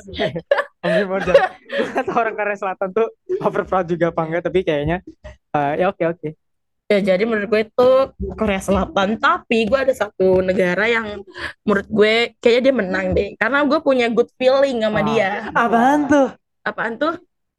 Gue 0.81 1.19
gak 1.91 2.03
tau 2.03 2.17
orang 2.17 2.35
Korea 2.35 2.57
Selatan 2.57 2.88
tuh 2.91 3.07
over 3.39 3.63
proud 3.63 3.85
juga 3.85 4.05
apa 4.09 4.21
enggak 4.23 4.43
tapi 4.43 4.59
kayaknya 4.61 4.97
eh, 5.51 5.73
ya 5.77 5.85
oke 5.88 6.03
oke. 6.07 6.29
Ya 6.85 7.01
jadi 7.03 7.25
menurut 7.25 7.49
gue 7.49 7.61
itu 7.65 7.89
Korea 8.38 8.61
Selatan, 8.61 9.17
tapi 9.17 9.65
gue 9.65 9.73
ada 9.75 9.89
satu 9.89 10.38
negara 10.39 10.85
yang 10.85 11.25
menurut 11.61 11.89
gue 11.89 12.13
kayaknya 12.38 12.61
dia 12.61 12.75
menang 12.75 13.07
deh, 13.11 13.33
karena 13.35 13.65
gue 13.65 13.79
punya 13.79 14.05
good 14.05 14.29
feeling 14.35 14.85
sama 14.85 15.01
Ah. 15.01 15.03
dia. 15.03 15.29
Apaan 15.49 16.05
tuh? 16.05 16.27
Apaan 16.61 16.93
tuh? 16.95 17.17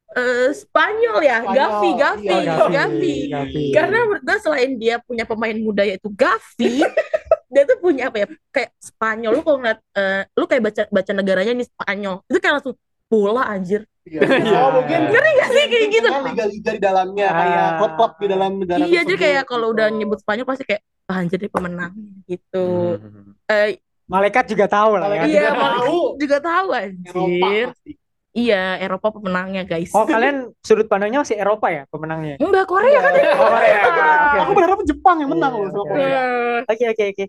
Eh, 0.09 0.49
Spanyol 0.49 1.17
ya, 1.19 1.37
Spanyol. 1.41 1.53
Gavi, 1.53 1.89
Gavi, 1.93 2.25
Iya, 2.25 2.53
Oh, 2.57 2.69
Gavi. 2.69 3.15
Gavi. 3.27 3.63
Karena 3.69 3.97
menurut 4.01 4.23
gue 4.23 4.37
selain 4.39 4.71
dia 4.75 4.95
punya 4.99 5.23
pemain 5.23 5.53
muda 5.53 5.83
yaitu 5.83 6.07
Gavi, 6.09 6.79
dia 7.51 7.63
tuh 7.63 7.77
punya 7.77 8.07
apa 8.07 8.23
ya? 8.23 8.27
Kayak 8.49 8.71
Spanyol. 8.77 9.31
Lu 9.31 9.41
kalau 9.41 9.57
ngeliat, 9.59 9.79
eh, 9.93 10.21
lu 10.31 10.45
kayak 10.45 10.63
baca 10.63 10.83
baca 10.87 11.11
negaranya 11.11 11.53
nih 11.53 11.67
Spanyol, 11.67 12.15
itu 12.23 12.37
kayak 12.37 12.53
langsung 12.55 12.75
bola 13.05 13.43
anjir. 13.45 13.83
Iya. 14.03 14.19
Oh, 14.57 14.79
mungkin 14.79 14.99
Ngeri 15.05 15.31
gak 15.35 15.49
sih 15.51 15.63
kayak 15.67 15.87
gitu? 15.91 16.07
Liga-liga 16.07 16.71
di 16.71 16.81
dalamnya 16.81 17.27
kayak 17.27 17.59
Ah. 17.59 17.71
klub-klub 17.77 18.11
di 18.15 18.27
dalam 18.27 18.51
negara 18.55 18.79
Iya, 18.81 19.01
jadi 19.03 19.17
kayak 19.17 19.43
kalau 19.45 19.67
udah 19.69 19.87
nyebut 19.89 20.17
Spanyol 20.17 20.47
pasti 20.47 20.63
kayak 20.63 20.79
ah, 21.05 21.19
anjir 21.19 21.35
dia 21.37 21.51
pemenang 21.51 21.91
gitu. 22.23 22.95
Hmm. 22.95 23.35
Eh, 23.45 23.83
Malaikat 24.07 24.47
juga 24.47 24.65
tahu 24.65 24.95
lah 24.95 25.03
ya. 25.03 25.07
Malaikat 25.11 25.27
iya, 25.27 25.35
juga 25.37 25.51
Malaikat 25.51 25.83
tahu. 25.83 25.99
juga 26.15 26.37
tahu 26.39 26.67
Eropa 26.71 26.79
anjir. 26.79 27.67
pasti. 27.67 27.91
Iya, 28.37 28.77
Eropa 28.77 29.09
pemenangnya 29.09 29.65
guys. 29.65 29.89
Oh 29.91 30.05
kalian 30.05 30.53
sudut 30.61 30.85
pandangnya 30.85 31.25
masih 31.25 31.41
Eropa 31.41 31.73
ya 31.73 31.89
pemenangnya? 31.89 32.37
Enggak 32.37 32.69
Korea 32.69 32.99
kan. 33.01 33.13
Oh, 33.33 33.49
Korea. 33.49 33.79
Oke, 33.81 34.37
Aku 34.45 34.51
berharap 34.53 34.79
Jepang 34.85 35.17
yang 35.17 35.29
menang 35.33 35.51
Iya, 35.51 35.59
loh 35.59 35.69
sama 35.73 35.81
oke. 35.81 35.89
Korea. 35.89 36.21
Eh, 36.21 36.59
Oke 36.69 36.83
oke 36.87 37.03
oke. 37.09 37.25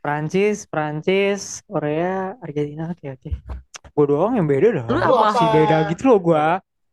Prancis, 0.00 0.68
Prancis, 0.68 1.40
Korea, 1.64 2.36
Argentina, 2.38 2.92
oke 2.92 3.06
oke. 3.10 3.30
Gue 3.90 4.04
doang 4.06 4.36
yang 4.36 4.44
beda 4.44 4.68
dah. 4.76 4.84
Lu 4.86 4.98
apa? 5.00 5.32
Si 5.32 5.44
beda 5.50 5.76
gitu 5.88 6.02
loh 6.06 6.18
gua. 6.20 6.44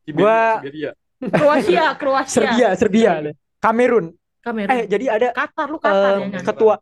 Gua- 0.07 0.63
Siberia. 0.63 0.91
Kroasia, 1.17 1.85
Kroasia. 1.99 2.31
Serbia, 2.31 2.67
Serbia. 2.77 3.11
Kamerun. 3.59 4.15
Kamerun. 4.39 4.71
Eh 4.71 4.87
jadi 4.87 5.05
ada 5.11 5.27
Qatar 5.35 5.67
lu 5.67 5.81
Qatar 5.81 6.23
em, 6.23 6.31
ya 6.31 6.39
kan? 6.39 6.43
ketua 6.47 6.75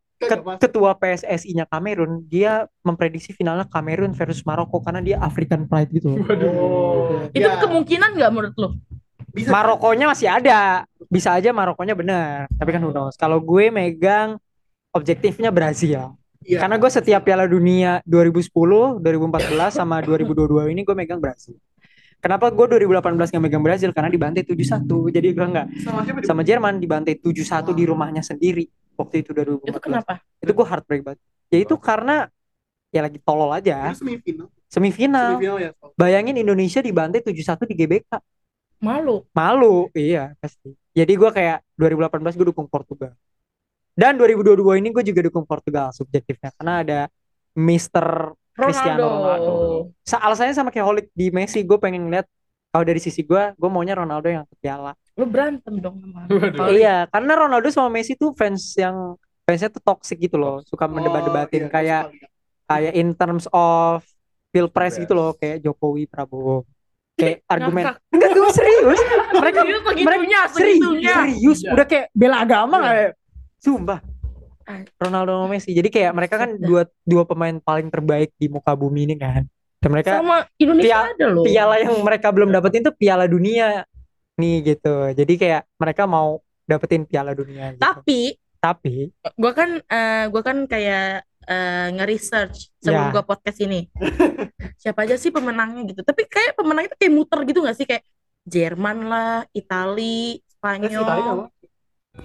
ketua 0.62 0.96
PSSI-nya 0.96 1.68
Kamerun, 1.68 2.24
dia 2.26 2.66
memprediksi 2.82 3.36
finalnya 3.36 3.68
Kamerun 3.68 4.16
versus 4.16 4.42
Maroko 4.48 4.80
karena 4.80 5.04
dia 5.04 5.18
African 5.20 5.68
Pride 5.68 5.92
gitu. 5.92 6.16
Oh, 6.16 7.28
Itu 7.36 7.44
ya, 7.44 7.60
kemungkinan 7.60 8.16
nggak 8.16 8.32
menurut 8.32 8.56
lu? 8.56 8.70
bisa. 9.36 9.52
Marokonya 9.52 10.06
masih 10.08 10.28
ada, 10.32 10.88
bisa 11.12 11.36
aja 11.36 11.52
Marokonya 11.52 11.92
benar. 11.92 12.48
Tapi 12.56 12.70
kan 12.72 12.80
who 12.80 12.96
knows. 12.96 13.20
Kalau 13.20 13.44
gue 13.44 13.68
megang 13.68 14.40
objektifnya 14.96 15.52
Brazil. 15.52 16.16
Iya. 16.48 16.64
Karena 16.64 16.80
gue 16.80 16.88
setiap 16.88 17.28
Piala 17.28 17.44
Dunia 17.44 18.00
2010, 18.08 19.04
2014 19.04 19.76
sama 19.76 20.00
2022 20.00 20.72
ini 20.72 20.88
gue 20.88 20.96
megang 20.96 21.20
Brazil. 21.20 21.60
Kenapa 22.24 22.48
gue 22.50 22.66
2018 22.80 23.38
gak 23.38 23.44
megang 23.44 23.62
Brazil? 23.62 23.92
Karena 23.92 24.10
dibantai 24.10 24.42
7-1. 24.48 24.88
Jadi 25.14 25.28
gue 25.36 25.46
nggak 25.46 25.68
sama 25.84 26.02
sama 26.24 26.42
Jerman 26.42 26.80
dibantai 26.80 27.20
7-1 27.20 27.76
di 27.76 27.84
rumahnya 27.86 28.24
sendiri 28.24 28.66
waktu 28.96 29.16
itu 29.24 29.32
2014. 29.32 29.70
Itu 29.72 29.80
kenapa? 29.80 30.14
Itu 30.42 30.52
gue 30.52 30.66
heartbreak 30.66 31.02
banget. 31.06 31.20
Ya 31.54 31.58
itu 31.62 31.76
karena 31.78 32.16
ya 32.90 33.02
lagi 33.06 33.20
tolol 33.22 33.52
aja. 33.52 33.92
Itu 33.92 34.02
semifinal. 34.04 34.48
Semifinal. 34.72 35.30
Semifinal 35.38 35.58
ya. 35.62 35.70
Bayangin 35.96 36.36
Indonesia 36.40 36.80
dibantai 36.80 37.22
7-1 37.22 37.64
di 37.70 37.76
GBK. 37.76 38.12
Malu. 38.84 39.24
Malu, 39.32 39.88
iya 39.96 40.36
pasti. 40.40 40.76
Jadi 40.96 41.14
gue 41.16 41.30
kayak 41.32 41.64
2018 41.80 42.36
gue 42.36 42.48
dukung 42.52 42.68
Portugal. 42.68 43.16
Dan 43.96 44.20
2022 44.20 44.84
ini 44.84 44.92
gue 44.92 45.04
juga 45.08 45.22
dukung 45.24 45.48
Portugal 45.48 45.96
subjektifnya 45.96 46.52
karena 46.60 46.74
ada 46.84 47.00
Mr. 47.56 48.36
Cristiano 48.52 49.08
Ronaldo. 49.24 49.52
Sa- 50.04 50.20
Alasannya 50.20 50.56
sama 50.56 50.72
kayak 50.72 50.84
Holik 50.88 51.08
di 51.16 51.32
Messi, 51.32 51.64
gue 51.64 51.80
pengen 51.80 52.12
lihat 52.12 52.28
kalau 52.72 52.84
dari 52.84 53.00
sisi 53.00 53.24
gue, 53.24 53.56
gue 53.56 53.70
maunya 53.72 53.96
Ronaldo 53.96 54.28
yang 54.28 54.44
ke 54.44 54.56
piala. 54.60 54.92
Lu 55.16 55.26
berantem 55.26 55.74
dong 55.80 56.04
sama. 56.04 56.28
Iya, 56.68 57.08
karena 57.08 57.34
Ronaldo 57.36 57.68
sama 57.72 57.88
Messi 57.90 58.14
tuh 58.14 58.36
fans 58.36 58.76
yang 58.76 59.16
fansnya 59.44 59.72
tuh 59.72 59.80
toxic 59.80 60.20
gitu 60.20 60.36
loh, 60.36 60.60
suka 60.66 60.86
mendebat-debatin 60.86 61.66
Oh, 61.66 61.68
iya, 61.68 61.72
kayak 61.72 62.04
kayak 62.66 62.94
in 62.94 63.14
terms 63.14 63.46
of 63.50 64.04
pilpres 64.50 64.98
gitu 64.98 65.14
loh, 65.14 65.32
kayak 65.34 65.62
Jokowi 65.62 66.04
Prabowo. 66.06 66.68
Kayak 67.16 67.48
argumen. 67.48 67.96
Enggak 68.12 68.32
gue 68.34 68.50
serius. 68.52 69.00
Mereka 69.32 69.60
Serius 69.64 69.82
segitunya, 69.88 70.42
serius, 70.52 70.84
serius. 71.08 71.60
Iya. 71.64 71.72
Udah 71.72 71.86
kayak 71.88 72.06
bela 72.12 72.38
agama 72.44 72.76
Iya. 72.76 72.86
kayak. 72.86 73.12
Sumpah. 73.56 74.00
Ah. 74.66 74.82
Ronaldo 75.00 75.32
sama 75.32 75.48
Messi. 75.48 75.72
Jadi 75.72 75.88
kayak 75.88 76.12
mereka 76.12 76.36
kan 76.36 76.60
dua 76.60 76.84
dua 77.06 77.24
pemain 77.24 77.56
paling 77.56 77.88
terbaik 77.88 78.36
di 78.36 78.52
muka 78.52 78.76
bumi 78.76 79.08
ini 79.08 79.16
kan. 79.16 79.48
Dan 79.80 79.90
mereka 79.94 80.20
Sama 80.20 80.44
Indonesia 80.58 80.92
Pia- 80.92 81.08
ada 81.14 81.26
loh. 81.30 81.46
piala 81.46 81.76
yang 81.80 81.96
mereka 82.02 82.28
belum 82.34 82.50
dapetin 82.50 82.82
tuh 82.84 82.92
piala 82.92 83.30
dunia 83.30 83.86
nih 84.36 84.56
gitu. 84.66 84.96
Jadi 85.12 85.34
kayak 85.36 85.62
mereka 85.76 86.04
mau 86.06 86.40
dapetin 86.64 87.04
piala 87.04 87.32
dunia 87.32 87.72
gitu. 87.72 87.82
Tapi 87.82 88.22
Tapi 88.58 89.14
gua 89.36 89.52
kan 89.52 89.70
eh, 89.80 90.26
gua 90.28 90.42
kan 90.42 90.58
kayak 90.66 91.22
eh, 91.46 91.88
nge-research 91.94 92.74
sebelum 92.80 93.06
Ya. 93.08 93.14
gua 93.14 93.24
podcast 93.24 93.60
ini. 93.60 93.86
Siapa 94.82 95.06
aja 95.06 95.16
sih 95.16 95.30
pemenangnya 95.30 95.86
gitu. 95.86 96.02
Tapi 96.02 96.26
kayak 96.26 96.54
pemenangnya 96.56 96.90
tuh 96.92 97.00
kayak 97.00 97.14
muter 97.14 97.40
gitu 97.44 97.60
gak 97.62 97.76
sih 97.76 97.86
kayak 97.86 98.02
Jerman 98.44 99.06
lah, 99.06 99.42
Itali, 99.52 100.38
Itali 100.38 100.86
Spanyol. 100.86 101.02
mau. 101.02 101.40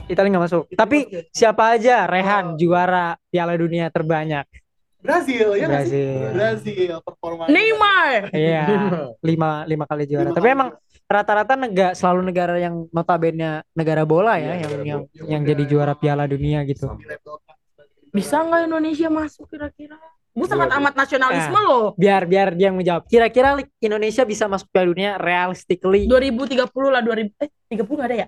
Italia 0.07 0.29
nggak 0.31 0.45
masuk. 0.45 0.65
Itu 0.69 0.77
Tapi 0.77 0.99
oke. 1.03 1.21
siapa 1.31 1.75
aja 1.75 2.07
Rehan 2.07 2.55
Oh. 2.55 2.57
juara 2.57 3.19
piala 3.27 3.55
dunia 3.55 3.91
terbanyak. 3.91 4.47
Brazil 5.01 5.57
ya? 5.57 5.67
Brazil. 5.67 6.31
Brazil 6.31 6.93
performa. 7.01 7.49
Neymar. 7.49 8.31
Iya, 8.31 8.65
lima 9.29 9.65
lima 9.65 9.85
kali 9.85 10.05
juara. 10.05 10.29
Lima 10.29 10.37
Tapi 10.37 10.45
kali 10.45 10.57
emang 10.57 10.69
rata-rata 11.11 11.59
negara 11.59 11.91
selalu 11.93 12.23
negara 12.23 12.55
yang 12.57 12.87
notabene 12.89 13.67
negara 13.75 14.07
bola 14.07 14.39
ya, 14.39 14.55
Iya, 14.55 14.55
yang 14.63 14.71
yang 14.87 15.01
bola. 15.03 15.27
yang 15.27 15.43
jadi 15.43 15.63
juara 15.67 15.95
Piala 15.95 16.25
Dunia 16.25 16.63
gitu. 16.63 16.87
Bisa 18.11 18.41
nggak 18.41 18.67
Indonesia 18.67 19.09
masuk 19.09 19.47
kira-kira? 19.47 19.99
Gue 20.31 20.47
sangat 20.47 20.71
Waduh. 20.71 20.79
amat 20.81 20.95
nasionalisme 20.95 21.51
Nah. 21.53 21.67
loh. 21.67 21.87
Biar 21.95 22.23
biar 22.23 22.55
dia 22.55 22.71
yang 22.71 22.79
menjawab. 22.79 23.03
Kira-kira 23.05 23.59
Indonesia 23.77 24.23
bisa 24.23 24.47
masuk 24.47 24.71
Piala 24.71 24.87
Dunia 24.89 25.11
realistically? 25.17 26.07
2030 26.07 26.71
lah 26.89 27.03
2000 27.03 27.35
eh 27.37 27.51
30 27.69 27.99
nggak 27.99 28.09
ada 28.09 28.17
ya? 28.17 28.27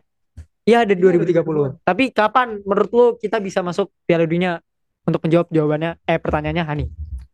Iya 0.62 0.78
ada 0.82 0.92
Iya, 0.92 1.00
2030. 1.00 1.78
Tapi 1.80 2.04
kapan 2.10 2.58
menurut 2.60 2.90
lu 2.90 3.06
kita 3.16 3.38
bisa 3.38 3.62
masuk 3.62 3.94
Piala 4.02 4.26
Dunia? 4.26 4.58
Untuk 5.02 5.18
menjawab 5.20 5.50
jawabannya, 5.50 5.98
eh 6.00 6.14
pertanyaannya 6.14 6.62
Hani. 6.62 6.86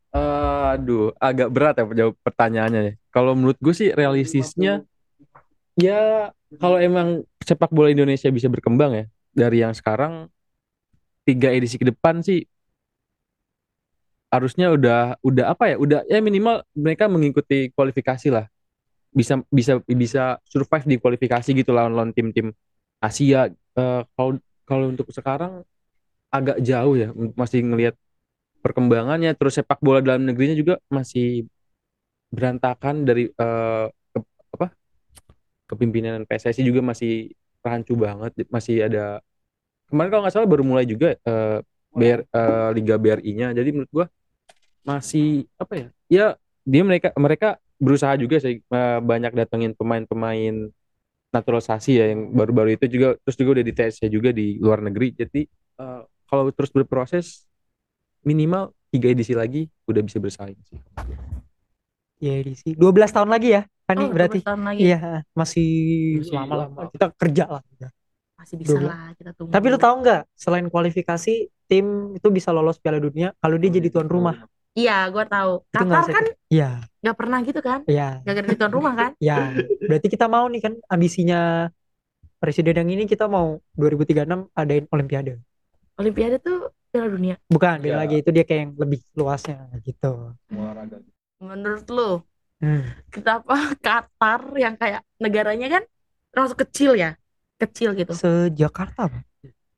Eh, 0.08 0.64
aduh, 0.72 1.12
agak 1.14 1.48
berat 1.48 1.76
ya 1.76 1.84
jawab 1.84 2.16
pertanyaannya 2.18 2.80
ya. 2.80 2.92
Kalau 3.08 3.32
menurut 3.32 3.56
gue 3.58 3.74
sih 3.74 3.88
realistisnya 3.90 4.88
ya 5.78 6.30
kalau 6.58 6.78
emang 6.82 7.22
sepak 7.40 7.70
bola 7.70 7.88
Indonesia 7.94 8.28
bisa 8.34 8.50
berkembang 8.50 8.92
ya 8.92 9.04
dari 9.30 9.62
yang 9.62 9.72
sekarang 9.72 10.26
tiga 11.22 11.54
edisi 11.54 11.78
ke 11.78 11.86
depan 11.86 12.20
sih 12.24 12.42
harusnya 14.28 14.72
udah 14.76 15.16
udah 15.24 15.44
apa 15.56 15.72
ya 15.72 15.76
udah 15.80 16.00
ya 16.04 16.20
minimal 16.20 16.60
mereka 16.76 17.08
mengikuti 17.08 17.72
kualifikasi 17.72 18.28
lah. 18.28 18.46
Bisa 19.08 19.40
bisa 19.48 19.80
bisa 19.88 20.36
survive 20.44 20.84
di 20.84 20.96
kualifikasi 21.00 21.48
gitu 21.48 21.72
lawan 21.72 21.96
lawan 21.96 22.12
tim-tim 22.12 22.52
Asia. 23.00 23.48
Eh, 23.48 24.02
kalau 24.12 24.36
kalau 24.68 24.92
untuk 24.92 25.08
sekarang 25.08 25.64
agak 26.28 26.60
jauh 26.60 26.94
ya 26.96 27.08
masih 27.36 27.64
ngelihat 27.64 27.94
perkembangannya. 28.60 29.32
Terus 29.32 29.60
sepak 29.60 29.80
bola 29.80 30.04
dalam 30.04 30.28
negerinya 30.28 30.56
juga 30.56 30.74
masih 30.92 31.48
berantakan 32.28 33.08
dari 33.08 33.32
apa 33.32 33.88
kepimpinan 35.68 36.24
PSSI 36.24 36.64
juga 36.64 36.80
masih 36.80 37.36
rancu 37.60 37.94
banget 37.94 38.32
masih 38.48 38.88
ada 38.88 39.20
kemarin 39.86 40.10
kalau 40.10 40.22
nggak 40.24 40.34
salah 40.34 40.48
baru 40.48 40.64
mulai 40.64 40.88
juga 40.88 41.14
eh, 41.14 41.58
BR, 41.92 42.20
eh, 42.24 42.68
Liga 42.72 42.96
BRI-nya 42.96 43.52
jadi 43.52 43.68
menurut 43.70 43.90
gua 43.92 44.06
masih 44.82 45.44
apa 45.60 45.74
ya 45.76 45.88
ya 46.08 46.26
dia 46.64 46.82
mereka 46.84 47.12
mereka 47.20 47.60
berusaha 47.78 48.16
juga 48.18 48.40
sih 48.42 48.58
eh, 48.58 48.98
banyak 49.00 49.32
datengin 49.36 49.72
pemain-pemain 49.76 50.72
naturalisasi 51.28 51.92
ya 52.00 52.04
yang 52.12 52.32
baru-baru 52.32 52.80
itu 52.80 52.88
juga 52.88 53.08
terus 53.20 53.36
juga 53.36 53.50
udah 53.60 53.64
di 53.64 53.74
tes 53.76 54.00
juga 54.08 54.30
di 54.32 54.56
luar 54.58 54.80
negeri. 54.80 55.14
Jadi 55.14 55.44
eh, 55.80 56.02
kalau 56.28 56.50
terus 56.52 56.72
berproses 56.72 57.44
minimal 58.24 58.72
tiga 58.88 59.12
edisi 59.12 59.36
lagi 59.36 59.68
udah 59.86 60.02
bisa 60.02 60.18
bersaing 60.18 60.58
sih. 60.66 60.80
Ya 62.18 62.34
edisi. 62.40 62.74
12 62.74 63.14
tahun 63.14 63.30
lagi 63.30 63.54
ya, 63.54 63.62
Hani 63.88 64.04
Oh, 64.04 64.12
berarti. 64.12 64.38
12 64.44 64.48
tahun 64.48 64.62
lagi. 64.68 64.80
Iya, 64.84 65.00
masih 65.32 65.68
Masih 66.20 66.34
lama-lama. 66.36 66.76
lama. 66.76 66.90
Kita 66.92 67.06
kerja 67.16 67.44
lah. 67.48 67.62
Masih 68.38 68.54
bisa 68.60 68.76
12. 68.76 68.86
lah 68.86 69.08
kita 69.16 69.30
tunggu. 69.34 69.50
Tapi 69.50 69.66
lu 69.72 69.78
tahu 69.80 69.94
nggak, 70.04 70.22
selain 70.36 70.66
kualifikasi, 70.68 71.34
tim 71.66 71.86
itu 72.14 72.28
bisa 72.28 72.52
lolos 72.52 72.76
Piala 72.78 73.00
Dunia 73.00 73.32
kalau 73.40 73.56
dia 73.56 73.70
jadi 73.72 73.88
tuan 73.88 74.06
rumah. 74.06 74.44
Iya, 74.76 75.08
gue 75.10 75.24
tahu. 75.26 75.52
Itu 75.66 75.84
nggak 75.88 76.02
Qatar 76.06 76.14
kan 76.14 76.24
Iya, 76.46 76.70
nggak 77.02 77.16
pernah 77.18 77.38
gitu 77.42 77.60
kan? 77.64 77.80
iya, 77.90 78.22
Gak 78.22 78.34
jadi 78.44 78.54
tuan 78.54 78.72
rumah 78.72 78.94
kan? 78.94 79.10
iya. 79.18 79.56
Berarti 79.82 80.06
kita 80.06 80.30
mau 80.30 80.46
nih 80.46 80.60
kan 80.62 80.72
ambisinya 80.86 81.66
presiden 82.38 82.78
yang 82.78 82.86
ini 82.94 83.04
kita 83.10 83.26
mau 83.26 83.58
2036 83.74 84.46
adain 84.54 84.84
Olimpiade. 84.94 85.42
Olimpiade 85.98 86.38
tuh 86.38 86.70
Piala 86.94 87.10
Dunia. 87.10 87.34
Bukan, 87.50 87.82
beda 87.82 87.90
Iya. 87.90 87.98
lagi 87.98 88.14
itu 88.22 88.30
dia 88.30 88.44
kayak 88.46 88.60
yang 88.62 88.72
lebih 88.78 89.00
luasnya 89.18 89.66
gitu. 89.82 90.30
Olahraga. 90.54 91.02
Menurut 91.42 91.86
lu, 91.90 92.10
Hmm. 92.58 92.90
kenapa 93.14 93.54
Qatar 93.86 94.42
yang 94.58 94.74
kayak 94.74 95.06
negaranya 95.22 95.78
kan 95.78 95.82
termasuk 96.34 96.66
kecil 96.66 96.98
ya? 96.98 97.14
Kecil 97.58 97.94
gitu. 97.94 98.14
Se-Jakarta. 98.14 99.10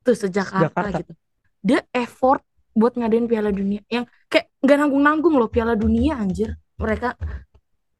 Tuh 0.01 0.17
sejakarta 0.17 0.69
Jakarta. 0.69 0.97
gitu. 1.05 1.13
Dia 1.61 1.85
effort 1.93 2.41
buat 2.73 2.97
ngadain 2.97 3.29
Piala 3.29 3.53
Dunia 3.53 3.85
yang 3.85 4.09
kayak 4.25 4.49
nggak 4.61 4.77
nanggung-nanggung 4.81 5.35
loh 5.37 5.49
Piala 5.49 5.77
Dunia 5.77 6.17
anjir. 6.17 6.57
Mereka 6.77 7.13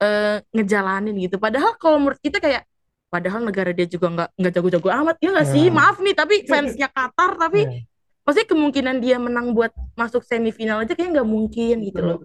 eh, 0.02 0.38
ngejalanin 0.50 1.14
gitu. 1.22 1.38
Padahal 1.38 1.78
kalau 1.78 2.02
menurut 2.02 2.18
kita 2.18 2.42
kayak 2.42 2.66
padahal 3.12 3.44
negara 3.44 3.70
dia 3.76 3.86
juga 3.86 4.08
nggak 4.10 4.30
nggak 4.40 4.52
jago-jago 4.56 4.90
amat 4.90 5.16
ya 5.22 5.30
nggak 5.30 5.50
sih? 5.50 5.66
Ya. 5.70 5.74
Maaf 5.74 5.98
nih 6.02 6.16
tapi 6.18 6.36
fansnya 6.48 6.88
Qatar 6.90 7.38
tapi 7.38 7.60
Iya. 7.70 7.80
maksudnya 8.26 8.48
kemungkinan 8.50 8.96
dia 8.98 9.18
menang 9.22 9.54
buat 9.54 9.70
masuk 9.94 10.26
semifinal 10.26 10.82
aja 10.82 10.94
kayak 10.98 11.22
nggak 11.22 11.28
mungkin 11.30 11.86
gitu 11.86 12.02
loh. 12.02 12.18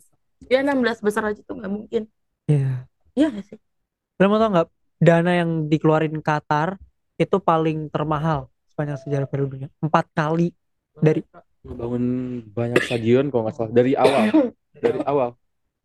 Ya 0.49 0.65
16 0.65 1.05
besar 1.05 1.29
aja 1.29 1.41
tuh 1.45 1.57
nggak 1.57 1.73
mungkin. 1.73 2.09
Iya. 2.47 2.87
Iya 3.19 3.27
nggak 3.33 3.47
sih? 3.47 3.59
Lo 4.23 4.27
mau 4.31 4.39
tau 4.39 4.51
nggak 4.55 4.69
dana 5.03 5.33
yang 5.35 5.51
dikeluarin 5.69 6.19
Qatar 6.23 6.79
itu 7.19 7.37
paling 7.43 7.91
termahal 7.91 8.49
sepanjang 8.71 8.99
sejarah 9.03 9.27
Piala 9.29 9.47
Dunia. 9.51 9.69
Empat 9.83 10.07
kali 10.15 10.55
dari 10.97 11.21
Bangun 11.67 12.05
banyak 12.47 12.79
stadion 12.87 13.27
kalau 13.35 13.51
nggak 13.51 13.57
salah 13.59 13.73
dari 13.75 13.93
awal. 13.99 14.23
dari 14.79 15.01
awal. 15.03 15.35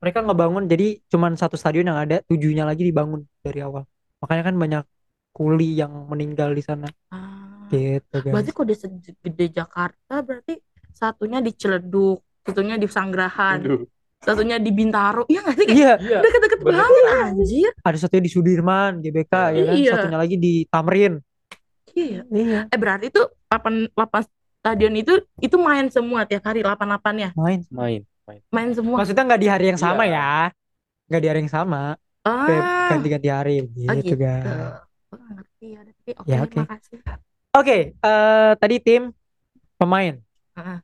mereka 0.01 0.25
ngebangun 0.25 0.65
jadi 0.65 0.97
cuman 1.13 1.37
satu 1.37 1.53
stadion 1.61 1.85
yang 1.85 1.97
ada 2.01 2.25
tujuhnya 2.25 2.65
lagi 2.65 2.81
dibangun 2.85 3.21
dari 3.45 3.61
awal. 3.61 3.85
Makanya 4.21 4.43
kan 4.49 4.55
banyak 4.57 4.83
kuli 5.29 5.77
yang 5.77 5.93
meninggal 6.09 6.51
di 6.57 6.61
sana 6.65 6.89
Ah, 7.13 7.69
gitu 7.69 8.17
guys. 8.19 8.33
berarti 8.33 8.51
kok 8.51 8.65
segede 8.73 9.45
Jakarta 9.53 10.25
berarti 10.25 10.57
satunya 10.91 11.39
di 11.39 11.53
Ciledug, 11.53 12.17
satunya 12.43 12.75
di 12.81 12.85
Sanggrahan, 12.89 13.61
Aduh. 13.61 13.85
Satunya 14.21 14.57
di 14.57 14.69
Bintaro. 14.69 15.25
Iya 15.25 15.39
nggak 15.41 15.55
sih? 15.57 15.65
Kayak 15.65 15.77
Iya, 15.77 15.93
Iya. 15.97 16.19
deket-deket 16.21 16.59
banget 16.61 17.03
anjir. 17.11 17.71
ada 17.81 17.97
satunya 17.97 18.23
di 18.23 18.31
Sudirman, 18.31 18.91
GBK 19.01 19.33
ya 19.51 19.63
kan, 19.65 19.75
Iya. 19.75 19.91
satunya 19.97 20.19
lagi 20.19 20.35
di 20.37 20.53
Tamrin. 20.65 21.13
Iya. 21.91 22.21
Iya, 22.23 22.59
Eh 22.69 22.77
berarti 22.77 23.09
tuh 23.09 23.27
lapan 23.45 23.89
lapan 23.91 24.21
stadion 24.61 24.93
itu 24.93 25.13
itu 25.37 25.57
main 25.57 25.89
semua 25.89 26.23
tiap 26.23 26.45
hari 26.45 26.61
lapan 26.61 26.87
lapannya 26.87 27.29
main. 27.33 27.65
Main. 27.67 28.01
Main. 28.23 28.41
main 28.47 28.69
semua. 28.71 29.01
Maksudnya 29.01 29.25
nggak 29.25 29.41
di 29.41 29.49
hari 29.49 29.65
yang 29.67 29.81
sama 29.81 30.05
Iya. 30.05 30.13
ya. 30.15 30.31
Nggak 31.09 31.21
di 31.21 31.27
hari 31.27 31.39
yang 31.41 31.51
sama, 31.51 31.81
Ah, 32.21 32.87
ganti-ganti 32.87 33.27
hari 33.27 33.55
oh 33.59 33.93
gitu, 33.97 34.13
gitu. 34.13 34.15
ngerti 34.21 35.65
ya. 35.67 35.81
Tapi 35.83 36.11
oke, 36.15 36.29
Ya, 36.29 36.37
oke. 36.45 36.59
makasih. 36.61 36.97
Oke, 37.51 37.77
eh 37.91 38.51
tadi 38.55 38.75
tim 38.79 39.11
pemain. 39.75 40.15
Ah. 40.53 40.79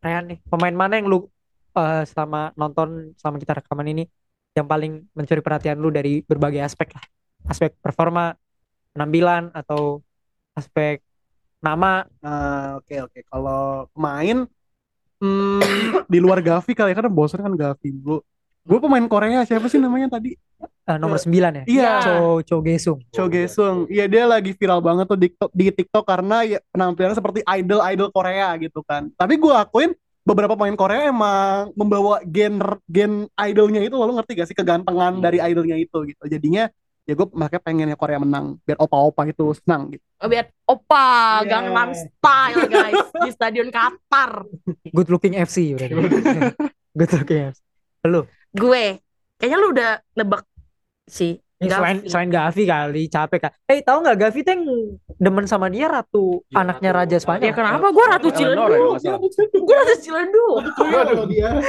Rehan 0.00 0.24
nih, 0.26 0.38
pemain 0.48 0.74
mana 0.74 0.98
yang 0.98 1.06
lu 1.06 1.30
eh, 1.76 2.04
selama 2.08 2.52
nonton 2.54 3.16
selama 3.16 3.36
kita 3.40 3.52
rekaman 3.62 3.88
ini 3.92 4.04
yang 4.52 4.68
paling 4.68 5.08
mencuri 5.16 5.40
perhatian 5.40 5.80
lu 5.80 5.88
dari 5.88 6.20
berbagai 6.24 6.60
aspek 6.60 6.92
lah. 6.92 7.04
Aspek 7.48 7.74
performa, 7.80 8.36
penampilan 8.92 9.50
atau 9.56 10.04
aspek 10.52 11.00
nama. 11.64 12.04
Nah, 12.20 12.82
oke 12.82 12.94
oke. 13.08 13.20
Kalau 13.26 13.88
pemain 13.96 14.44
hmm, 15.22 16.06
di 16.12 16.18
luar 16.20 16.44
Gavi 16.44 16.72
kali 16.76 16.92
ya 16.92 16.96
karena 17.00 17.12
bosan 17.12 17.40
kan 17.40 17.54
Gavi 17.56 17.88
dulu. 17.96 18.20
Gue 18.62 18.78
pemain 18.78 19.02
Korea 19.10 19.42
siapa 19.42 19.66
sih 19.66 19.82
namanya 19.82 20.20
tadi? 20.20 20.38
eh, 20.62 20.98
nomor 20.98 21.18
9 21.18 21.62
ya. 21.62 21.64
Iya. 21.66 21.92
Cho 22.02 22.16
Cho 22.46 22.56
Gesung. 22.62 22.98
Cho 23.10 23.24
Gesung. 23.30 23.86
Iya 23.90 24.06
dia 24.06 24.24
lagi 24.26 24.54
viral 24.54 24.82
banget 24.82 25.06
tuh 25.10 25.18
di 25.18 25.26
TikTok, 25.30 25.50
di 25.54 25.64
TikTok 25.70 26.04
karena 26.06 26.36
ya 26.46 26.58
penampilannya 26.70 27.16
seperti 27.18 27.40
idol-idol 27.46 28.08
Korea 28.10 28.54
gitu 28.58 28.80
kan. 28.86 29.10
Tapi 29.14 29.34
gue 29.38 29.54
akuin 29.54 29.90
beberapa 30.22 30.54
pemain 30.54 30.78
Korea 30.78 31.10
emang 31.10 31.74
membawa 31.74 32.22
gen 32.22 32.62
gen 32.86 33.26
idolnya 33.34 33.82
itu 33.82 33.94
lo 33.98 34.14
ngerti 34.14 34.32
gak 34.38 34.48
sih 34.50 34.56
kegantengan 34.56 35.18
dari 35.18 35.42
idolnya 35.42 35.74
itu 35.78 36.06
gitu. 36.06 36.22
Jadinya 36.30 36.70
ya 37.02 37.18
gue 37.18 37.26
makanya 37.34 37.62
pengennya 37.66 37.96
Korea 37.98 38.22
menang 38.22 38.62
biar 38.62 38.78
opa-opa 38.78 39.26
itu 39.26 39.50
senang 39.58 39.90
gitu. 39.90 40.04
Oh, 40.22 40.30
biar 40.30 40.46
opa 40.66 41.42
Yeah. 41.42 41.50
Gangnam 41.50 41.90
Style 41.98 42.70
guys 42.74 43.02
di 43.10 43.30
Stadion 43.34 43.68
Qatar. 43.74 44.46
Good 44.94 45.10
looking 45.10 45.34
FC 45.34 45.74
berarti. 45.74 45.94
Good 46.98 47.12
looking 47.18 47.40
FC. 47.50 47.60
Gue 48.54 48.84
kayaknya 49.38 49.58
lu 49.58 49.68
udah 49.74 49.92
nebak 50.14 50.46
sih. 51.10 51.42
Ini 51.62 51.70
Gavi. 51.70 51.78
selain 51.78 51.96
selain 52.10 52.30
Gavi 52.34 52.62
kali 52.66 53.02
capek 53.06 53.38
kan. 53.38 53.52
Eh 53.70 53.78
tahu 53.80 54.02
nggak 54.02 54.18
Gavi 54.18 54.40
tuh 54.42 54.50
yang 54.50 54.64
demen 55.14 55.46
sama 55.46 55.70
dia 55.70 55.86
ratu 55.86 56.42
Iya, 56.50 56.58
anaknya 56.58 56.90
Ratu- 56.90 56.98
Raja 57.06 57.16
Spanyol. 57.22 57.46
Ya 57.46 57.52
kenapa 57.54 57.86
gue 57.86 58.04
Ratu 58.10 58.28
ya, 58.28 58.34
salah. 58.34 58.66
Gue 59.54 59.76
Ratu 60.98 61.24
dia 61.30 61.48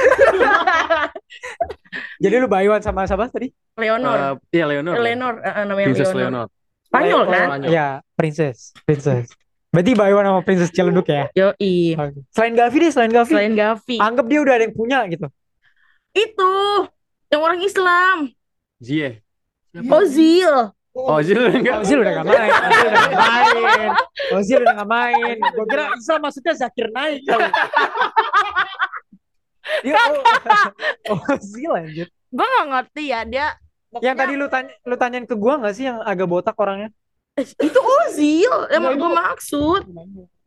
Jadi 2.22 2.34
lu 2.42 2.48
bayuan 2.50 2.82
sama 2.82 3.06
siapa 3.06 3.30
tadi? 3.30 3.54
Leonor. 3.78 4.16
Eh, 4.50 4.58
Iya 4.58 4.64
Leonor. 4.66 4.94
Leonor, 4.98 5.34
eh, 5.40 5.46
eh, 5.46 5.64
namanya 5.64 5.86
Princess 5.90 6.10
Leonor. 6.10 6.22
Leonor. 6.22 6.46
Spanyol 6.90 7.22
kan? 7.26 7.46
Spanyol. 7.46 7.70
Iya, 7.70 7.86
Princess, 8.14 8.58
Princess. 8.82 9.26
Berarti 9.74 9.92
bayuan 9.98 10.22
sama 10.22 10.40
Princess 10.46 10.70
Ciledug 10.70 11.06
ya. 11.10 11.26
Yoi. 11.34 11.98
Oke. 11.98 12.18
Selain 12.30 12.54
Gavi 12.54 12.76
deh, 12.78 12.90
selain 12.94 13.10
Gavi. 13.10 13.34
Selain 13.34 13.54
Gavi. 13.54 13.96
Anggap 13.98 14.26
dia 14.30 14.38
udah 14.38 14.54
ada 14.54 14.64
yang 14.66 14.74
punya 14.74 14.98
gitu. 15.10 15.26
Itu 16.14 16.52
yang 17.34 17.42
orang 17.42 17.58
Islam. 17.58 18.30
Zie. 18.78 19.23
Ozil. 19.74 20.54
Oh, 20.94 21.18
Zie 21.18 21.34
enggak. 21.34 21.82
Ozil 21.82 21.98
udah 22.06 22.12
gak 22.22 22.26
main, 22.30 22.50
Ozil 22.54 22.86
udah 22.86 23.02
gak 23.02 23.18
main, 23.18 23.90
Ozil 24.30 24.58
udah 24.62 24.74
gak 24.78 24.90
main. 24.94 25.36
Gue 25.42 25.66
kira 25.66 25.84
Islam 25.98 26.20
maksudnya 26.22 26.54
Zakir 26.54 26.86
Naik 26.94 27.26
kali. 27.26 27.50
Dia 29.82 29.94
oh, 31.10 31.18
Ozil 31.34 31.72
anjir. 31.74 32.06
Gue 32.30 32.46
gak 32.46 32.66
ngerti 32.70 33.04
ya 33.10 33.20
dia. 33.26 33.48
Yang 33.98 34.16
tadi 34.22 34.32
lu 34.38 34.46
tanya 34.46 34.74
lu 34.86 34.94
tanyain 34.98 35.22
ke 35.26 35.34
gua 35.38 35.54
nggak 35.62 35.74
sih 35.74 35.86
yang 35.86 36.02
agak 36.02 36.26
botak 36.26 36.54
orangnya? 36.58 36.90
Eh, 37.38 37.46
itu 37.46 37.78
Ozil 37.78 38.54
yang 38.70 38.82
Enggak, 38.82 38.94
gue 38.94 39.10
itu- 39.10 39.18
maksud. 39.18 39.82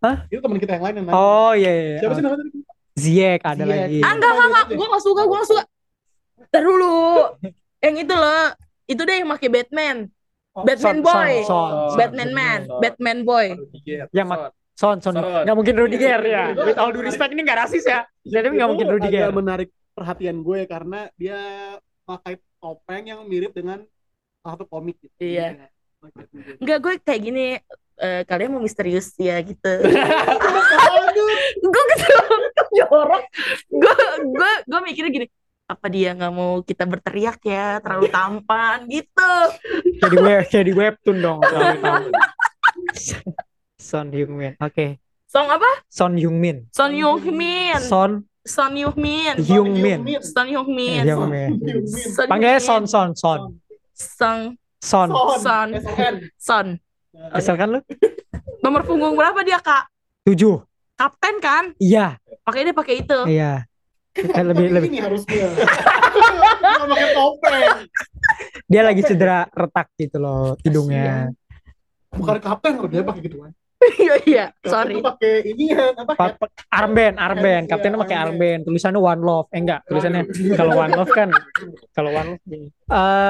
Hah? 0.04 0.18
Itu 0.28 0.40
teman 0.44 0.60
kita 0.60 0.72
yang 0.80 0.84
lain 0.84 0.96
yang 1.00 1.06
nanya. 1.12 1.16
Oh 1.20 1.52
iya 1.56 1.72
iya. 1.72 1.98
Siapa 2.00 2.12
iya. 2.12 2.18
sih 2.20 2.24
namanya 2.24 2.40
tadi? 2.44 2.60
Ziyech 2.98 3.42
ada 3.44 3.64
Ziyech. 3.64 3.72
lagi. 3.84 4.00
Ah 4.00 4.12
enggak 4.16 4.32
enggak 4.32 4.48
enggak. 4.48 4.66
Gue 4.80 4.88
gak 4.88 5.04
suka 5.04 5.22
gue 5.28 5.38
gak 5.40 5.50
suka. 5.52 5.64
Ntar 6.48 6.62
dulu. 6.64 6.96
yang 7.84 7.96
itu 8.00 8.16
loh. 8.16 8.48
Itu 8.88 9.02
deh 9.04 9.20
yang 9.20 9.30
pakai 9.30 9.50
Batman. 9.52 9.98
Batman 10.58 10.98
Son, 10.98 11.06
boy. 11.06 11.34
Son, 11.44 11.46
Son, 11.46 11.72
Son. 11.94 11.98
Batman 12.00 12.30
man. 12.34 12.60
Batman 12.82 13.18
boy. 13.22 13.48
Yang 14.10 14.28
mak- 14.28 14.56
Son, 14.74 14.98
Son. 14.98 15.14
Son. 15.14 15.22
Nggak 15.46 15.54
mungkin 15.54 15.76
Rudiger 15.76 16.22
ya. 16.24 16.44
With 16.66 16.78
all 16.78 16.90
due 16.90 17.04
respect 17.04 17.30
ini 17.30 17.46
nggak 17.46 17.60
rasis 17.62 17.86
ya. 17.86 18.08
Jadi 18.24 18.56
nggak 18.56 18.66
Itu 18.66 18.72
mungkin 18.74 18.88
Rudiger. 18.90 19.22
agak 19.24 19.36
menarik 19.36 19.70
perhatian 19.92 20.42
gue 20.42 20.60
karena 20.66 21.00
dia 21.14 21.38
pakai 22.04 22.38
topeng 22.58 23.04
yang 23.06 23.22
mirip 23.26 23.52
dengan 23.52 23.86
satu 24.40 24.66
komik 24.66 24.98
gitu. 24.98 25.14
Iya. 25.20 25.70
Enggak 26.58 26.78
gue 26.80 26.94
kayak 27.02 27.22
gini. 27.22 27.46
eh, 27.98 28.22
kalian 28.24 28.54
mau 28.54 28.62
misterius 28.62 29.10
ya 29.18 29.42
gitu. 29.42 29.74
Gue 31.58 31.84
gitu 31.92 32.06
jorok. 32.78 33.24
Gue 33.68 33.96
gue 34.30 34.52
gue 34.64 34.80
mikirnya 34.86 35.12
gini. 35.12 35.28
Apa 35.68 35.92
dia 35.92 36.16
nggak 36.16 36.32
mau 36.32 36.64
kita 36.64 36.88
berteriak 36.88 37.44
ya 37.44 37.84
terlalu 37.84 38.08
tampan 38.16 38.88
gitu. 38.88 39.32
Jadi 40.00 40.16
web, 40.16 40.44
jadi 40.48 40.72
webtoon 40.72 41.18
dong. 41.20 41.40
Son 43.78 44.08
Heung-min. 44.12 44.56
Oke. 44.60 45.00
Song 45.28 45.52
apa? 45.52 45.68
Son 45.92 46.16
Heung-min. 46.16 46.72
Son 46.72 46.92
Yung 46.96 47.20
Min. 47.36 47.80
Son 47.84 48.12
Son 48.48 48.72
Yung 48.74 48.96
Min. 48.96 49.36
Heung-min. 49.44 50.00
Son. 50.24 50.48
Heung-min. 50.48 51.04
Son 52.16 52.28
Panggilnya 52.32 52.64
Heung-min. 52.64 52.88
Son, 52.88 52.88
Son, 52.88 53.10
Son. 53.14 53.42
Song 53.92 54.40
Son. 54.80 55.08
Son. 55.44 55.68
S-O-N. 55.76 56.16
Son. 56.40 56.68
Asal 57.36 57.60
kan 57.60 57.76
lu? 57.76 57.80
Nomor 58.64 58.88
punggung 58.88 59.20
berapa 59.20 59.44
dia 59.44 59.60
kak? 59.60 59.90
Tujuh. 60.24 60.64
Kapten 60.96 61.38
kan? 61.38 61.76
Iya, 61.78 62.18
Makanya 62.42 62.72
dia 62.72 62.78
pakai 62.78 62.96
itu. 63.04 63.20
iya. 63.30 63.68
Eh, 64.18 64.44
lebih 64.44 64.66
lebih 64.72 64.90
Ini 64.90 65.00
harusnya. 65.04 65.48
Nggak 66.58 66.88
pakai 66.90 67.10
topeng. 67.14 67.62
dia 68.66 68.82
lagi 68.82 69.02
cedera 69.02 69.48
retak 69.48 69.88
gitu 69.96 70.18
loh 70.18 70.58
hidungnya. 70.62 71.32
Bukan 72.10 72.38
kapten 72.40 72.72
kalau 72.76 72.90
dia 72.90 73.02
pakai 73.02 73.22
gitu 73.22 73.38
kan. 73.40 73.52
Iya 73.78 74.16
iya. 74.26 74.46
Sorry. 74.66 74.98
pakai 75.00 75.46
ini 75.48 75.70
ya 75.70 75.94
apa? 75.94 76.12
Pa- 76.12 76.34
pa- 76.34 76.50
armband, 76.68 77.14
armband. 77.16 77.64
Iya, 77.64 77.70
Kaptennya 77.70 78.00
pakai 78.02 78.18
armband. 78.18 78.62
Tulisannya 78.66 78.98
One 78.98 79.22
Love. 79.22 79.48
Eh 79.54 79.62
enggak, 79.62 79.86
tulisannya 79.86 80.26
kalau 80.60 80.74
One 80.76 80.94
Love 80.98 81.14
kan 81.14 81.30
kalau 81.94 82.10
One 82.10 82.28
Love 82.34 82.42
gini. 82.44 82.68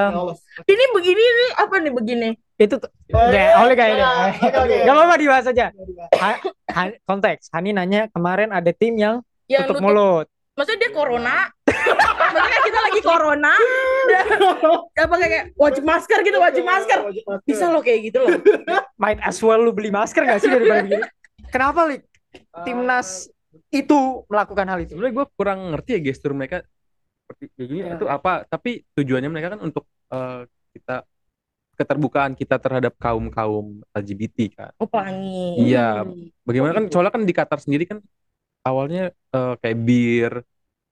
Lolos. 0.10 0.40
Ini 0.64 0.84
begini 0.96 1.20
nih 1.22 1.50
apa 1.58 1.76
nih 1.78 1.94
begini? 1.94 2.30
itu 2.58 2.74
tuh 2.74 2.90
Oh, 3.14 3.30
ya, 3.30 3.54
oleh 3.62 3.78
kayak 3.78 3.96
iya, 3.96 4.10
oke, 4.34 4.58
oke. 4.66 4.76
Gak 4.82 4.92
apa-apa 4.92 5.16
dibahas 5.16 5.46
aja. 5.46 5.70
Ha- 6.18 6.42
Ha- 6.68 6.98
konteks. 7.06 7.54
Hani 7.54 7.70
nanya 7.70 8.10
kemarin 8.10 8.50
ada 8.50 8.72
tim 8.72 8.98
yang 8.98 9.22
tutup 9.46 9.78
mulut. 9.80 10.26
Maksudnya 10.58 10.80
dia 10.80 10.92
corona. 10.92 11.38
Maksudnya 11.64 12.62
kita 12.66 12.80
lagi 12.82 13.02
corona. 13.02 13.54
Dan 14.08 14.26
apa 14.98 15.16
kayak 15.16 15.46
wajib 15.54 15.84
masker 15.84 16.20
gitu, 16.22 16.38
wajib 16.38 16.64
masker. 16.64 17.00
Wajib 17.04 17.24
masker. 17.24 17.46
Bisa 17.46 17.70
loh 17.70 17.80
kayak 17.80 18.00
gitu 18.04 18.18
loh. 18.20 18.42
Might 18.96 19.22
as 19.22 19.38
well 19.40 19.60
lu 19.60 19.70
beli 19.70 19.88
masker 19.90 20.26
gak 20.26 20.42
sih 20.42 20.50
daripada 20.50 20.82
begini? 20.82 21.06
Kenapa, 21.48 21.86
Lik? 21.86 22.02
Timnas 22.64 23.30
itu 23.70 23.98
melakukan 24.26 24.66
hal 24.66 24.80
itu. 24.80 24.94
sebenarnya 24.94 25.16
gue 25.16 25.26
kurang 25.34 25.60
ngerti 25.72 25.90
ya 25.92 26.02
gestur 26.02 26.32
mereka 26.32 26.64
seperti 27.20 27.44
kayak 27.52 27.68
gini 27.68 27.80
Ya. 27.84 27.94
itu 27.94 28.06
apa 28.08 28.46
tapi 28.46 28.86
tujuannya 28.94 29.28
mereka 29.28 29.48
kan 29.54 29.62
untuk 29.62 29.84
eh, 30.08 30.42
kita 30.72 31.04
keterbukaan 31.76 32.32
kita 32.34 32.56
terhadap 32.58 32.96
kaum 32.96 33.28
kaum 33.28 33.82
LGBT 33.92 34.38
kan 34.52 34.72
Oh 34.78 34.88
pelangi. 34.88 35.60
Iya. 35.60 36.06
bagaimana 36.42 36.72
kan 36.74 36.86
soalnya 36.88 37.12
kan 37.12 37.24
di 37.24 37.34
Qatar 37.34 37.60
sendiri 37.60 37.84
kan 37.86 38.00
awalnya 38.68 39.04
eh, 39.36 39.54
kayak 39.62 39.78
bir 39.88 40.34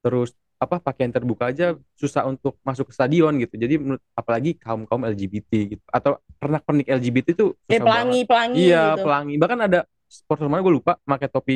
terus 0.04 0.30
apa 0.56 0.80
pakaian 0.80 1.12
terbuka 1.12 1.52
aja 1.52 1.76
susah 2.00 2.24
untuk 2.32 2.56
masuk 2.64 2.88
ke 2.90 2.94
stadion 2.96 3.36
gitu 3.44 3.60
jadi 3.60 3.76
menurut 3.76 4.02
apalagi 4.16 4.56
kaum 4.56 4.88
kaum 4.88 5.04
LGBT 5.04 5.52
gitu 5.76 5.84
atau 5.92 6.16
pernak 6.40 6.64
pernik 6.64 6.88
LGBT 6.88 7.28
itu 7.36 7.46
Eh 7.68 7.78
susah 7.78 7.86
pelangi, 7.86 8.20
pelangi 8.24 8.58
Iya, 8.72 8.82
gitu. 8.96 9.04
pelangi. 9.04 9.34
Bahkan 9.36 9.60
ada 9.68 9.80
supporter 10.08 10.48
mana 10.48 10.64
gue 10.64 10.74
lupa 10.80 10.94
pakai 11.04 11.28
topi 11.28 11.56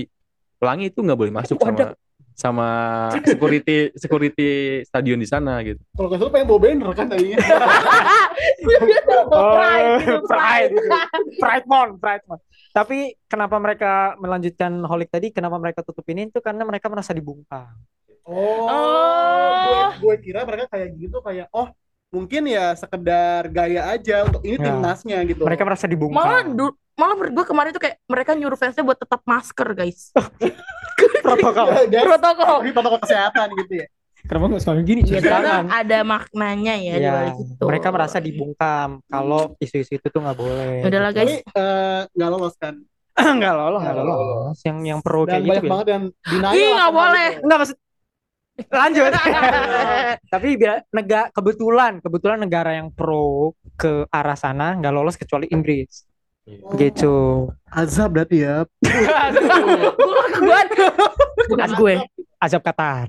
pelangi 0.60 0.92
itu 0.92 1.00
nggak 1.00 1.20
boleh 1.20 1.34
masuk 1.34 1.58
Waduh. 1.64 1.96
sama 1.96 2.09
security 2.40 3.92
security 3.94 4.50
stadion 4.88 5.20
di 5.20 5.28
sana 5.28 5.60
gitu. 5.62 5.84
Kalau 5.92 6.08
nggak 6.08 6.20
salah 6.20 6.32
pengen 6.32 6.48
bawa 6.48 6.60
banner 6.64 6.90
kan 6.96 7.06
tadinya. 7.12 7.38
Pride, 7.40 8.88
gitu, 8.96 9.16
Oh, 9.28 9.54
pride, 10.26 10.72
pride 11.44 11.66
mon, 11.68 11.90
pride 12.00 12.24
mon. 12.26 12.40
Tapi 12.72 13.18
kenapa 13.26 13.60
mereka 13.60 13.92
melanjutkan 14.18 14.72
holik 14.86 15.10
tadi? 15.10 15.30
Kenapa 15.30 15.60
mereka 15.60 15.84
tutup 15.84 16.08
ini? 16.08 16.30
Itu 16.30 16.40
karena 16.40 16.64
mereka 16.64 16.88
merasa 16.88 17.12
dibungkam. 17.12 17.68
Oh, 18.24 18.66
Oh. 18.70 19.90
gue, 20.00 20.16
gue 20.16 20.16
kira 20.24 20.46
mereka 20.46 20.70
kayak 20.70 20.90
gitu 20.96 21.18
kayak 21.20 21.50
oh 21.50 21.68
mungkin 22.10 22.46
ya 22.46 22.74
sekedar 22.74 23.46
gaya 23.50 23.90
aja 23.90 24.26
untuk 24.26 24.42
ini 24.42 24.58
Ya. 24.58 24.66
timnasnya 24.70 25.18
gitu. 25.26 25.46
Mereka 25.46 25.66
merasa 25.66 25.86
dibungkam. 25.86 26.18
Malah 26.18 26.42
malah 26.94 27.16
menurut 27.16 27.34
gue 27.34 27.46
kemarin 27.48 27.70
tuh 27.72 27.82
kayak 27.82 27.98
mereka 28.06 28.32
nyuruh 28.36 28.58
fansnya 28.60 28.84
buat 28.86 28.98
tetap 28.98 29.22
masker 29.26 29.68
guys. 29.74 30.10
protokol. 31.32 31.66
Guys, 31.86 32.06
Protokol. 32.06 32.56
ini 32.62 32.72
protokol 32.72 33.00
kesehatan 33.00 33.48
gitu 33.58 33.74
ya. 33.78 33.88
Kenapa 34.20 34.46
nggak 34.48 34.62
sekali 34.62 34.80
gini? 34.84 35.00
Ya, 35.00 35.08
cuci 35.08 35.16
ternyata 35.18 35.40
tangan? 35.42 35.66
ada 35.72 36.00
maknanya 36.04 36.74
ya 36.76 36.94
di 36.94 37.00
Iya, 37.00 37.12
balik 37.14 37.36
itu. 37.40 37.64
mereka 37.64 37.88
merasa 37.90 38.18
dibungkam 38.20 38.90
kalau 39.06 39.42
isu-isu 39.58 39.92
itu 39.92 40.06
tuh 40.06 40.20
nggak 40.20 40.38
boleh. 40.38 40.74
Udahlah 40.82 41.12
Tapi 41.12 41.20
guys. 41.20 41.34
eh, 41.40 42.02
nggak 42.10 42.30
lolos 42.30 42.56
kan. 42.56 42.76
nggak 43.40 43.54
lolos, 43.54 43.80
nggak 43.82 43.96
lolos. 43.98 44.58
Yang 44.62 44.78
yang 44.86 45.00
pro 45.00 45.22
Dan 45.22 45.30
kayak 45.30 45.40
gitu. 45.40 45.50
banyak 45.50 45.62
biasa. 45.62 45.72
banget 45.72 45.88
yang 45.88 46.04
denial. 46.26 46.54
Ih, 46.54 46.70
nggak 46.74 46.92
boleh. 46.94 47.30
Enggak 47.40 47.58
maksud 47.58 47.78
lanjut. 48.70 49.12
Tapi 50.36 50.48
biar 50.58 50.76
negara 50.92 51.26
kebetulan 51.32 51.94
kebetulan 51.98 52.38
negara 52.38 52.72
yang 52.76 52.92
pro 52.92 53.56
ke 53.74 54.04
arah 54.10 54.36
sana 54.36 54.76
nggak 54.76 54.92
lolos 54.92 55.16
kecuali 55.16 55.48
Inggris. 55.48 56.09
Oh, 56.60 56.74
Gitu. 56.74 57.16
Azab 57.68 58.10
berarti 58.12 58.42
ya. 58.42 58.66
Bukan 59.94 60.34
gue. 60.40 60.60
Bukan 61.48 61.70
gue. 61.76 61.94
Azab 62.38 62.62
Qatar. 62.62 63.08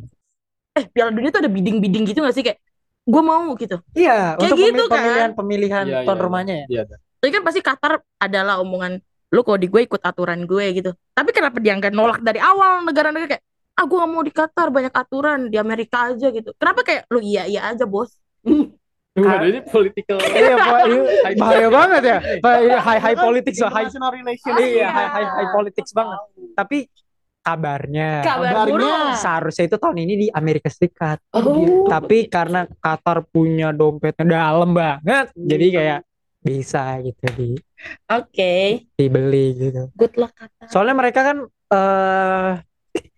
Eh, 0.73 0.85
Piala 0.87 1.11
Dunia 1.11 1.31
tuh 1.31 1.41
ada 1.41 1.51
bidding-bidding 1.51 2.05
gitu 2.05 2.21
gak 2.21 2.33
sih 2.33 2.43
kayak 2.43 2.59
gue 3.03 3.23
mau 3.23 3.57
gitu. 3.57 3.81
Iya, 3.93 4.37
Kayak 4.37 4.45
untuk 4.45 4.57
gitu 4.61 4.83
pemil- 4.85 4.87
kan? 4.87 5.01
pemilihan 5.01 5.31
pemilihan 5.33 5.85
Iya, 5.85 5.99
tuan 6.05 6.15
iya. 6.15 6.25
rumahnya 6.25 6.55
ya. 6.55 6.67
Iya. 6.69 6.83
Tapi 7.19 7.31
kan 7.31 7.43
pasti 7.43 7.61
Qatar 7.61 7.93
adalah 8.17 8.55
omongan 8.59 9.01
lu 9.31 9.41
kalau 9.41 9.57
di 9.57 9.67
gue 9.67 9.81
ikut 9.83 10.01
aturan 10.01 10.43
gue 10.45 10.65
gitu. 10.75 10.91
Tapi 11.11 11.31
kenapa 11.31 11.57
dia 11.59 11.75
nggak 11.75 11.91
nolak 11.91 12.19
dari 12.21 12.39
awal 12.39 12.83
negara-negara 12.83 13.31
kayak 13.31 13.43
ah 13.73 13.85
gue 13.85 13.97
gak 13.97 14.11
mau 14.11 14.21
di 14.21 14.33
Qatar 14.33 14.69
banyak 14.69 14.91
aturan 14.91 15.41
di 15.47 15.57
Amerika 15.57 16.11
aja 16.11 16.29
gitu. 16.29 16.51
Kenapa 16.55 16.81
kayak 16.83 17.07
lu 17.09 17.19
iya 17.21 17.47
iya 17.47 17.67
aja 17.67 17.85
bos. 17.85 18.11
Waduh, 19.11 19.49
ini 19.51 19.61
political. 19.67 20.23
Iya, 20.23 20.55
Pak, 20.55 20.81
bahaya 21.43 21.69
banget 21.69 22.03
ya. 22.07 22.19
High 22.79 23.01
high 23.03 23.19
politics, 23.19 23.59
high 23.59 23.91
International 23.91 24.11
relations. 24.15 24.59
iya, 24.63 24.87
high 24.87 25.11
high 25.11 25.29
high 25.35 25.51
politics 25.51 25.91
banget. 25.91 26.19
Tapi 26.55 26.79
kabarnya 27.41 28.21
Kabar 28.21 28.69
kabarnya 28.69 29.17
seharusnya 29.17 29.65
itu 29.67 29.77
tahun 29.81 29.99
ini 30.05 30.15
di 30.15 30.27
Amerika 30.31 30.69
Serikat. 30.71 31.19
Oh. 31.35 31.89
Tapi 31.89 32.29
karena 32.31 32.69
Qatar 32.69 33.27
punya 33.27 33.73
dompetnya 33.75 34.25
dalam 34.29 34.71
banget, 34.77 35.33
jadi 35.35 35.67
kayak 35.75 36.01
bisa 36.41 36.97
gitu 37.05 37.25
di 37.37 37.51
Oke. 38.09 38.87
dibeli 38.95 39.57
gitu. 39.57 39.91
Good 39.97 40.15
luck 40.21 40.33
Qatar. 40.37 40.69
Soalnya 40.71 40.95
mereka 40.97 41.21
kan 41.27 41.37
eh 41.71 42.53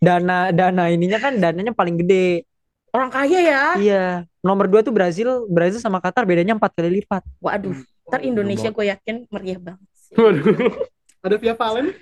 dana 0.03 0.51
dana 0.51 0.85
ininya 0.91 1.19
kan 1.21 1.37
dananya 1.39 1.77
paling 1.77 2.01
gede. 2.01 2.47
Orang 2.93 3.09
kaya 3.09 3.41
ya. 3.41 3.63
Iya. 3.81 4.07
Nomor 4.45 4.69
dua 4.69 4.85
tuh 4.85 4.93
Brazil, 4.93 5.49
Brazil 5.49 5.81
sama 5.81 5.97
Qatar 5.97 6.29
bedanya 6.29 6.53
empat 6.53 6.77
kali 6.77 7.01
lipat. 7.01 7.25
Waduh. 7.41 7.73
Ntar 8.05 8.21
Indonesia 8.21 8.69
gue 8.69 8.85
yakin 8.93 9.25
meriah 9.33 9.57
banget. 9.57 9.89
Waduh. 10.13 10.77
Ada 11.23 11.37
Via 11.41 11.55
Valen? 11.57 11.95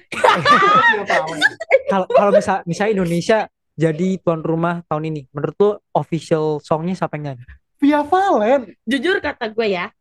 Kalau 1.86 2.07
kalau 2.11 2.30
misal 2.34 2.64
misalnya 2.66 2.93
Indonesia 2.99 3.38
jadi 3.78 4.18
tuan 4.18 4.43
rumah 4.43 4.82
tahun 4.91 5.14
ini, 5.14 5.30
menurut 5.30 5.57
lu 5.61 5.70
official 5.95 6.59
songnya 6.59 6.99
siapa 6.99 7.20
yang 7.20 7.32
nyanyi? 7.32 7.45
Via 7.78 8.01
Valen. 8.03 8.74
Jujur 8.88 9.22
kata 9.22 9.53
gue 9.55 9.68
ya. 9.70 9.95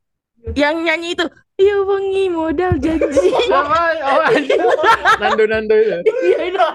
Yang 0.55 0.75
nyanyi 0.87 1.07
itu 1.19 1.25
Iya 1.59 1.75
wengi 1.83 2.25
modal 2.31 2.73
janji. 2.79 3.29
Oh, 3.51 4.21
anjing. 4.31 4.63
Nando 5.19 5.43
Nando 5.43 5.75
itu. 5.75 5.99
Iya 6.07 6.39
itu. 6.55 6.65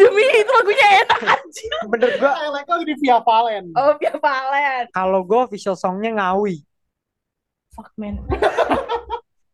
Demi 0.00 0.24
itu 0.32 0.52
lagunya 0.52 0.86
enak 1.04 1.20
anjir. 1.36 1.72
Menurut 1.92 2.14
gua 2.16 2.32
lagi 2.56 2.84
di 2.88 2.94
Via 3.04 3.20
Valen. 3.20 3.64
Oh, 3.76 3.92
Via 4.00 4.16
Valen. 4.16 4.84
kalau 4.96 5.20
gua 5.28 5.44
official 5.44 5.76
songnya 5.76 6.16
Ngawi. 6.16 6.64
Fuck 7.76 7.92
man. 8.00 8.24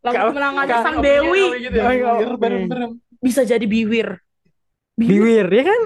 Lagu 0.04 0.14
Kalau- 0.14 0.30
kemenangan 0.30 0.66
Sang 0.84 0.98
Dewi 1.02 1.44
Gitu 1.58 1.74
ya. 1.74 2.88
Bisa 3.18 3.42
jadi 3.42 3.66
biwir. 3.66 4.22
Biwir 4.94 5.46
ya 5.50 5.64
kan? 5.66 5.80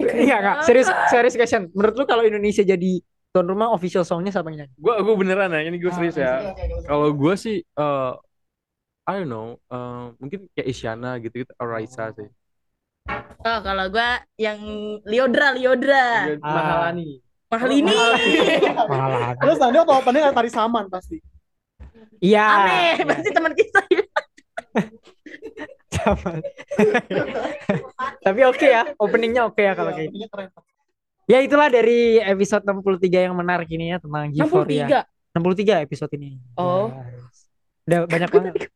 Iya 0.00 0.36
enggak, 0.40 0.56
serius 0.66 0.88
serius 1.12 1.36
question. 1.36 1.68
Menurut 1.76 1.94
lu 1.94 2.04
kalau 2.08 2.24
Indonesia 2.26 2.64
jadi 2.64 3.04
tuan 3.30 3.46
rumah 3.46 3.70
official 3.70 4.02
songnya 4.02 4.34
siapa 4.34 4.50
yang 4.50 4.66
nyanyi? 4.66 4.74
Gue 4.74 4.94
gue 5.06 5.14
beneran 5.14 5.54
ya, 5.54 5.62
ini 5.62 5.76
gue 5.78 5.92
serius 5.94 6.18
Ah, 6.18 6.22
ya. 6.22 6.32
oke, 6.50 6.50
oke, 6.50 6.64
oke. 6.74 6.86
Kalau 6.90 7.08
gue 7.14 7.34
sih, 7.38 7.56
eh 7.62 8.12
I 9.10 9.14
don't 9.18 9.30
know, 9.30 9.58
eh, 9.70 10.04
mungkin 10.18 10.46
kayak 10.54 10.68
Isyana 10.70 11.18
gitu 11.18 11.42
gitu, 11.42 11.52
or 11.58 11.70
Raisa 11.70 12.14
sih. 12.14 12.30
Oh, 13.40 13.58
kalau 13.64 13.88
gua 13.90 14.20
yang 14.36 14.60
Liodra, 15.02 15.56
Liodra. 15.56 16.36
Ah. 16.38 16.54
Mahalani. 16.92 17.18
Mahal 17.50 17.70
ini. 17.74 17.90
Malah. 18.86 19.34
Terus 19.34 19.58
nanti 19.58 19.76
waktu 19.82 19.94
opening 19.98 20.22
ada 20.22 20.34
tari 20.36 20.50
saman 20.52 20.86
pasti. 20.86 21.18
Iya. 22.22 22.46
Aneh, 22.46 22.94
pasti 23.02 23.28
teman 23.34 23.52
kita 23.56 23.80
ya. 23.90 24.04
Sama. 25.90 26.38
Tapi 28.26 28.40
oke 28.46 28.66
ya, 28.68 28.86
openingnya 28.94 29.50
oke 29.50 29.58
ya 29.58 29.74
kalau 29.74 29.90
Iya, 29.90 30.06
kayak 30.06 30.10
gitu. 30.14 30.69
Ya 31.30 31.38
itulah 31.38 31.70
dari 31.70 32.18
episode 32.18 32.66
63 32.66 33.30
yang 33.30 33.38
menarik 33.38 33.70
ini 33.70 33.94
ya 33.94 34.02
tentang 34.02 34.34
Euphoria. 34.34 35.06
63. 35.30 35.78
63 35.78 35.86
episode 35.86 36.12
ini. 36.18 36.42
Oh. 36.58 36.90
Yes. 36.90 37.46
Udah 37.86 38.00
banyak 38.10 38.30
banget. 38.34 38.52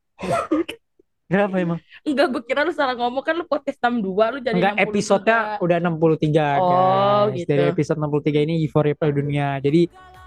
Kenapa 1.25 1.57
emang? 1.59 1.81
Enggak, 2.07 2.27
gue 2.31 2.43
kira 2.47 2.63
lu 2.63 2.71
salah 2.71 2.95
ngomong 2.95 3.25
kan 3.27 3.35
lu 3.35 3.43
podcast 3.49 3.81
62 3.83 4.07
lu 4.07 4.39
jadi 4.39 4.55
Enggak 4.55 4.75
63. 4.79 4.87
episodenya 4.87 5.39
udah 5.59 5.79
63 5.83 5.91
Oh, 5.91 6.71
guys. 6.71 7.35
gitu. 7.35 7.49
Dari 7.51 7.63
episode 7.75 7.99
63 7.99 8.47
ini 8.47 8.55
Euphoria 8.63 8.95
Piala 8.95 9.13
Dunia. 9.19 9.49
Jadi 9.59 9.81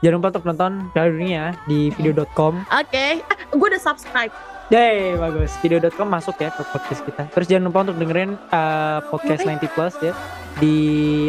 jangan 0.03 0.15
lupa 0.19 0.27
untuk 0.35 0.45
nonton 0.51 0.71
Piala 0.91 1.09
Dunia 1.13 1.43
di 1.63 1.79
video.com. 1.95 2.53
Oke, 2.67 3.23
ah, 3.23 3.39
gue 3.55 3.67
udah 3.71 3.79
subscribe. 3.79 4.56
Yeay, 4.67 5.15
bagus. 5.15 5.55
Video.com 5.63 6.11
masuk 6.11 6.35
ya 6.43 6.51
ke 6.51 6.59
podcast 6.67 7.01
kita. 7.07 7.23
Terus 7.31 7.47
jangan 7.47 7.71
lupa 7.71 7.79
untuk 7.87 7.97
dengerin 8.03 8.35
uh, 8.51 8.99
podcast 9.07 9.47
90 9.47 9.63
plus 9.71 9.95
ya 10.03 10.11
di 10.59 10.75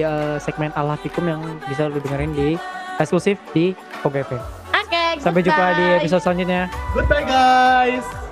uh, 0.03 0.43
segmen 0.43 0.75
Alafikum 0.75 1.23
yang 1.23 1.43
bisa 1.71 1.87
lu 1.87 2.03
dengerin 2.03 2.35
di 2.35 2.49
eksklusif 2.99 3.39
di 3.55 3.79
OGP. 4.03 4.35
Oke, 4.75 5.05
Sampai 5.23 5.47
jumpa 5.47 5.79
di 5.79 5.87
episode 6.03 6.23
selanjutnya. 6.27 6.67
Goodbye 6.99 7.23
guys. 7.23 8.28